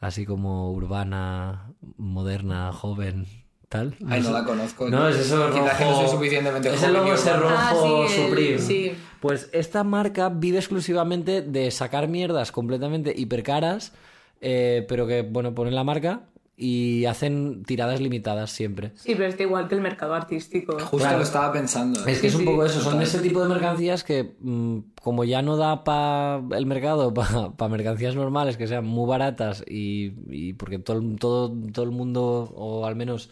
así 0.01 0.27
como 0.27 0.73
urbana, 0.73 1.71
moderna, 1.97 2.73
joven, 2.73 3.27
tal. 3.69 3.95
Ay, 4.09 4.23
no 4.23 4.33
la 4.33 4.45
conozco. 4.45 4.91
No, 4.91 5.09
es 5.09 5.17
eso 5.19 5.47
rojo. 5.47 5.63
Quizás 5.63 5.79
que 5.79 5.85
no 5.85 5.95
soy 6.01 6.09
suficientemente 6.09 6.75
Es 6.75 6.83
el 6.83 6.93
logo 6.95 7.15
ese. 7.15 7.31
Ah, 7.31 7.37
rojo 7.73 8.03
el- 8.03 8.09
Supreme. 8.09 8.59
sí. 8.59 8.93
Pues 9.21 9.49
esta 9.53 9.85
marca 9.85 10.31
vive 10.31 10.59
exclusivamente 10.59 11.43
de 11.43 11.71
sacar 11.71 12.09
mierdas 12.09 12.51
completamente 12.51 13.15
hipercaras, 13.17 13.93
eh, 14.41 14.85
pero 14.89 15.07
que, 15.07 15.23
bueno, 15.23 15.55
ponen 15.55 15.77
la 15.77 15.85
marca 15.85 16.23
y 16.63 17.07
hacen 17.07 17.65
tiradas 17.65 18.01
limitadas 18.01 18.51
siempre. 18.53 18.93
Sí, 18.95 19.15
pero 19.15 19.27
está 19.27 19.43
igual 19.43 19.67
que 19.69 19.75
el 19.75 19.81
mercado 19.81 20.15
artístico. 20.15 20.75
Justo 20.79 20.99
Claro. 20.99 21.19
lo 21.19 21.25
estaba 21.25 21.53
pensando. 21.53 22.07
Es 22.07 22.21
que 22.21 22.29
es 22.29 22.35
un 22.35 22.41
sí, 22.43 22.47
poco 22.47 22.65
eso, 22.65 22.81
son 22.81 23.03
ese 23.03 23.19
tipo 23.21 23.43
de 23.43 23.49
mercancías 23.49 24.05
que 24.05 24.37
mm, 24.41 24.79
como 25.03 25.25
ya 25.25 25.43
no 25.43 25.57
da 25.57 25.83
para 25.85 26.41
el 26.57 26.67
mercado, 26.67 27.13
para 27.57 27.69
mercancías 27.69 28.15
normales 28.15 28.57
que 28.57 28.67
sean 28.69 28.85
muy 28.85 29.09
baratas 29.09 29.65
y, 29.69 30.13
y 30.29 30.53
porque 30.53 30.79
todo, 30.79 30.99
el- 30.99 31.17
todo, 31.19 31.53
todo 31.73 31.85
el 31.85 31.91
mundo, 31.91 32.53
o 32.55 32.87
al 32.87 32.95
menos 32.97 33.31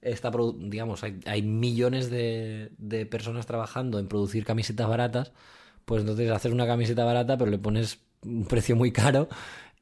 está, 0.00 0.30
produ- 0.32 0.56
digamos, 0.70 1.02
hay, 1.04 1.20
hay 1.26 1.42
millones 1.42 2.10
de, 2.10 2.72
de 2.78 3.04
personas 3.04 3.44
trabajando 3.46 3.98
en 3.98 4.08
producir 4.08 4.44
camisetas 4.44 4.88
baratas, 4.88 5.32
pues 5.84 6.00
entonces 6.00 6.30
haces 6.30 6.52
una 6.52 6.66
camiseta 6.66 7.04
barata 7.04 7.36
pero 7.36 7.50
le 7.50 7.58
pones 7.58 7.98
un 8.22 8.44
precio 8.46 8.76
muy 8.76 8.92
caro 8.92 9.28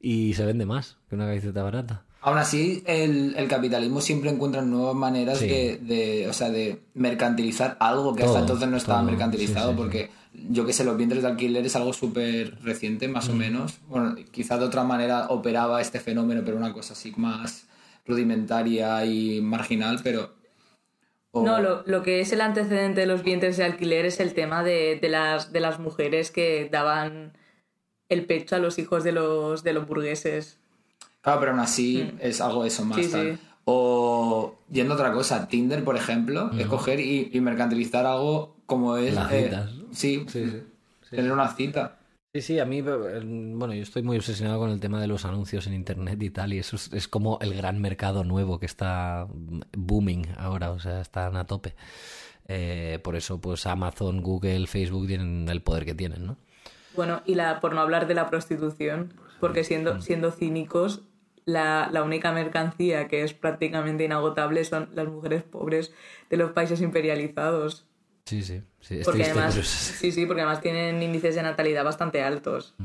y 0.01 0.33
se 0.33 0.45
vende 0.45 0.65
más 0.65 0.97
que 1.07 1.15
una 1.15 1.27
camiseta 1.27 1.63
barata. 1.63 2.03
Aún 2.21 2.37
así, 2.37 2.83
el, 2.85 3.33
el 3.37 3.47
capitalismo 3.47 4.01
siempre 4.01 4.29
encuentra 4.29 4.61
nuevas 4.61 4.95
maneras 4.95 5.39
Sí. 5.39 5.47
de, 5.47 5.77
de, 5.77 6.27
o 6.27 6.33
sea, 6.33 6.49
de 6.49 6.81
mercantilizar 6.93 7.77
algo 7.79 8.13
que 8.13 8.23
Todo, 8.23 8.31
hasta 8.31 8.39
entonces 8.41 8.67
no 8.67 8.75
estaba 8.77 8.99
todo, 8.99 9.09
mercantilizado, 9.11 9.69
sí, 9.69 9.73
sí, 9.73 9.77
porque 9.77 10.09
yo 10.49 10.65
que 10.65 10.73
sé, 10.73 10.83
los 10.83 10.97
vientres 10.97 11.23
de 11.23 11.29
alquiler 11.29 11.65
es 11.65 11.75
algo 11.77 11.93
súper 11.93 12.59
reciente, 12.61 13.07
más 13.07 13.29
o 13.29 13.33
menos. 13.33 13.77
Bueno, 13.87 14.15
quizás 14.31 14.59
de 14.59 14.65
otra 14.65 14.83
manera 14.83 15.27
operaba 15.29 15.79
este 15.81 15.99
fenómeno, 16.01 16.41
pero 16.43 16.57
una 16.57 16.73
cosa 16.73 16.93
así 16.93 17.13
más 17.15 17.67
rudimentaria 18.05 19.05
y 19.05 19.39
marginal, 19.41 19.99
pero... 20.03 20.37
No, 21.31 21.61
lo, 21.61 21.83
lo 21.85 22.01
que 22.01 22.21
es 22.21 22.33
el 22.33 22.41
antecedente 22.41 23.01
de 23.01 23.05
los 23.07 23.23
vientres 23.23 23.55
de 23.55 23.63
alquiler 23.63 24.05
es 24.05 24.19
el 24.19 24.33
tema 24.33 24.63
de, 24.63 24.97
de 24.99 25.09
las, 25.09 25.53
de 25.53 25.59
las 25.59 25.79
mujeres 25.79 26.31
que 26.31 26.67
daban 26.71 27.37
el 28.09 28.25
pecho 28.25 28.55
a 28.55 28.59
los 28.59 28.79
hijos 28.79 29.03
de 29.03 29.11
los, 29.11 29.63
de 29.63 29.73
los 29.73 29.87
burgueses. 29.87 30.57
Claro, 31.21 31.39
pero 31.39 31.51
aún 31.51 31.59
así 31.59 32.11
es 32.19 32.39
algo 32.41 32.63
eso 32.65 32.85
más 32.85 32.97
Mm. 32.97 33.01
Sí, 33.03 33.11
tal. 33.11 33.37
sí. 33.37 33.43
O 33.65 34.55
yendo 34.71 34.93
a 34.93 34.97
otra 34.97 35.11
cosa, 35.11 35.47
Tinder, 35.47 35.83
por 35.83 35.95
ejemplo, 35.95 36.49
es 36.57 36.65
coger 36.67 36.99
y, 36.99 37.29
y 37.31 37.39
mercantilizar 37.41 38.05
algo 38.05 38.55
como 38.65 38.97
es... 38.97 39.13
Las 39.13 39.31
eh, 39.31 39.43
citas. 39.43 39.69
sí, 39.91 40.25
Sí, 40.27 40.45
sí. 41.07 41.15
tener 41.15 41.31
una 41.31 41.47
cita. 41.53 41.97
Sí, 42.33 42.41
sí, 42.41 42.59
a 42.59 42.65
mí, 42.65 42.79
eh, 42.79 43.21
bueno, 43.55 43.73
yo 43.73 43.81
estoy 43.83 44.01
muy 44.03 44.17
obsesionado 44.17 44.59
con 44.59 44.69
el 44.71 44.79
tema 44.79 45.01
de 45.01 45.07
los 45.07 45.25
anuncios 45.25 45.65
en 45.67 45.73
internet 45.73 46.21
y 46.21 46.29
tal, 46.29 46.53
y 46.53 46.59
eso 46.59 46.75
es, 46.75 46.91
es 46.93 47.07
como 47.07 47.37
el 47.41 47.53
gran 47.55 47.79
mercado 47.81 48.23
nuevo 48.23 48.59
que 48.59 48.65
está 48.67 49.27
booming 49.75 50.27
ahora, 50.37 50.71
o 50.71 50.79
sea, 50.79 51.01
están 51.01 51.35
a 51.37 51.45
tope. 51.45 51.73
Eh, 52.47 52.99
por 53.03 53.15
eso, 53.15 53.39
pues 53.39 53.65
Amazon, 53.67 54.21
Google, 54.21 54.67
Facebook 54.67 55.07
tienen 55.07 55.47
el 55.49 55.61
poder 55.61 55.85
que 55.85 55.93
tienen, 55.95 56.25
¿no? 56.25 56.37
Bueno, 56.95 57.21
y 57.25 57.35
la, 57.35 57.59
por 57.59 57.73
no 57.73 57.81
hablar 57.81 58.07
de 58.07 58.15
la 58.15 58.29
prostitución, 58.29 59.13
porque 59.39 59.61
Mm. 59.61 59.65
siendo, 59.65 60.01
siendo 60.01 60.31
cínicos, 60.31 61.01
la, 61.51 61.89
la 61.91 62.03
única 62.03 62.31
mercancía 62.31 63.07
que 63.07 63.23
es 63.23 63.33
prácticamente 63.33 64.03
inagotable 64.03 64.63
son 64.63 64.89
las 64.93 65.07
mujeres 65.07 65.43
pobres 65.43 65.91
de 66.29 66.37
los 66.37 66.51
países 66.51 66.81
imperializados. 66.81 67.85
Sí, 68.25 68.43
sí, 68.43 68.61
sí, 68.79 68.99
es 68.99 69.05
Porque 69.05 69.23
triste, 69.23 69.39
además, 69.39 69.55
pero 69.55 69.65
sí, 69.65 70.11
sí, 70.11 70.25
porque 70.25 70.41
además 70.41 70.61
tienen 70.61 71.01
índices 71.01 71.35
de 71.35 71.43
natalidad 71.43 71.83
bastante 71.83 72.21
altos. 72.21 72.75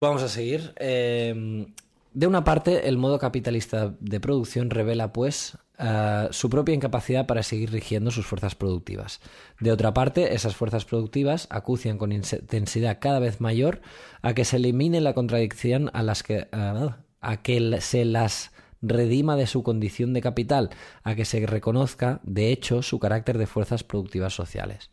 Vamos 0.00 0.22
a 0.22 0.28
seguir. 0.28 0.72
Eh, 0.76 1.66
de 2.12 2.26
una 2.26 2.42
parte, 2.42 2.88
el 2.88 2.98
modo 2.98 3.18
capitalista 3.18 3.94
de 4.00 4.18
producción 4.18 4.70
revela, 4.70 5.12
pues, 5.12 5.56
eh, 5.80 6.28
su 6.30 6.50
propia 6.50 6.74
incapacidad 6.74 7.26
para 7.26 7.42
seguir 7.42 7.70
rigiendo 7.72 8.10
sus 8.10 8.26
fuerzas 8.26 8.54
productivas. 8.54 9.20
De 9.60 9.72
otra 9.72 9.94
parte, 9.94 10.34
esas 10.34 10.56
fuerzas 10.56 10.84
productivas 10.84 11.46
acucian 11.50 11.98
con 11.98 12.12
intensidad 12.12 12.98
cada 13.00 13.18
vez 13.18 13.40
mayor 13.40 13.80
a 14.22 14.34
que 14.34 14.44
se 14.44 14.56
elimine 14.56 15.00
la 15.00 15.14
contradicción 15.14 15.90
a 15.92 16.02
las 16.02 16.22
que 16.22 16.48
ah, 16.52 16.98
a 17.20 17.42
que 17.42 17.80
se 17.80 18.04
las 18.04 18.52
redima 18.82 19.36
de 19.36 19.46
su 19.46 19.62
condición 19.62 20.14
de 20.14 20.22
capital, 20.22 20.70
a 21.02 21.14
que 21.14 21.26
se 21.26 21.44
reconozca, 21.46 22.20
de 22.22 22.50
hecho, 22.50 22.82
su 22.82 22.98
carácter 22.98 23.36
de 23.36 23.46
fuerzas 23.46 23.84
productivas 23.84 24.34
sociales. 24.34 24.90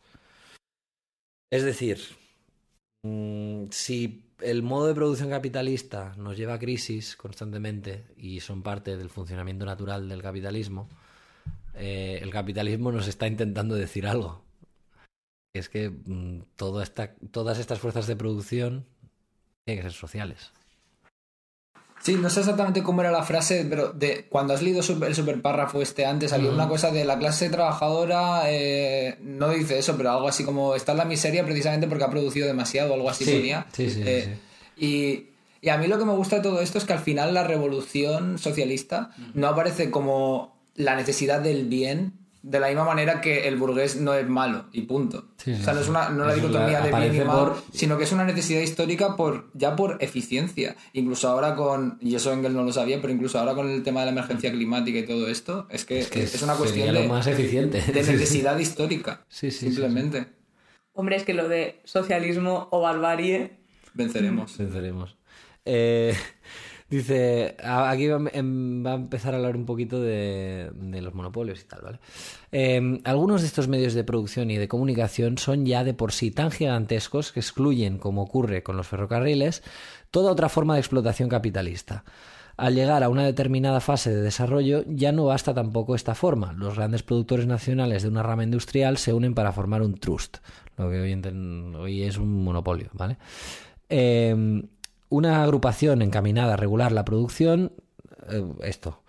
Es 1.50 1.64
decir, 1.64 1.98
Mm, 3.02 3.66
si 3.70 4.24
el 4.40 4.62
modo 4.62 4.86
de 4.88 4.94
producción 4.94 5.30
capitalista 5.30 6.14
nos 6.16 6.36
lleva 6.36 6.54
a 6.54 6.58
crisis 6.58 7.16
constantemente 7.16 8.04
y 8.16 8.40
son 8.40 8.62
parte 8.62 8.96
del 8.96 9.10
funcionamiento 9.10 9.64
natural 9.64 10.08
del 10.08 10.22
capitalismo, 10.22 10.88
eh, 11.74 12.18
el 12.22 12.30
capitalismo 12.30 12.92
nos 12.92 13.08
está 13.08 13.26
intentando 13.26 13.74
decir 13.74 14.06
algo. 14.06 14.42
Es 15.54 15.68
que 15.68 15.90
mm, 15.90 16.42
esta- 16.82 17.14
todas 17.30 17.58
estas 17.58 17.78
fuerzas 17.80 18.06
de 18.06 18.16
producción 18.16 18.86
tienen 19.64 19.82
que 19.84 19.90
ser 19.90 19.98
sociales. 19.98 20.52
Sí, 22.08 22.14
no 22.14 22.30
sé 22.30 22.40
exactamente 22.40 22.82
cómo 22.82 23.02
era 23.02 23.10
la 23.10 23.22
frase, 23.22 23.66
pero 23.68 23.92
de 23.92 24.26
cuando 24.30 24.54
has 24.54 24.62
leído 24.62 24.80
el 24.80 25.14
super 25.14 25.42
párrafo 25.42 25.82
este 25.82 26.06
antes, 26.06 26.32
había 26.32 26.50
una 26.50 26.66
cosa 26.68 26.90
de 26.90 27.04
la 27.04 27.18
clase 27.18 27.50
trabajadora, 27.50 28.42
eh, 28.46 29.16
no 29.22 29.50
dice 29.50 29.78
eso, 29.78 29.96
pero 29.96 30.10
algo 30.12 30.26
así 30.28 30.42
como 30.44 30.74
está 30.74 30.92
en 30.92 30.98
la 30.98 31.04
miseria 31.04 31.44
precisamente 31.44 31.86
porque 31.86 32.04
ha 32.04 32.10
producido 32.10 32.46
demasiado, 32.46 32.94
algo 32.94 33.10
así 33.10 33.24
ponía. 33.24 33.66
Sí, 33.72 33.90
sí, 33.90 34.02
Eh, 34.04 34.36
Y, 34.76 35.26
y 35.60 35.68
a 35.70 35.76
mí 35.76 35.86
lo 35.86 35.98
que 35.98 36.04
me 36.04 36.12
gusta 36.12 36.36
de 36.36 36.42
todo 36.42 36.60
esto 36.60 36.78
es 36.78 36.84
que 36.84 36.92
al 36.94 37.00
final 37.00 37.34
la 37.34 37.44
revolución 37.44 38.38
socialista 38.38 39.10
no 39.34 39.48
aparece 39.48 39.90
como 39.90 40.56
la 40.76 40.94
necesidad 40.96 41.40
del 41.40 41.66
bien 41.66 42.12
de 42.42 42.60
la 42.60 42.68
misma 42.68 42.84
manera 42.84 43.20
que 43.20 43.48
el 43.48 43.56
burgués 43.56 43.96
no 43.96 44.14
es 44.14 44.28
malo 44.28 44.66
y 44.72 44.82
punto. 44.82 45.26
Sí, 45.36 45.52
o 45.52 45.56
sea, 45.62 45.74
no 45.74 45.80
es 45.80 45.88
una, 45.88 46.08
no 46.10 46.24
la 46.24 46.34
dicotomía 46.34 46.80
de 46.80 46.92
bien 47.10 47.14
y 47.22 47.24
mal, 47.26 47.36
por- 47.48 47.62
sino 47.72 47.98
que 47.98 48.04
es 48.04 48.12
una 48.12 48.24
necesidad 48.24 48.60
histórica 48.60 49.16
por 49.16 49.50
ya 49.54 49.74
por 49.76 49.96
eficiencia. 50.00 50.76
Incluso 50.92 51.28
ahora 51.28 51.56
con, 51.56 51.98
y 52.00 52.14
eso 52.14 52.32
Engels 52.32 52.54
no 52.54 52.62
lo 52.62 52.72
sabía, 52.72 53.00
pero 53.00 53.12
incluso 53.12 53.38
ahora 53.38 53.54
con 53.54 53.68
el 53.68 53.82
tema 53.82 54.00
de 54.00 54.06
la 54.06 54.12
emergencia 54.12 54.50
climática 54.52 54.98
y 55.00 55.06
todo 55.06 55.28
esto, 55.28 55.66
es 55.70 55.84
que 55.84 55.98
es, 56.00 56.08
Que 56.08 56.28
una 56.44 56.54
cuestión 56.54 56.94
de, 56.94 57.08
más 57.08 57.26
eficiente. 57.26 57.80
de 57.82 57.92
necesidad 58.02 58.58
histórica. 58.58 59.24
Sí, 59.28 59.50
sí, 59.50 59.58
sí, 59.58 59.66
simplemente. 59.72 60.28
Hombre, 60.92 61.16
es 61.16 61.24
que 61.24 61.34
lo 61.34 61.48
de 61.48 61.80
socialismo 61.84 62.68
o 62.70 62.80
barbarie. 62.80 63.58
Venceremos. 63.94 64.52
Sinceremos. 64.52 65.16
Eh, 65.64 66.14
dice, 66.90 67.56
aquí 67.62 68.08
va, 68.08 68.30
em- 68.32 68.84
va 68.84 68.92
a 68.92 68.94
empezar 68.94 69.34
a 69.34 69.36
hablar 69.36 69.56
un 69.56 69.66
poquito 69.66 70.00
de, 70.00 70.70
los 70.72 71.14
monopolios 71.14 71.60
y 71.60 71.64
tal, 71.64 71.80
¿vale? 71.82 71.98
Eh, 72.52 73.00
algunos 73.04 73.42
de 73.42 73.46
estos 73.46 73.68
medios 73.68 73.94
de 73.94 74.04
producción 74.04 74.50
y 74.50 74.56
de 74.56 74.68
comunicación 74.68 75.38
son 75.38 75.66
ya 75.66 75.84
de 75.84 75.94
por 75.94 76.12
sí 76.12 76.30
tan 76.30 76.50
gigantescos 76.50 77.32
que 77.32 77.40
excluyen, 77.40 77.98
como 77.98 78.22
ocurre 78.22 78.62
con 78.62 78.76
los 78.76 78.86
ferrocarriles, 78.86 79.62
toda 80.10 80.32
otra 80.32 80.48
forma 80.48 80.74
de 80.74 80.80
explotación 80.80 81.28
capitalista. 81.28 82.04
Al 82.56 82.74
llegar 82.74 83.04
a 83.04 83.08
una 83.08 83.24
determinada 83.24 83.80
fase 83.80 84.12
de 84.12 84.20
desarrollo 84.20 84.82
ya 84.88 85.12
no 85.12 85.26
basta 85.26 85.54
tampoco 85.54 85.94
esta 85.94 86.16
forma. 86.16 86.52
Los 86.54 86.74
grandes 86.74 87.04
productores 87.04 87.46
nacionales 87.46 88.02
de 88.02 88.08
una 88.08 88.24
rama 88.24 88.42
industrial 88.42 88.96
se 88.96 89.12
unen 89.12 89.34
para 89.34 89.52
formar 89.52 89.82
un 89.82 89.94
trust, 89.94 90.38
lo 90.76 90.90
que 90.90 91.00
hoy, 91.00 91.22
hoy 91.76 92.02
es 92.02 92.16
un 92.18 92.42
monopolio, 92.42 92.88
¿vale? 92.94 93.16
Eh, 93.88 94.64
una 95.08 95.42
agrupación 95.42 96.02
encaminada 96.02 96.54
a 96.54 96.56
regular 96.56 96.92
la 96.92 97.04
producción, 97.04 97.72
eh, 98.30 98.44
esto. 98.62 99.02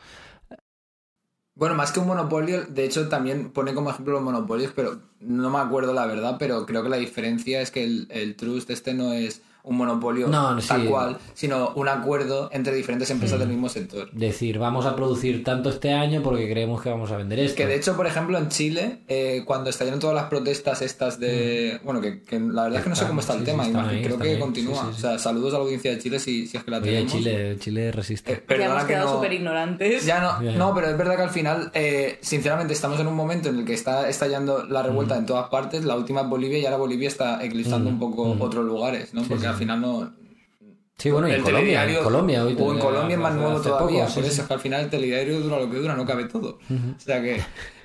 Bueno, 1.56 1.76
más 1.76 1.92
que 1.92 2.00
un 2.00 2.08
monopolio, 2.08 2.66
de 2.66 2.86
hecho 2.86 3.10
también 3.10 3.52
pone 3.52 3.74
como 3.74 3.90
ejemplo 3.90 4.14
los 4.14 4.24
monopolios, 4.24 4.72
pero 4.74 5.02
no 5.20 5.50
me 5.50 5.60
acuerdo 5.60 5.94
la 5.94 6.06
verdad, 6.06 6.38
pero 6.40 6.66
creo 6.66 6.84
que 6.84 6.90
la 6.90 6.96
diferencia 6.96 7.62
es 7.62 7.70
que 7.70 7.84
el, 7.84 8.08
el 8.12 8.38
trust 8.38 8.70
este 8.70 8.94
no 8.94 9.12
es 9.12 9.42
un 9.64 9.78
monopolio 9.78 10.28
No, 10.28 10.56
no, 10.56 10.62
tal 10.62 10.82
sí. 10.82 10.88
cual, 10.88 11.18
sino 11.34 11.74
un 11.76 11.88
acuerdo 11.90 12.50
entre 12.54 12.74
diferentes 12.74 13.10
empresas 13.12 13.40
del 13.40 13.50
mismo 13.50 13.70
sector. 13.70 14.10
Decir, 14.12 14.58
vamos 14.58 14.86
a 14.86 14.96
producir 14.96 15.44
tanto 15.44 15.70
este 15.70 15.92
año 15.94 16.22
porque 16.24 16.50
creemos 16.50 16.82
que 16.82 16.90
vamos 16.90 17.12
a 17.12 17.18
vender 17.18 17.40
esto. 17.40 17.56
Que 17.58 17.68
de 17.68 17.76
hecho, 17.76 17.96
por 17.96 18.08
ejemplo, 18.08 18.38
en 18.38 18.50
Chile, 18.50 19.00
eh, 19.08 19.44
cuando 19.46 19.70
estallaron 19.70 20.00
todas 20.00 20.16
las 20.16 20.26
protestas 20.26 20.82
estas 20.82 21.20
de... 21.20 21.80
Bueno, 21.84 22.02
que, 22.02 22.24
que 22.24 22.40
la 22.40 22.64
verdad 22.64 22.80
es 22.80 22.84
que 22.84 22.90
no 22.90 22.96
sé 22.96 23.06
cómo 23.06 23.20
está 23.20 23.34
el 23.34 23.40
Mm. 23.40 23.46
Sí, 23.46 23.46
sí, 23.46 23.52
tema, 23.52 23.68
imagino- 23.68 23.90
ahí, 23.90 24.02
creo 24.04 24.18
que 24.20 24.30
ahí. 24.32 24.40
continúa. 24.40 24.76
Sí, 24.76 24.82
sí, 24.82 24.88
sí. 24.94 24.98
O 24.98 25.10
sea, 25.10 25.20
saludos 25.20 25.54
a 25.54 25.58
la 25.58 25.64
audiencia 25.64 25.92
de 25.92 26.00
Chile 26.00 26.20
si, 26.20 26.48
si 26.48 26.58
es 26.58 26.64
que 26.64 26.72
la 26.72 26.78
Oye, 26.78 26.86
tenemos. 26.92 27.12
Chile, 27.14 27.58
Chile 27.60 27.92
resiste. 27.92 28.32
Eh, 28.34 28.36
Ya 28.40 28.46
perdona 28.48 28.70
hemos 28.72 28.84
que 28.84 28.88
quedado 28.94 29.06
no- 29.10 29.16
súper 29.16 29.34
ignorantes. 29.34 30.06
Ya 30.06 30.20
no, 30.20 30.42
no, 30.54 30.74
pero 30.74 30.88
es 30.90 30.98
verdad 30.98 31.16
que 31.18 31.22
al 31.24 31.30
final, 31.30 31.72
eh, 31.74 32.18
sinceramente, 32.22 32.74
estamos 32.74 33.00
en 33.00 33.08
un 33.08 33.16
momento 33.16 33.50
en 33.50 33.60
el 33.60 33.66
que 33.66 33.74
está 33.74 34.10
estallando 34.10 34.64
la 34.66 34.84
revuelta 34.84 35.16
Mm. 35.16 35.20
en 35.20 35.26
todas 35.26 35.50
partes. 35.50 35.84
La 35.86 35.96
última 35.96 36.22
es 36.22 36.28
Bolivia 36.30 36.58
y 36.60 36.66
ahora 36.66 36.78
Bolivia 36.78 37.08
está 37.08 37.44
eclipsando 37.44 37.90
un 37.90 38.00
poco 38.00 38.36
otros 38.40 38.66
lugares, 38.66 39.14
¿no? 39.14 39.24
Porque 39.24 39.48
al 39.50 39.56
final 39.56 39.82
no. 39.82 40.14
Sí, 40.98 41.10
bueno, 41.12 41.30
y 41.30 41.32
en 41.32 41.44
Colombia, 41.44 41.86
en 41.86 42.04
Colombia 42.04 42.44
hoy 42.46 42.58
o 42.60 42.74
en 42.74 42.80
Colombia 42.80 43.16
es 43.16 43.22
más 43.22 43.34
nuevo 43.34 43.62
todavía. 43.62 44.02
poco, 44.04 44.08
sí, 44.10 44.16
por 44.16 44.24
eso 44.26 44.34
sí. 44.36 44.42
es 44.42 44.48
que 44.48 44.54
al 44.54 44.60
final 44.60 44.82
el 44.82 44.90
telediario 44.90 45.40
dura 45.40 45.58
lo 45.60 45.70
que 45.72 45.78
dura, 45.78 45.96
no 45.96 46.06
cabe 46.06 46.26
todo. 46.26 46.60
O 46.70 47.00
sea 47.00 47.22
que. 47.22 47.42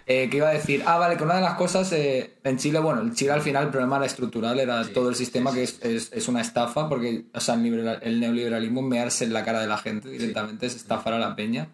Eh, 0.07 0.29
¿Qué 0.31 0.37
iba 0.37 0.49
a 0.49 0.53
decir? 0.53 0.83
Ah, 0.85 0.99
vale, 0.99 1.17
que 1.17 1.23
una 1.25 1.37
de 1.37 1.41
las 1.41 1.55
cosas 1.55 1.91
eh, 1.93 2.35
en 2.45 2.59
Chile, 2.59 2.79
bueno, 2.79 3.01
en 3.01 3.15
Chile 3.15 3.31
al 3.33 3.41
final 3.41 3.65
el 3.65 3.71
problema 3.71 3.97
era 3.97 4.05
estructural, 4.05 4.61
era 4.61 4.85
todo 4.89 5.09
el 5.09 5.15
sistema 5.15 5.51
que 5.55 5.63
es, 5.63 5.79
es, 5.83 6.13
es 6.13 6.29
una 6.29 6.43
estafa, 6.43 6.91
porque, 6.91 7.25
o 7.33 7.41
sea, 7.41 7.55
el, 7.55 7.63
liberal- 7.63 8.01
el 8.03 8.21
neoliberalismo 8.21 8.83
mearse 8.83 9.25
en 9.25 9.33
la 9.33 9.45
cara 9.47 9.61
de 9.61 9.67
la 9.67 9.79
gente 9.79 10.11
directamente, 10.11 10.67
es 10.67 10.77
estafar 10.77 11.15
a 11.15 11.19
la 11.19 11.35
peña. 11.35 11.69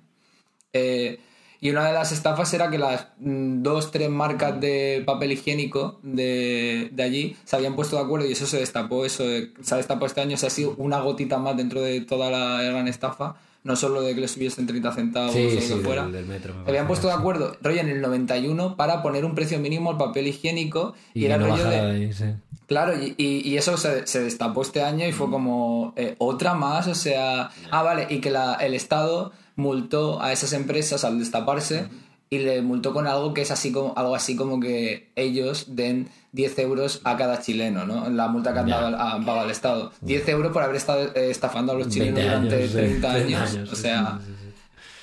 Eh, 0.72 1.18
y 1.60 1.70
una 1.70 1.86
de 1.86 1.92
las 1.92 2.10
estafas 2.12 2.52
era 2.54 2.70
que 2.70 2.78
las 2.78 3.08
mm, 3.18 3.62
dos, 3.62 3.90
tres 3.90 4.08
marcas 4.08 4.60
de 4.60 5.02
papel 5.04 5.32
higiénico 5.32 6.00
de, 6.02 6.88
de 6.92 7.02
allí 7.02 7.36
se 7.44 7.56
habían 7.56 7.76
puesto 7.76 7.96
de 7.96 8.02
acuerdo 8.02 8.26
y 8.26 8.32
eso 8.32 8.46
se 8.46 8.58
destapó, 8.58 9.04
eso 9.04 9.24
se 9.62 9.74
ha 9.74 9.76
destapado 9.76 10.06
este 10.06 10.20
año, 10.20 10.36
se 10.36 10.46
ha 10.46 10.50
sido 10.50 10.74
una 10.78 11.00
gotita 11.00 11.38
más 11.38 11.56
dentro 11.56 11.80
de 11.82 12.00
toda 12.00 12.30
la 12.30 12.62
gran 12.62 12.88
estafa, 12.88 13.36
no 13.62 13.76
solo 13.76 14.00
de 14.00 14.14
que 14.14 14.22
les 14.22 14.30
subiesen 14.30 14.66
30 14.66 14.92
centavos 14.92 15.32
Sí, 15.34 15.46
o 15.50 15.54
lo 15.54 15.60
sí, 15.60 15.74
que 15.74 15.80
fuera. 15.80 16.02
del- 16.04 16.12
del 16.12 16.26
metro, 16.26 16.54
me 16.54 16.64
se 16.64 16.70
habían 16.70 16.86
puesto 16.86 17.08
de 17.08 17.12
acuerdo, 17.12 17.56
rollo, 17.60 17.80
en 17.80 17.88
el 17.90 18.00
91 18.00 18.76
para 18.76 19.02
poner 19.02 19.24
un 19.26 19.34
precio 19.34 19.58
mínimo 19.58 19.90
al 19.90 19.98
papel 19.98 20.28
higiénico 20.28 20.94
y, 21.12 21.20
Y, 21.22 21.24
era 21.26 21.36
no 21.36 21.46
rollo 21.48 21.64
de... 21.64 21.70
de 21.70 21.80
ahí, 22.06 22.12
sí. 22.12 22.24
Claro, 22.66 22.94
y, 23.02 23.14
y- 23.18 23.46
y 23.46 23.56
eso 23.58 23.76
se, 23.76 24.06
se 24.06 24.22
destapó 24.22 24.62
este 24.62 24.80
año 24.82 25.06
y 25.06 25.10
fue 25.12 25.28
como 25.28 25.92
eh, 25.96 26.14
otra 26.18 26.54
más, 26.54 26.86
o 26.86 26.94
sea, 26.94 27.50
ah, 27.70 27.82
vale, 27.82 28.06
y 28.08 28.20
que 28.20 28.30
la- 28.30 28.54
el 28.54 28.74
Estado 28.74 29.32
multó 29.60 30.20
a 30.22 30.32
esas 30.32 30.52
empresas 30.52 31.04
al 31.04 31.18
destaparse 31.18 31.86
y 32.32 32.38
le 32.38 32.62
multó 32.62 32.92
con 32.92 33.06
algo 33.06 33.34
que 33.34 33.42
es 33.42 33.50
así 33.50 33.72
como 33.72 33.92
algo 33.96 34.14
así 34.14 34.36
como 34.36 34.60
que 34.60 35.10
ellos 35.16 35.66
den 35.74 36.08
10 36.32 36.58
euros 36.60 37.00
a 37.04 37.16
cada 37.16 37.40
chileno, 37.40 37.84
¿no? 37.86 38.08
La 38.08 38.28
multa 38.28 38.52
que 38.52 38.60
han, 38.60 38.68
dado 38.68 38.86
al- 38.86 39.28
al 39.40 39.50
Estado. 39.50 39.90
10 40.00 40.28
euros 40.28 40.52
por 40.52 40.62
haber 40.62 40.76
estado 40.76 41.02
eh, 41.16 41.30
estafando 41.30 41.72
a 41.72 41.74
los 41.74 41.88
chilenos 41.88 42.14
20 42.14 42.28
durante 42.30 42.54
años, 42.56 42.70
sí, 42.70 42.76
30 42.76 43.12
30 43.14 43.42
años. 43.42 43.72
o 43.72 43.76
sea, 43.76 44.18
sí, 44.24 44.26
sí, 44.26 44.36
sí. 44.44 44.49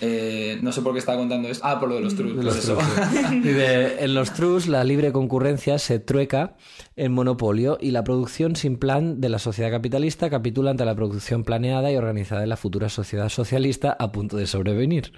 Eh, 0.01 0.59
no 0.61 0.71
sé 0.71 0.81
por 0.81 0.93
qué 0.93 0.99
estaba 0.99 1.17
contando 1.17 1.47
esto. 1.49 1.65
Ah, 1.65 1.79
por 1.79 1.89
lo 1.89 1.95
de 1.95 2.01
los 2.01 2.15
trucos. 2.15 2.37
De 2.37 2.41
pues 2.43 2.55
los 2.55 2.63
eso. 2.63 2.77
trus. 2.77 3.55
En 3.99 4.13
los 4.13 4.33
trus 4.33 4.67
la 4.67 4.83
libre 4.83 5.11
concurrencia 5.11 5.79
se 5.79 5.99
trueca 5.99 6.55
en 6.95 7.11
monopolio 7.11 7.77
y 7.81 7.91
la 7.91 8.03
producción 8.03 8.55
sin 8.55 8.77
plan 8.77 9.19
de 9.21 9.29
la 9.29 9.39
sociedad 9.39 9.71
capitalista 9.71 10.29
capitula 10.29 10.71
ante 10.71 10.85
la 10.85 10.95
producción 10.95 11.43
planeada 11.43 11.91
y 11.91 11.95
organizada 11.97 12.41
de 12.41 12.47
la 12.47 12.57
futura 12.57 12.89
sociedad 12.89 13.29
socialista 13.29 13.95
a 13.99 14.11
punto 14.11 14.37
de 14.37 14.47
sobrevenir. 14.47 15.11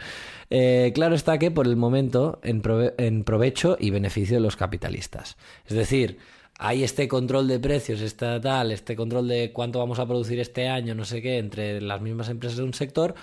Eh, 0.49 0.91
claro 0.95 1.15
está 1.15 1.37
que 1.37 1.51
por 1.51 1.67
el 1.67 1.75
momento 1.75 2.39
en, 2.43 2.61
prove- 2.61 2.93
en 2.97 3.23
provecho 3.23 3.77
y 3.79 3.91
beneficio 3.91 4.37
de 4.37 4.41
los 4.41 4.55
capitalistas. 4.55 5.37
Es 5.67 5.75
decir, 5.75 6.17
hay 6.57 6.83
este 6.83 7.07
control 7.07 7.47
de 7.47 7.59
precios, 7.59 8.01
este 8.01 8.39
tal, 8.39 8.71
este 8.71 8.95
control 8.95 9.27
de 9.27 9.51
cuánto 9.53 9.79
vamos 9.79 9.99
a 9.99 10.05
producir 10.05 10.39
este 10.39 10.67
año, 10.67 10.95
no 10.95 11.05
sé 11.05 11.21
qué, 11.21 11.37
entre 11.37 11.81
las 11.81 12.01
mismas 12.01 12.29
empresas 12.29 12.57
de 12.57 12.63
un 12.63 12.73
sector, 12.73 13.15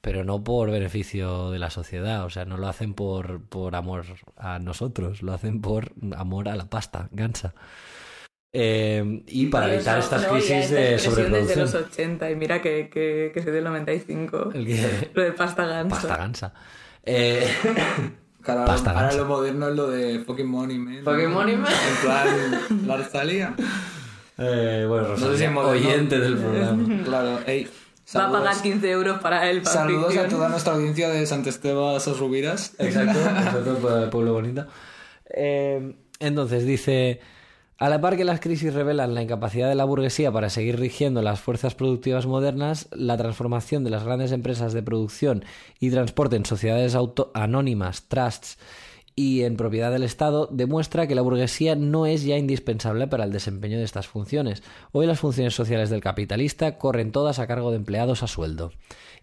pero 0.00 0.24
no 0.24 0.42
por 0.44 0.70
beneficio 0.70 1.50
de 1.50 1.58
la 1.58 1.70
sociedad, 1.70 2.24
o 2.24 2.30
sea, 2.30 2.44
no 2.44 2.56
lo 2.56 2.68
hacen 2.68 2.94
por, 2.94 3.42
por 3.42 3.74
amor 3.76 4.04
a 4.36 4.58
nosotros, 4.58 5.22
lo 5.22 5.32
hacen 5.32 5.60
por 5.60 5.92
amor 6.16 6.48
a 6.48 6.56
la 6.56 6.70
pasta, 6.70 7.08
gansa. 7.12 7.54
Eh, 8.52 9.22
y 9.26 9.46
para 9.46 9.66
Pero 9.66 9.76
evitar 9.76 9.98
eso- 9.98 10.06
estas 10.16 10.22
no, 10.22 10.28
crisis 10.38 10.70
de 10.70 10.94
expresión 10.94 11.32
desde 11.32 11.56
los 11.56 11.70
sobreproducción. 11.70 11.84
80 11.92 12.30
y 12.30 12.36
mira 12.36 12.62
que, 12.62 12.88
que, 12.88 13.30
que 13.34 13.42
soy 13.42 13.52
del 13.52 13.64
95. 13.64 14.50
El 14.54 14.66
que- 14.66 15.10
Lo 15.14 15.22
de 15.22 15.32
pasta 15.32 15.66
ganso. 15.66 15.94
Pasta 15.94 16.16
gansa. 16.16 16.54
Eh, 17.04 17.46
Claro, 18.40 18.64
Pasta 18.64 18.90
ahora 18.92 19.02
gansa. 19.02 19.18
lo 19.18 19.24
moderno 19.26 19.68
es 19.68 19.76
lo 19.76 19.90
de 19.90 20.20
fucking 20.20 20.46
money, 20.46 20.78
man. 20.78 21.00
Fucking 21.04 21.30
money, 21.30 21.56
man. 21.56 21.70
En 21.70 22.06
plan, 22.06 22.86
la 22.86 22.96
Rosalía. 22.96 23.54
eh, 24.38 24.86
bueno, 24.88 25.08
No 25.08 25.16
sé 25.16 25.36
si 25.38 25.46
Rosalía, 25.46 25.60
oyente 25.66 26.18
del 26.18 26.38
programa. 26.38 27.02
Claro, 27.04 27.40
ey. 27.46 27.68
Va 28.16 28.26
a 28.28 28.32
pagar 28.32 28.62
15 28.62 28.90
euros 28.90 29.18
para 29.20 29.50
él. 29.50 29.64
Saludos 29.66 30.16
a 30.16 30.28
toda 30.28 30.48
nuestra 30.48 30.74
audiencia 30.74 31.08
de 31.10 31.26
Sant 31.26 31.46
Esteve 31.46 32.00
Sosrubiras. 32.00 32.74
Exacto, 32.78 33.18
exacto, 33.20 33.78
pu- 33.80 34.08
pueblo 34.10 34.32
bonito. 34.32 34.66
Eh, 35.30 35.94
entonces 36.20 36.64
dice, 36.64 37.20
a 37.76 37.88
la 37.88 38.00
par 38.00 38.16
que 38.16 38.24
las 38.24 38.40
crisis 38.40 38.72
revelan 38.72 39.14
la 39.14 39.22
incapacidad 39.22 39.68
de 39.68 39.74
la 39.74 39.84
burguesía 39.84 40.32
para 40.32 40.48
seguir 40.50 40.78
rigiendo 40.80 41.20
las 41.22 41.40
fuerzas 41.40 41.74
productivas 41.74 42.26
modernas, 42.26 42.88
la 42.92 43.16
transformación 43.16 43.84
de 43.84 43.90
las 43.90 44.04
grandes 44.04 44.32
empresas 44.32 44.72
de 44.72 44.82
producción 44.82 45.44
y 45.78 45.90
transporte 45.90 46.36
en 46.36 46.46
sociedades 46.46 46.94
auto- 46.94 47.30
anónimas, 47.34 48.04
trusts 48.08 48.58
y 49.18 49.42
en 49.42 49.56
propiedad 49.56 49.90
del 49.90 50.04
Estado 50.04 50.48
demuestra 50.52 51.08
que 51.08 51.16
la 51.16 51.22
burguesía 51.22 51.74
no 51.74 52.06
es 52.06 52.22
ya 52.22 52.36
indispensable 52.36 53.08
para 53.08 53.24
el 53.24 53.32
desempeño 53.32 53.76
de 53.76 53.82
estas 53.82 54.06
funciones. 54.06 54.62
Hoy 54.92 55.08
las 55.08 55.18
funciones 55.18 55.54
sociales 55.54 55.90
del 55.90 56.00
capitalista 56.00 56.78
corren 56.78 57.10
todas 57.10 57.40
a 57.40 57.48
cargo 57.48 57.72
de 57.72 57.78
empleados 57.78 58.22
a 58.22 58.28
sueldo. 58.28 58.70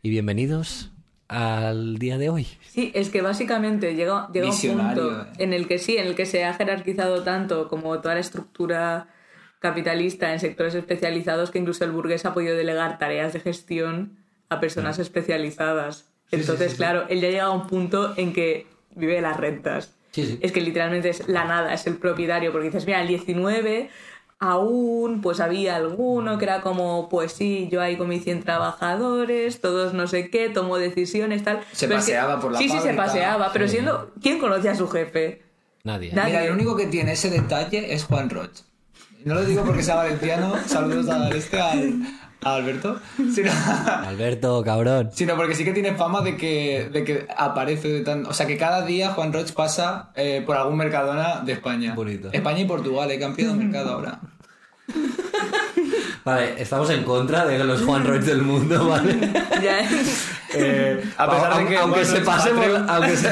Y 0.01 0.09
bienvenidos 0.09 0.91
al 1.29 1.97
día 1.97 2.17
de 2.17 2.29
hoy. 2.29 2.45
Sí, 2.67 2.91
es 2.93 3.09
que 3.09 3.21
básicamente 3.21 3.95
llega, 3.95 4.27
llega 4.33 4.49
un 4.49 4.59
punto 4.59 5.21
eh. 5.21 5.27
en 5.37 5.53
el 5.53 5.65
que 5.65 5.79
sí, 5.79 5.95
en 5.95 6.07
el 6.07 6.15
que 6.15 6.25
se 6.25 6.43
ha 6.43 6.53
jerarquizado 6.53 7.23
tanto 7.23 7.69
como 7.69 8.01
toda 8.01 8.15
la 8.15 8.19
estructura 8.19 9.07
capitalista 9.59 10.33
en 10.33 10.41
sectores 10.41 10.75
especializados 10.75 11.51
que 11.51 11.59
incluso 11.59 11.85
el 11.85 11.91
burgués 11.91 12.25
ha 12.25 12.33
podido 12.33 12.57
delegar 12.57 12.97
tareas 12.97 13.31
de 13.31 13.39
gestión 13.39 14.17
a 14.49 14.59
personas 14.59 14.99
especializadas. 14.99 16.11
Entonces, 16.31 16.75
claro, 16.75 17.05
él 17.07 17.21
ya 17.21 17.29
llega 17.29 17.45
a 17.45 17.51
un 17.51 17.67
punto 17.67 18.13
en 18.17 18.33
que 18.33 18.74
vive 18.95 19.15
de 19.15 19.21
las 19.21 19.37
rentas. 19.37 19.91
Sí, 20.11 20.25
sí. 20.25 20.39
Es 20.41 20.51
que 20.51 20.61
literalmente 20.61 21.09
es 21.09 21.27
la 21.27 21.45
nada, 21.45 21.73
es 21.73 21.85
el 21.87 21.97
propietario, 21.97 22.51
porque 22.51 22.67
dices, 22.67 22.85
mira, 22.85 23.01
el 23.01 23.07
19 23.07 23.89
aún 24.39 25.21
pues 25.21 25.39
había 25.39 25.75
alguno 25.77 26.37
que 26.37 26.45
era 26.45 26.61
como, 26.61 27.07
pues 27.09 27.31
sí, 27.31 27.69
yo 27.71 27.81
ahí 27.81 27.97
con 27.97 28.09
mis 28.09 28.23
100 28.23 28.43
trabajadores, 28.43 29.61
todos 29.61 29.93
no 29.93 30.07
sé 30.07 30.29
qué, 30.29 30.49
tomo 30.49 30.77
decisiones, 30.77 31.43
tal. 31.43 31.61
Se 31.71 31.87
Pero 31.87 31.99
es 31.99 32.05
que- 32.05 32.11
paseaba 32.13 32.39
por 32.39 32.51
la 32.51 32.57
Sí, 32.59 32.65
sí, 32.65 32.71
se 32.75 32.79
fábrica. 32.79 33.03
paseaba, 33.05 33.49
pero 33.53 33.67
siendo... 33.67 34.11
¿Quién 34.21 34.39
conoce 34.39 34.69
a 34.69 34.75
su 34.75 34.87
jefe? 34.89 35.41
Nadie. 35.83 36.11
Nadie. 36.13 36.33
Mira, 36.33 36.45
el 36.45 36.51
único 36.51 36.75
que 36.75 36.87
tiene 36.87 37.13
ese 37.13 37.29
detalle 37.29 37.93
es 37.93 38.03
Juan 38.05 38.29
Roch. 38.29 38.51
No 39.23 39.35
lo 39.35 39.43
digo 39.45 39.63
porque 39.63 39.81
sea 39.83 39.95
valenciano, 39.95 40.53
saludos 40.67 41.09
a 41.09 41.29
este, 41.29 41.59
al, 41.59 41.93
a 42.45 42.55
Alberto, 42.55 42.99
sino, 43.33 43.51
Alberto, 44.05 44.63
cabrón. 44.63 45.09
sino 45.11 45.35
porque 45.35 45.55
sí 45.55 45.65
que 45.65 45.73
tiene 45.73 45.95
fama 45.95 46.21
de 46.21 46.37
que, 46.37 46.89
de 46.93 47.03
que 47.03 47.27
aparece 47.35 47.87
de 47.89 48.01
tan... 48.01 48.25
O 48.27 48.33
sea, 48.33 48.45
que 48.45 48.55
cada 48.55 48.85
día 48.85 49.09
Juan 49.09 49.33
Roch 49.33 49.51
pasa 49.53 50.11
eh, 50.15 50.43
por 50.45 50.55
algún 50.55 50.77
Mercadona 50.77 51.41
de 51.43 51.53
España. 51.53 51.95
Bonito. 51.95 52.29
España 52.31 52.59
y 52.59 52.65
Portugal, 52.65 53.09
he 53.09 53.19
cambiado 53.19 53.53
de 53.53 53.63
mercado 53.63 53.93
ahora. 53.93 54.19
Vale, 56.23 56.53
estamos 56.61 56.89
en 56.91 57.03
contra 57.03 57.45
de 57.45 57.63
los 57.63 57.81
Juan 57.81 58.05
Roig 58.05 58.21
del 58.23 58.41
mundo, 58.43 58.87
¿vale? 58.87 59.15
Ya, 59.61 59.79
Eh, 60.53 61.03
a 61.17 61.29
pesar 61.29 61.57
de 61.57 61.65
que 61.67 61.77
aunque 61.77 62.05
se 62.05 62.21
pase 62.21 62.51
por, 62.51 62.63
aunque 62.87 63.17
se, 63.17 63.29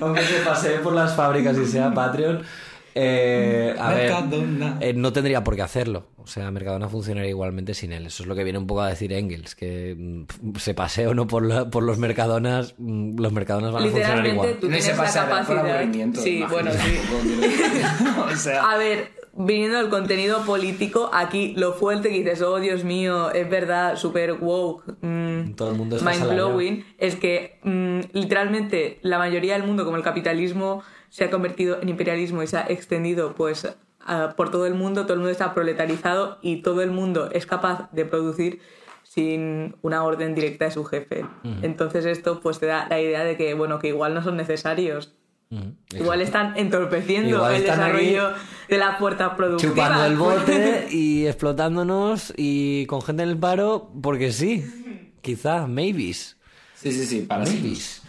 aunque 0.00 0.22
se 0.22 0.38
pase 0.44 0.70
por 0.78 0.94
las 0.94 1.14
fábricas 1.14 1.56
y 1.58 1.66
sea 1.66 1.92
Patreon, 1.92 2.42
eh, 2.94 3.74
a 3.78 3.92
ver, 3.94 4.10
Mercadona. 4.10 4.78
eh, 4.80 4.92
no 4.94 5.12
tendría 5.12 5.42
por 5.44 5.56
qué 5.56 5.62
hacerlo. 5.62 6.06
O 6.18 6.26
sea, 6.26 6.50
Mercadona 6.50 6.88
funcionaría 6.88 7.30
igualmente 7.30 7.74
sin 7.74 7.92
él. 7.92 8.06
Eso 8.06 8.22
es 8.22 8.28
lo 8.28 8.34
que 8.34 8.44
viene 8.44 8.58
un 8.58 8.66
poco 8.66 8.82
a 8.82 8.88
decir 8.88 9.12
Engels, 9.12 9.54
que 9.54 9.96
mm, 9.98 10.56
se 10.58 10.74
pase 10.74 11.06
o 11.06 11.14
no 11.14 11.26
por, 11.26 11.44
la- 11.46 11.70
por 11.70 11.82
los 11.82 11.98
Mercadonas, 11.98 12.74
mm, 12.78 13.18
los 13.20 13.32
Mercadonas 13.32 13.72
van 13.72 13.84
a 13.84 13.86
funcionar 13.90 14.26
igual. 14.26 14.56
tú 14.60 14.68
No 14.68 14.76
se 14.76 14.80
tienes 14.82 14.96
la 14.98 15.02
pasa 15.04 15.20
por 15.26 15.30
capacidad... 15.56 15.70
aburrimiento. 15.76 16.20
Sí, 16.20 16.44
bueno, 16.50 16.70
sí. 16.72 16.98
sea, 18.36 18.70
A 18.70 18.76
ver, 18.76 19.10
viniendo 19.32 19.78
del 19.78 19.88
contenido 19.88 20.44
político, 20.44 21.10
aquí 21.12 21.54
lo 21.56 21.72
fuerte 21.72 22.10
que 22.10 22.16
dices, 22.18 22.42
oh 22.42 22.58
Dios 22.60 22.84
mío, 22.84 23.30
es 23.32 23.48
verdad, 23.48 23.96
super 23.96 24.34
woke, 24.34 24.84
mm, 25.00 25.52
Todo 25.54 25.70
el 25.72 25.76
mundo 25.78 25.96
está 25.96 26.10
mind 26.10 26.28
blowing, 26.28 26.84
es 26.98 27.16
que 27.16 27.58
mm, 27.62 28.00
literalmente 28.12 28.98
la 29.02 29.18
mayoría 29.18 29.54
del 29.54 29.64
mundo, 29.64 29.84
como 29.84 29.96
el 29.96 30.02
capitalismo 30.02 30.82
se 31.10 31.24
ha 31.24 31.30
convertido 31.30 31.78
en 31.82 31.90
imperialismo 31.90 32.42
y 32.42 32.46
se 32.46 32.56
ha 32.56 32.62
extendido 32.68 33.34
pues 33.34 33.68
a- 34.00 34.30
por 34.36 34.50
todo 34.50 34.64
el 34.66 34.74
mundo, 34.74 35.02
todo 35.02 35.12
el 35.12 35.18
mundo 35.18 35.30
está 35.30 35.52
proletarizado 35.52 36.38
y 36.40 36.62
todo 36.62 36.80
el 36.80 36.90
mundo 36.90 37.28
es 37.32 37.44
capaz 37.44 37.90
de 37.92 38.06
producir 38.06 38.60
sin 39.02 39.76
una 39.82 40.04
orden 40.04 40.34
directa 40.34 40.66
de 40.66 40.70
su 40.70 40.84
jefe. 40.84 41.24
Entonces 41.62 42.04
esto 42.06 42.40
pues 42.40 42.58
te 42.60 42.66
da 42.66 42.86
la 42.88 43.00
idea 43.00 43.24
de 43.24 43.36
que 43.36 43.54
bueno, 43.54 43.78
que 43.78 43.88
igual 43.88 44.14
no 44.14 44.22
son 44.22 44.36
necesarios. 44.36 45.12
Mm, 45.50 45.96
Igual 45.96 46.20
están 46.20 46.56
entorpeciendo 46.56 47.28
Igual 47.38 47.54
el 47.56 47.62
están 47.62 47.78
desarrollo 47.80 48.30
de 48.68 48.78
la 48.78 48.94
fuerza 48.94 49.36
productiva. 49.36 49.72
chupando 49.72 50.04
el 50.04 50.16
bote 50.16 50.86
y 50.92 51.26
explotándonos 51.26 52.32
y 52.36 52.86
con 52.86 53.02
gente 53.02 53.24
en 53.24 53.30
el 53.30 53.36
paro 53.36 53.90
porque 54.00 54.30
sí. 54.32 54.64
Quizá, 55.22 55.66
maybes. 55.66 56.36
sí, 56.74 56.92
sí, 56.92 57.04
sí, 57.04 57.20
para 57.22 57.44
sí. 57.44 57.99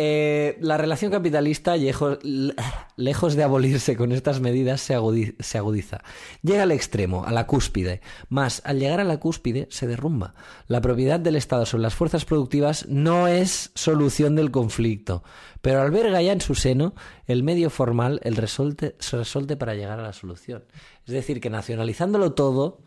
Eh, 0.00 0.56
la 0.60 0.76
relación 0.76 1.10
capitalista, 1.10 1.74
lejos, 1.76 3.34
de 3.34 3.42
abolirse 3.42 3.96
con 3.96 4.12
estas 4.12 4.40
medidas, 4.40 4.80
se 4.80 4.94
agudiza. 4.94 6.02
Llega 6.40 6.62
al 6.62 6.70
extremo, 6.70 7.24
a 7.24 7.32
la 7.32 7.48
cúspide. 7.48 8.00
Más, 8.28 8.62
al 8.64 8.78
llegar 8.78 9.00
a 9.00 9.04
la 9.04 9.18
cúspide, 9.18 9.66
se 9.72 9.88
derrumba. 9.88 10.34
La 10.68 10.80
propiedad 10.80 11.18
del 11.18 11.34
Estado 11.34 11.66
sobre 11.66 11.82
las 11.82 11.96
fuerzas 11.96 12.24
productivas 12.24 12.86
no 12.86 13.26
es 13.26 13.72
solución 13.74 14.36
del 14.36 14.52
conflicto, 14.52 15.24
pero 15.62 15.82
alberga 15.82 16.22
ya 16.22 16.30
en 16.30 16.40
su 16.42 16.54
seno 16.54 16.94
el 17.26 17.42
medio 17.42 17.68
formal, 17.68 18.20
el 18.22 18.36
resolte, 18.36 18.94
resolte 19.10 19.56
para 19.56 19.74
llegar 19.74 19.98
a 19.98 20.04
la 20.04 20.12
solución. 20.12 20.62
Es 21.06 21.12
decir, 21.12 21.40
que 21.40 21.50
nacionalizándolo 21.50 22.34
todo, 22.34 22.78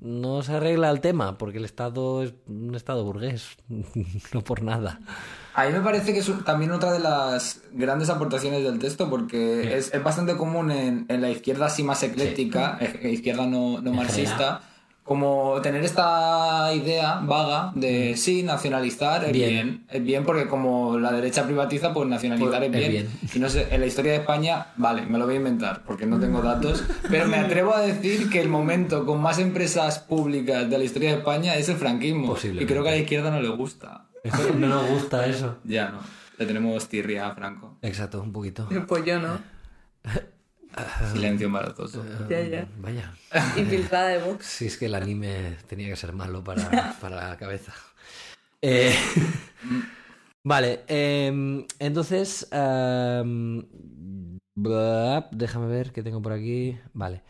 no 0.00 0.42
se 0.42 0.54
arregla 0.54 0.90
el 0.90 1.00
tema, 1.00 1.36
porque 1.36 1.58
el 1.58 1.64
Estado 1.64 2.22
es 2.22 2.32
un 2.46 2.74
Estado 2.74 3.04
burgués, 3.04 3.56
no 4.32 4.42
por 4.42 4.62
nada. 4.62 5.00
A 5.54 5.66
mí 5.66 5.72
me 5.72 5.80
parece 5.80 6.12
que 6.12 6.20
es 6.20 6.30
también 6.44 6.70
otra 6.70 6.92
de 6.92 7.00
las 7.00 7.60
grandes 7.72 8.08
aportaciones 8.08 8.62
del 8.64 8.78
texto, 8.78 9.10
porque 9.10 9.76
es, 9.76 9.92
es 9.92 10.02
bastante 10.02 10.36
común 10.36 10.70
en, 10.70 11.06
en 11.08 11.20
la 11.20 11.30
izquierda 11.30 11.66
así 11.66 11.82
más 11.82 12.02
ecléctica, 12.02 12.78
eh, 12.80 13.10
izquierda 13.10 13.46
no, 13.46 13.80
no 13.80 13.92
marxista, 13.92 14.62
como 15.10 15.60
tener 15.60 15.82
esta 15.82 16.72
idea 16.72 17.18
vaga 17.24 17.72
de 17.74 18.16
sí, 18.16 18.44
nacionalizar 18.44 19.24
es 19.24 19.32
Bien. 19.32 19.50
bien. 19.50 19.84
es 19.90 20.04
bien 20.04 20.24
porque 20.24 20.46
como 20.46 21.00
la 21.00 21.10
derecha 21.10 21.44
privatiza, 21.44 21.92
pues 21.92 22.08
nacionalizar 22.08 22.60
Pues 22.60 22.70
es, 22.70 22.74
es 22.76 22.88
bien. 22.92 23.08
bien. 23.08 23.08
Y 23.34 23.40
no 23.40 23.48
sé, 23.48 23.66
en 23.74 23.80
la 23.80 23.86
historia 23.86 24.12
de 24.12 24.18
España, 24.18 24.68
vale, 24.76 25.02
me 25.06 25.18
lo 25.18 25.24
voy 25.24 25.34
a 25.34 25.38
inventar 25.38 25.82
porque 25.84 26.06
no 26.06 26.20
tengo 26.20 26.40
datos, 26.42 26.84
pero 27.10 27.26
me 27.26 27.38
atrevo 27.38 27.74
a 27.74 27.80
decir 27.80 28.30
que 28.30 28.40
el 28.40 28.48
momento 28.48 29.04
con 29.04 29.20
más 29.20 29.40
empresas 29.40 29.98
públicas 29.98 30.70
de 30.70 30.78
la 30.78 30.84
historia 30.84 31.10
de 31.10 31.16
España 31.16 31.56
es 31.56 31.68
el 31.68 31.74
franquismo. 31.76 32.36
Y 32.44 32.64
creo 32.64 32.84
que 32.84 32.90
a 32.90 32.92
la 32.92 32.98
izquierda 32.98 33.32
no 33.32 33.42
le 33.42 33.48
gusta. 33.48 34.06
No 34.56 34.68
nos 34.68 34.88
gusta 34.90 35.26
eso. 35.26 35.56
Ya 35.64 35.88
no. 35.88 35.98
Le 36.38 36.46
tenemos 36.46 36.86
tirria 36.88 37.26
a 37.26 37.34
Franco. 37.34 37.78
Exacto, 37.82 38.22
un 38.22 38.30
poquito. 38.30 38.68
Pues 38.86 39.04
yo 39.04 39.18
no. 39.18 39.40
Silencio 41.12 41.46
embarazoso. 41.46 42.04
Ya, 42.28 42.42
ya. 42.42 42.68
Vaya. 42.78 43.14
Infiltrada 43.56 44.08
de 44.08 44.18
Vox. 44.18 44.46
Si 44.46 44.66
es 44.66 44.76
que 44.76 44.86
el 44.86 44.94
anime 44.94 45.56
tenía 45.68 45.88
que 45.88 45.96
ser 45.96 46.12
malo 46.12 46.42
para, 46.42 46.96
para 47.00 47.28
la 47.28 47.36
cabeza. 47.36 47.72
Eh, 48.62 48.94
vale, 50.44 50.80
em, 50.88 51.66
entonces... 51.78 52.48
em, 52.50 53.64
déjame 55.32 55.66
ver 55.68 55.92
qué 55.92 56.02
tengo 56.02 56.20
por 56.20 56.32
aquí. 56.32 56.78
Vale. 56.92 57.22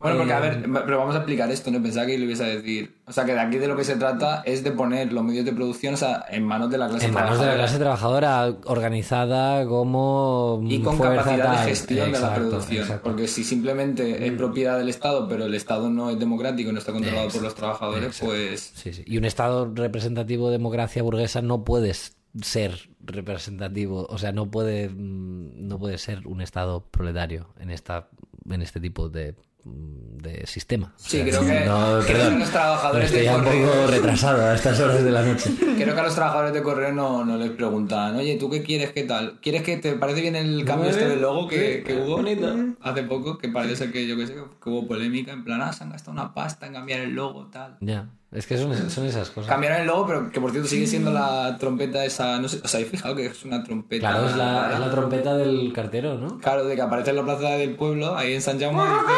Bueno, 0.00 0.16
porque 0.16 0.32
a 0.32 0.38
Eh, 0.38 0.40
ver, 0.66 0.84
pero 0.86 0.98
vamos 0.98 1.14
a 1.14 1.18
explicar 1.18 1.50
esto, 1.50 1.70
¿no? 1.70 1.82
Pensaba 1.82 2.06
que 2.06 2.16
lo 2.18 2.24
ibas 2.24 2.40
a 2.40 2.44
decir. 2.46 2.94
O 3.06 3.12
sea, 3.12 3.26
que 3.26 3.32
de 3.34 3.40
aquí 3.40 3.58
de 3.58 3.68
lo 3.68 3.76
que 3.76 3.84
se 3.84 3.96
trata 3.96 4.42
es 4.46 4.64
de 4.64 4.72
poner 4.72 5.12
los 5.12 5.22
medios 5.22 5.44
de 5.44 5.52
producción 5.52 5.92
o 5.92 5.96
sea, 5.98 6.24
en 6.30 6.42
manos 6.44 6.70
de 6.70 6.78
la 6.78 6.88
clase 6.88 7.06
En 7.06 7.12
manos 7.12 7.38
de 7.38 7.44
la 7.46 7.52
trabajadora. 7.52 7.58
clase 7.66 7.78
trabajadora 7.78 8.46
organizada 8.64 9.66
como 9.66 10.60
Y 10.64 10.80
con 10.80 10.98
capacidad 10.98 11.52
tal. 11.52 11.64
de 11.66 11.70
gestión 11.70 12.12
de 12.12 12.18
la 12.20 12.34
producción. 12.34 12.82
exacto. 12.82 13.02
Porque 13.02 13.28
si 13.28 13.44
simplemente 13.44 14.26
es 14.26 14.32
propiedad 14.32 14.78
del 14.78 14.88
Estado, 14.88 15.28
pero 15.28 15.44
el 15.44 15.54
Estado 15.54 15.90
no 15.90 16.08
es 16.10 16.18
democrático 16.18 16.70
y 16.70 16.72
no 16.72 16.78
está 16.78 16.92
controlado 16.92 17.28
por 17.28 17.42
los 17.42 17.54
trabajadores, 17.54 18.18
pues. 18.24 18.72
Sí, 18.74 18.92
sí. 18.94 19.02
Y 19.06 19.18
un 19.18 19.24
Estado 19.26 19.70
representativo 19.74 20.46
de 20.46 20.52
democracia 20.52 21.02
burguesa 21.02 21.42
no 21.42 21.62
puede 21.64 21.92
ser 22.40 22.88
representativo, 23.00 24.06
o 24.08 24.18
sea, 24.18 24.32
no 24.32 24.50
puede, 24.50 24.88
mm, 24.88 25.66
no 25.68 25.78
puede 25.78 25.98
ser 25.98 26.26
un 26.26 26.40
Estado 26.40 26.84
proletario 26.90 27.48
en, 27.58 27.70
esta, 27.70 28.08
en 28.48 28.62
este 28.62 28.80
tipo 28.80 29.08
de, 29.08 29.34
mm, 29.66 30.09
de 30.22 30.46
sistema. 30.46 30.86
O 30.96 30.98
Sí, 30.98 31.16
sea, 31.18 31.24
creo 31.26 31.40
que- 31.40 31.64
no, 31.66 31.86
creo 31.86 32.06
que 32.06 32.12
perdón, 32.12 32.38
los 32.40 32.50
trabajadores 32.50 33.04
estoy 33.06 33.18
de 33.20 33.24
ya 33.26 33.36
un 33.36 33.44
poco 33.44 33.86
retrasado 33.88 34.44
a 34.46 34.54
estas 34.54 34.80
horas 34.80 35.02
de 35.04 35.10
la 35.10 35.22
noche. 35.22 35.50
Creo 35.80 35.94
que 35.94 36.00
a 36.00 36.04
los 36.04 36.14
trabajadores 36.14 36.52
de 36.52 36.62
correo 36.62 36.92
no, 36.92 37.24
no 37.24 37.36
les 37.38 37.50
preguntan, 37.52 38.14
oye, 38.16 38.36
¿tú 38.36 38.50
qué 38.50 38.62
quieres? 38.62 38.92
¿Qué 38.92 39.04
tal? 39.04 39.38
¿Quieres 39.40 39.62
que 39.62 39.78
te 39.78 39.92
parece 39.94 40.20
bien 40.20 40.36
el 40.36 40.64
cambio 40.66 40.90
este 40.90 41.08
del 41.08 41.22
logo 41.22 41.48
que, 41.48 41.78
Sí, 41.78 41.84
que 41.84 41.96
hubo 42.02 42.16
bonito. 42.18 42.54
hace 42.82 43.02
poco? 43.04 43.38
Que 43.38 43.48
parece 43.48 43.76
ser 43.76 43.92
que 43.92 44.06
yo 44.06 44.16
qué 44.16 44.26
sé, 44.26 44.34
que 44.34 44.68
hubo 44.70 44.86
polémica, 44.86 45.32
en 45.32 45.42
plan, 45.42 45.62
ah, 45.62 45.72
se 45.72 45.82
han 45.84 45.90
gastado 45.90 46.12
una 46.12 46.34
pasta 46.34 46.66
en 46.66 46.74
cambiar 46.74 47.00
el 47.00 47.10
logo, 47.14 47.46
tal. 47.46 47.76
Ya, 47.80 48.08
es 48.30 48.46
que 48.46 48.58
son, 48.58 48.90
son 48.90 49.06
esas 49.06 49.30
cosas. 49.30 49.48
Cambiaron 49.48 49.80
el 49.80 49.86
logo, 49.86 50.06
pero 50.06 50.30
que 50.30 50.38
por 50.40 50.50
cierto 50.50 50.68
sigue 50.68 50.86
siendo 50.86 51.10
la 51.12 51.56
trompeta 51.58 52.04
esa, 52.04 52.38
no 52.38 52.48
sé, 52.48 52.60
os 52.62 52.74
habéis 52.74 52.90
fijado 52.90 53.16
que 53.16 53.24
es 53.26 53.44
una 53.46 53.64
trompeta. 53.64 54.10
Claro, 54.10 54.28
es 54.28 54.36
la, 54.36 54.72
es 54.74 54.80
la 54.80 54.90
trompeta 54.90 55.34
del 55.36 55.72
cartero, 55.72 56.18
¿no? 56.18 56.38
Claro, 56.40 56.64
de 56.66 56.76
que 56.76 56.82
aparece 56.82 57.10
en 57.10 57.16
la 57.16 57.24
plaza 57.24 57.48
del 57.56 57.74
pueblo, 57.74 58.16
ahí 58.16 58.34
en 58.34 58.42
San 58.42 58.60
Jaume, 58.60 58.82
y 58.82 58.86
dice, 58.86 59.12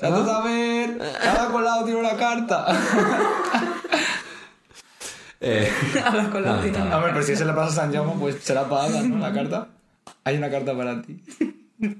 ¡Santo 0.00 0.26
saber! 0.26 0.98
¡Cada 1.22 1.48
colado 1.50 1.84
tiene 1.84 2.00
una 2.00 2.16
carta! 2.16 2.66
Eh, 5.42 5.70
con 6.32 6.42
la 6.42 6.56
No, 6.56 6.62
está 6.62 6.96
Hombre, 6.98 7.12
pero 7.14 7.22
si 7.22 7.32
es 7.32 7.40
en 7.40 7.46
la 7.46 7.54
plaza 7.54 7.72
San 7.72 7.92
Jaume, 7.94 8.12
pues 8.20 8.36
será 8.42 8.68
pagada, 8.68 9.02
¿no? 9.02 9.16
La 9.16 9.32
carta. 9.32 9.68
Hay 10.24 10.36
una 10.36 10.50
carta 10.50 10.76
para 10.76 11.00
ti. 11.00 11.22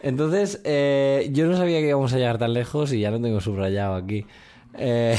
Entonces, 0.00 0.60
eh, 0.62 1.28
yo 1.32 1.46
no 1.46 1.56
sabía 1.56 1.80
que 1.80 1.88
íbamos 1.88 2.12
a 2.12 2.18
llegar 2.18 2.38
tan 2.38 2.52
lejos 2.52 2.92
y 2.92 3.00
ya 3.00 3.10
no 3.10 3.20
tengo 3.20 3.40
subrayado 3.40 3.96
aquí. 3.96 4.26
Eh, 4.78 5.16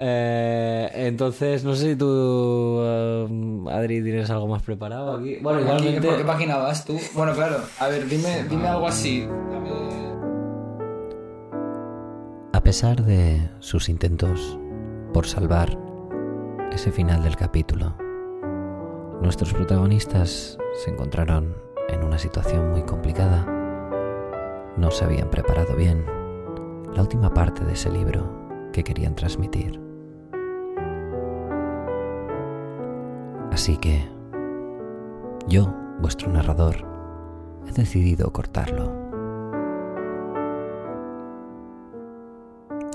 eh, 0.00 0.90
entonces, 0.94 1.62
no 1.62 1.76
sé 1.76 1.90
si 1.90 1.96
tú, 1.96 2.80
eh, 2.82 3.28
Adri, 3.70 4.02
tienes 4.02 4.30
algo 4.30 4.48
más 4.48 4.62
preparado 4.62 5.16
aquí. 5.16 5.36
Bueno, 5.40 5.60
igualmente. 5.60 6.08
¿Por 6.08 6.16
qué 6.16 6.24
página 6.24 6.56
vas 6.56 6.84
tú? 6.84 6.98
Bueno, 7.14 7.34
claro. 7.34 7.58
A 7.78 7.86
ver, 7.86 8.08
dime, 8.08 8.44
dime 8.50 8.66
algo 8.66 8.88
así. 8.88 9.20
Dame- 9.20 10.11
A 12.62 12.64
pesar 12.64 13.02
de 13.02 13.50
sus 13.58 13.88
intentos 13.88 14.56
por 15.12 15.26
salvar 15.26 15.76
ese 16.70 16.92
final 16.92 17.24
del 17.24 17.34
capítulo, 17.34 17.96
nuestros 19.20 19.52
protagonistas 19.52 20.56
se 20.84 20.90
encontraron 20.90 21.56
en 21.88 22.04
una 22.04 22.18
situación 22.18 22.70
muy 22.70 22.84
complicada. 22.84 23.44
No 24.76 24.92
se 24.92 25.04
habían 25.04 25.28
preparado 25.28 25.74
bien 25.74 26.06
la 26.94 27.02
última 27.02 27.34
parte 27.34 27.64
de 27.64 27.72
ese 27.72 27.90
libro 27.90 28.70
que 28.72 28.84
querían 28.84 29.16
transmitir. 29.16 29.80
Así 33.50 33.76
que 33.76 34.08
yo, 35.48 35.74
vuestro 35.98 36.30
narrador, 36.30 36.76
he 37.66 37.72
decidido 37.72 38.32
cortarlo. 38.32 39.01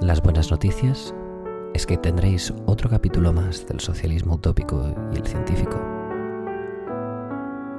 Las 0.07 0.21
buenas 0.21 0.49
noticias 0.51 1.13
es 1.73 1.85
que 1.85 1.97
tendréis 1.97 2.53
otro 2.65 2.89
capítulo 2.89 3.33
más 3.33 3.67
del 3.67 3.81
socialismo 3.81 4.35
utópico 4.35 4.95
y 5.11 5.17
el 5.17 5.27
científico. 5.27 5.77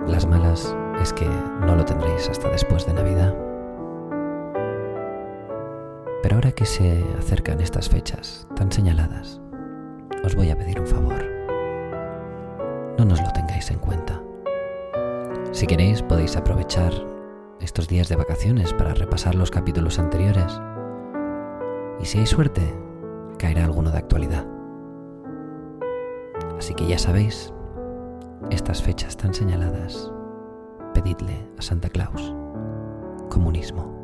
Las 0.06 0.26
malas 0.26 0.76
es 1.00 1.14
que 1.14 1.24
no 1.24 1.74
lo 1.74 1.86
tendréis 1.86 2.28
hasta 2.28 2.50
después 2.50 2.84
de 2.84 2.92
Navidad. 2.92 3.34
Pero 6.22 6.34
ahora 6.34 6.52
que 6.52 6.66
se 6.66 7.02
acercan 7.18 7.62
estas 7.62 7.88
fechas 7.88 8.46
tan 8.54 8.70
señaladas, 8.70 9.40
os 10.22 10.34
voy 10.36 10.50
a 10.50 10.58
pedir 10.58 10.80
un 10.80 10.86
favor. 10.86 11.24
No 12.98 13.06
nos 13.06 13.22
lo 13.22 13.32
tengáis 13.32 13.70
en 13.70 13.78
cuenta. 13.78 14.22
Si 15.52 15.66
queréis 15.66 16.02
podéis 16.02 16.36
aprovechar 16.36 16.92
estos 17.58 17.88
días 17.88 18.10
de 18.10 18.16
vacaciones 18.16 18.74
para 18.74 18.92
repasar 18.92 19.34
los 19.34 19.50
capítulos 19.50 19.98
anteriores. 19.98 20.60
Y 22.00 22.06
si 22.06 22.18
hay 22.18 22.26
suerte, 22.26 22.74
caerá 23.38 23.64
alguno 23.64 23.90
de 23.90 23.98
actualidad. 23.98 24.46
Así 26.58 26.74
que 26.74 26.86
ya 26.86 26.98
sabéis, 26.98 27.52
estas 28.50 28.82
fechas 28.82 29.16
tan 29.16 29.34
señaladas, 29.34 30.12
pedidle 30.94 31.48
a 31.58 31.62
Santa 31.62 31.88
Claus 31.88 32.34
comunismo. 33.28 33.97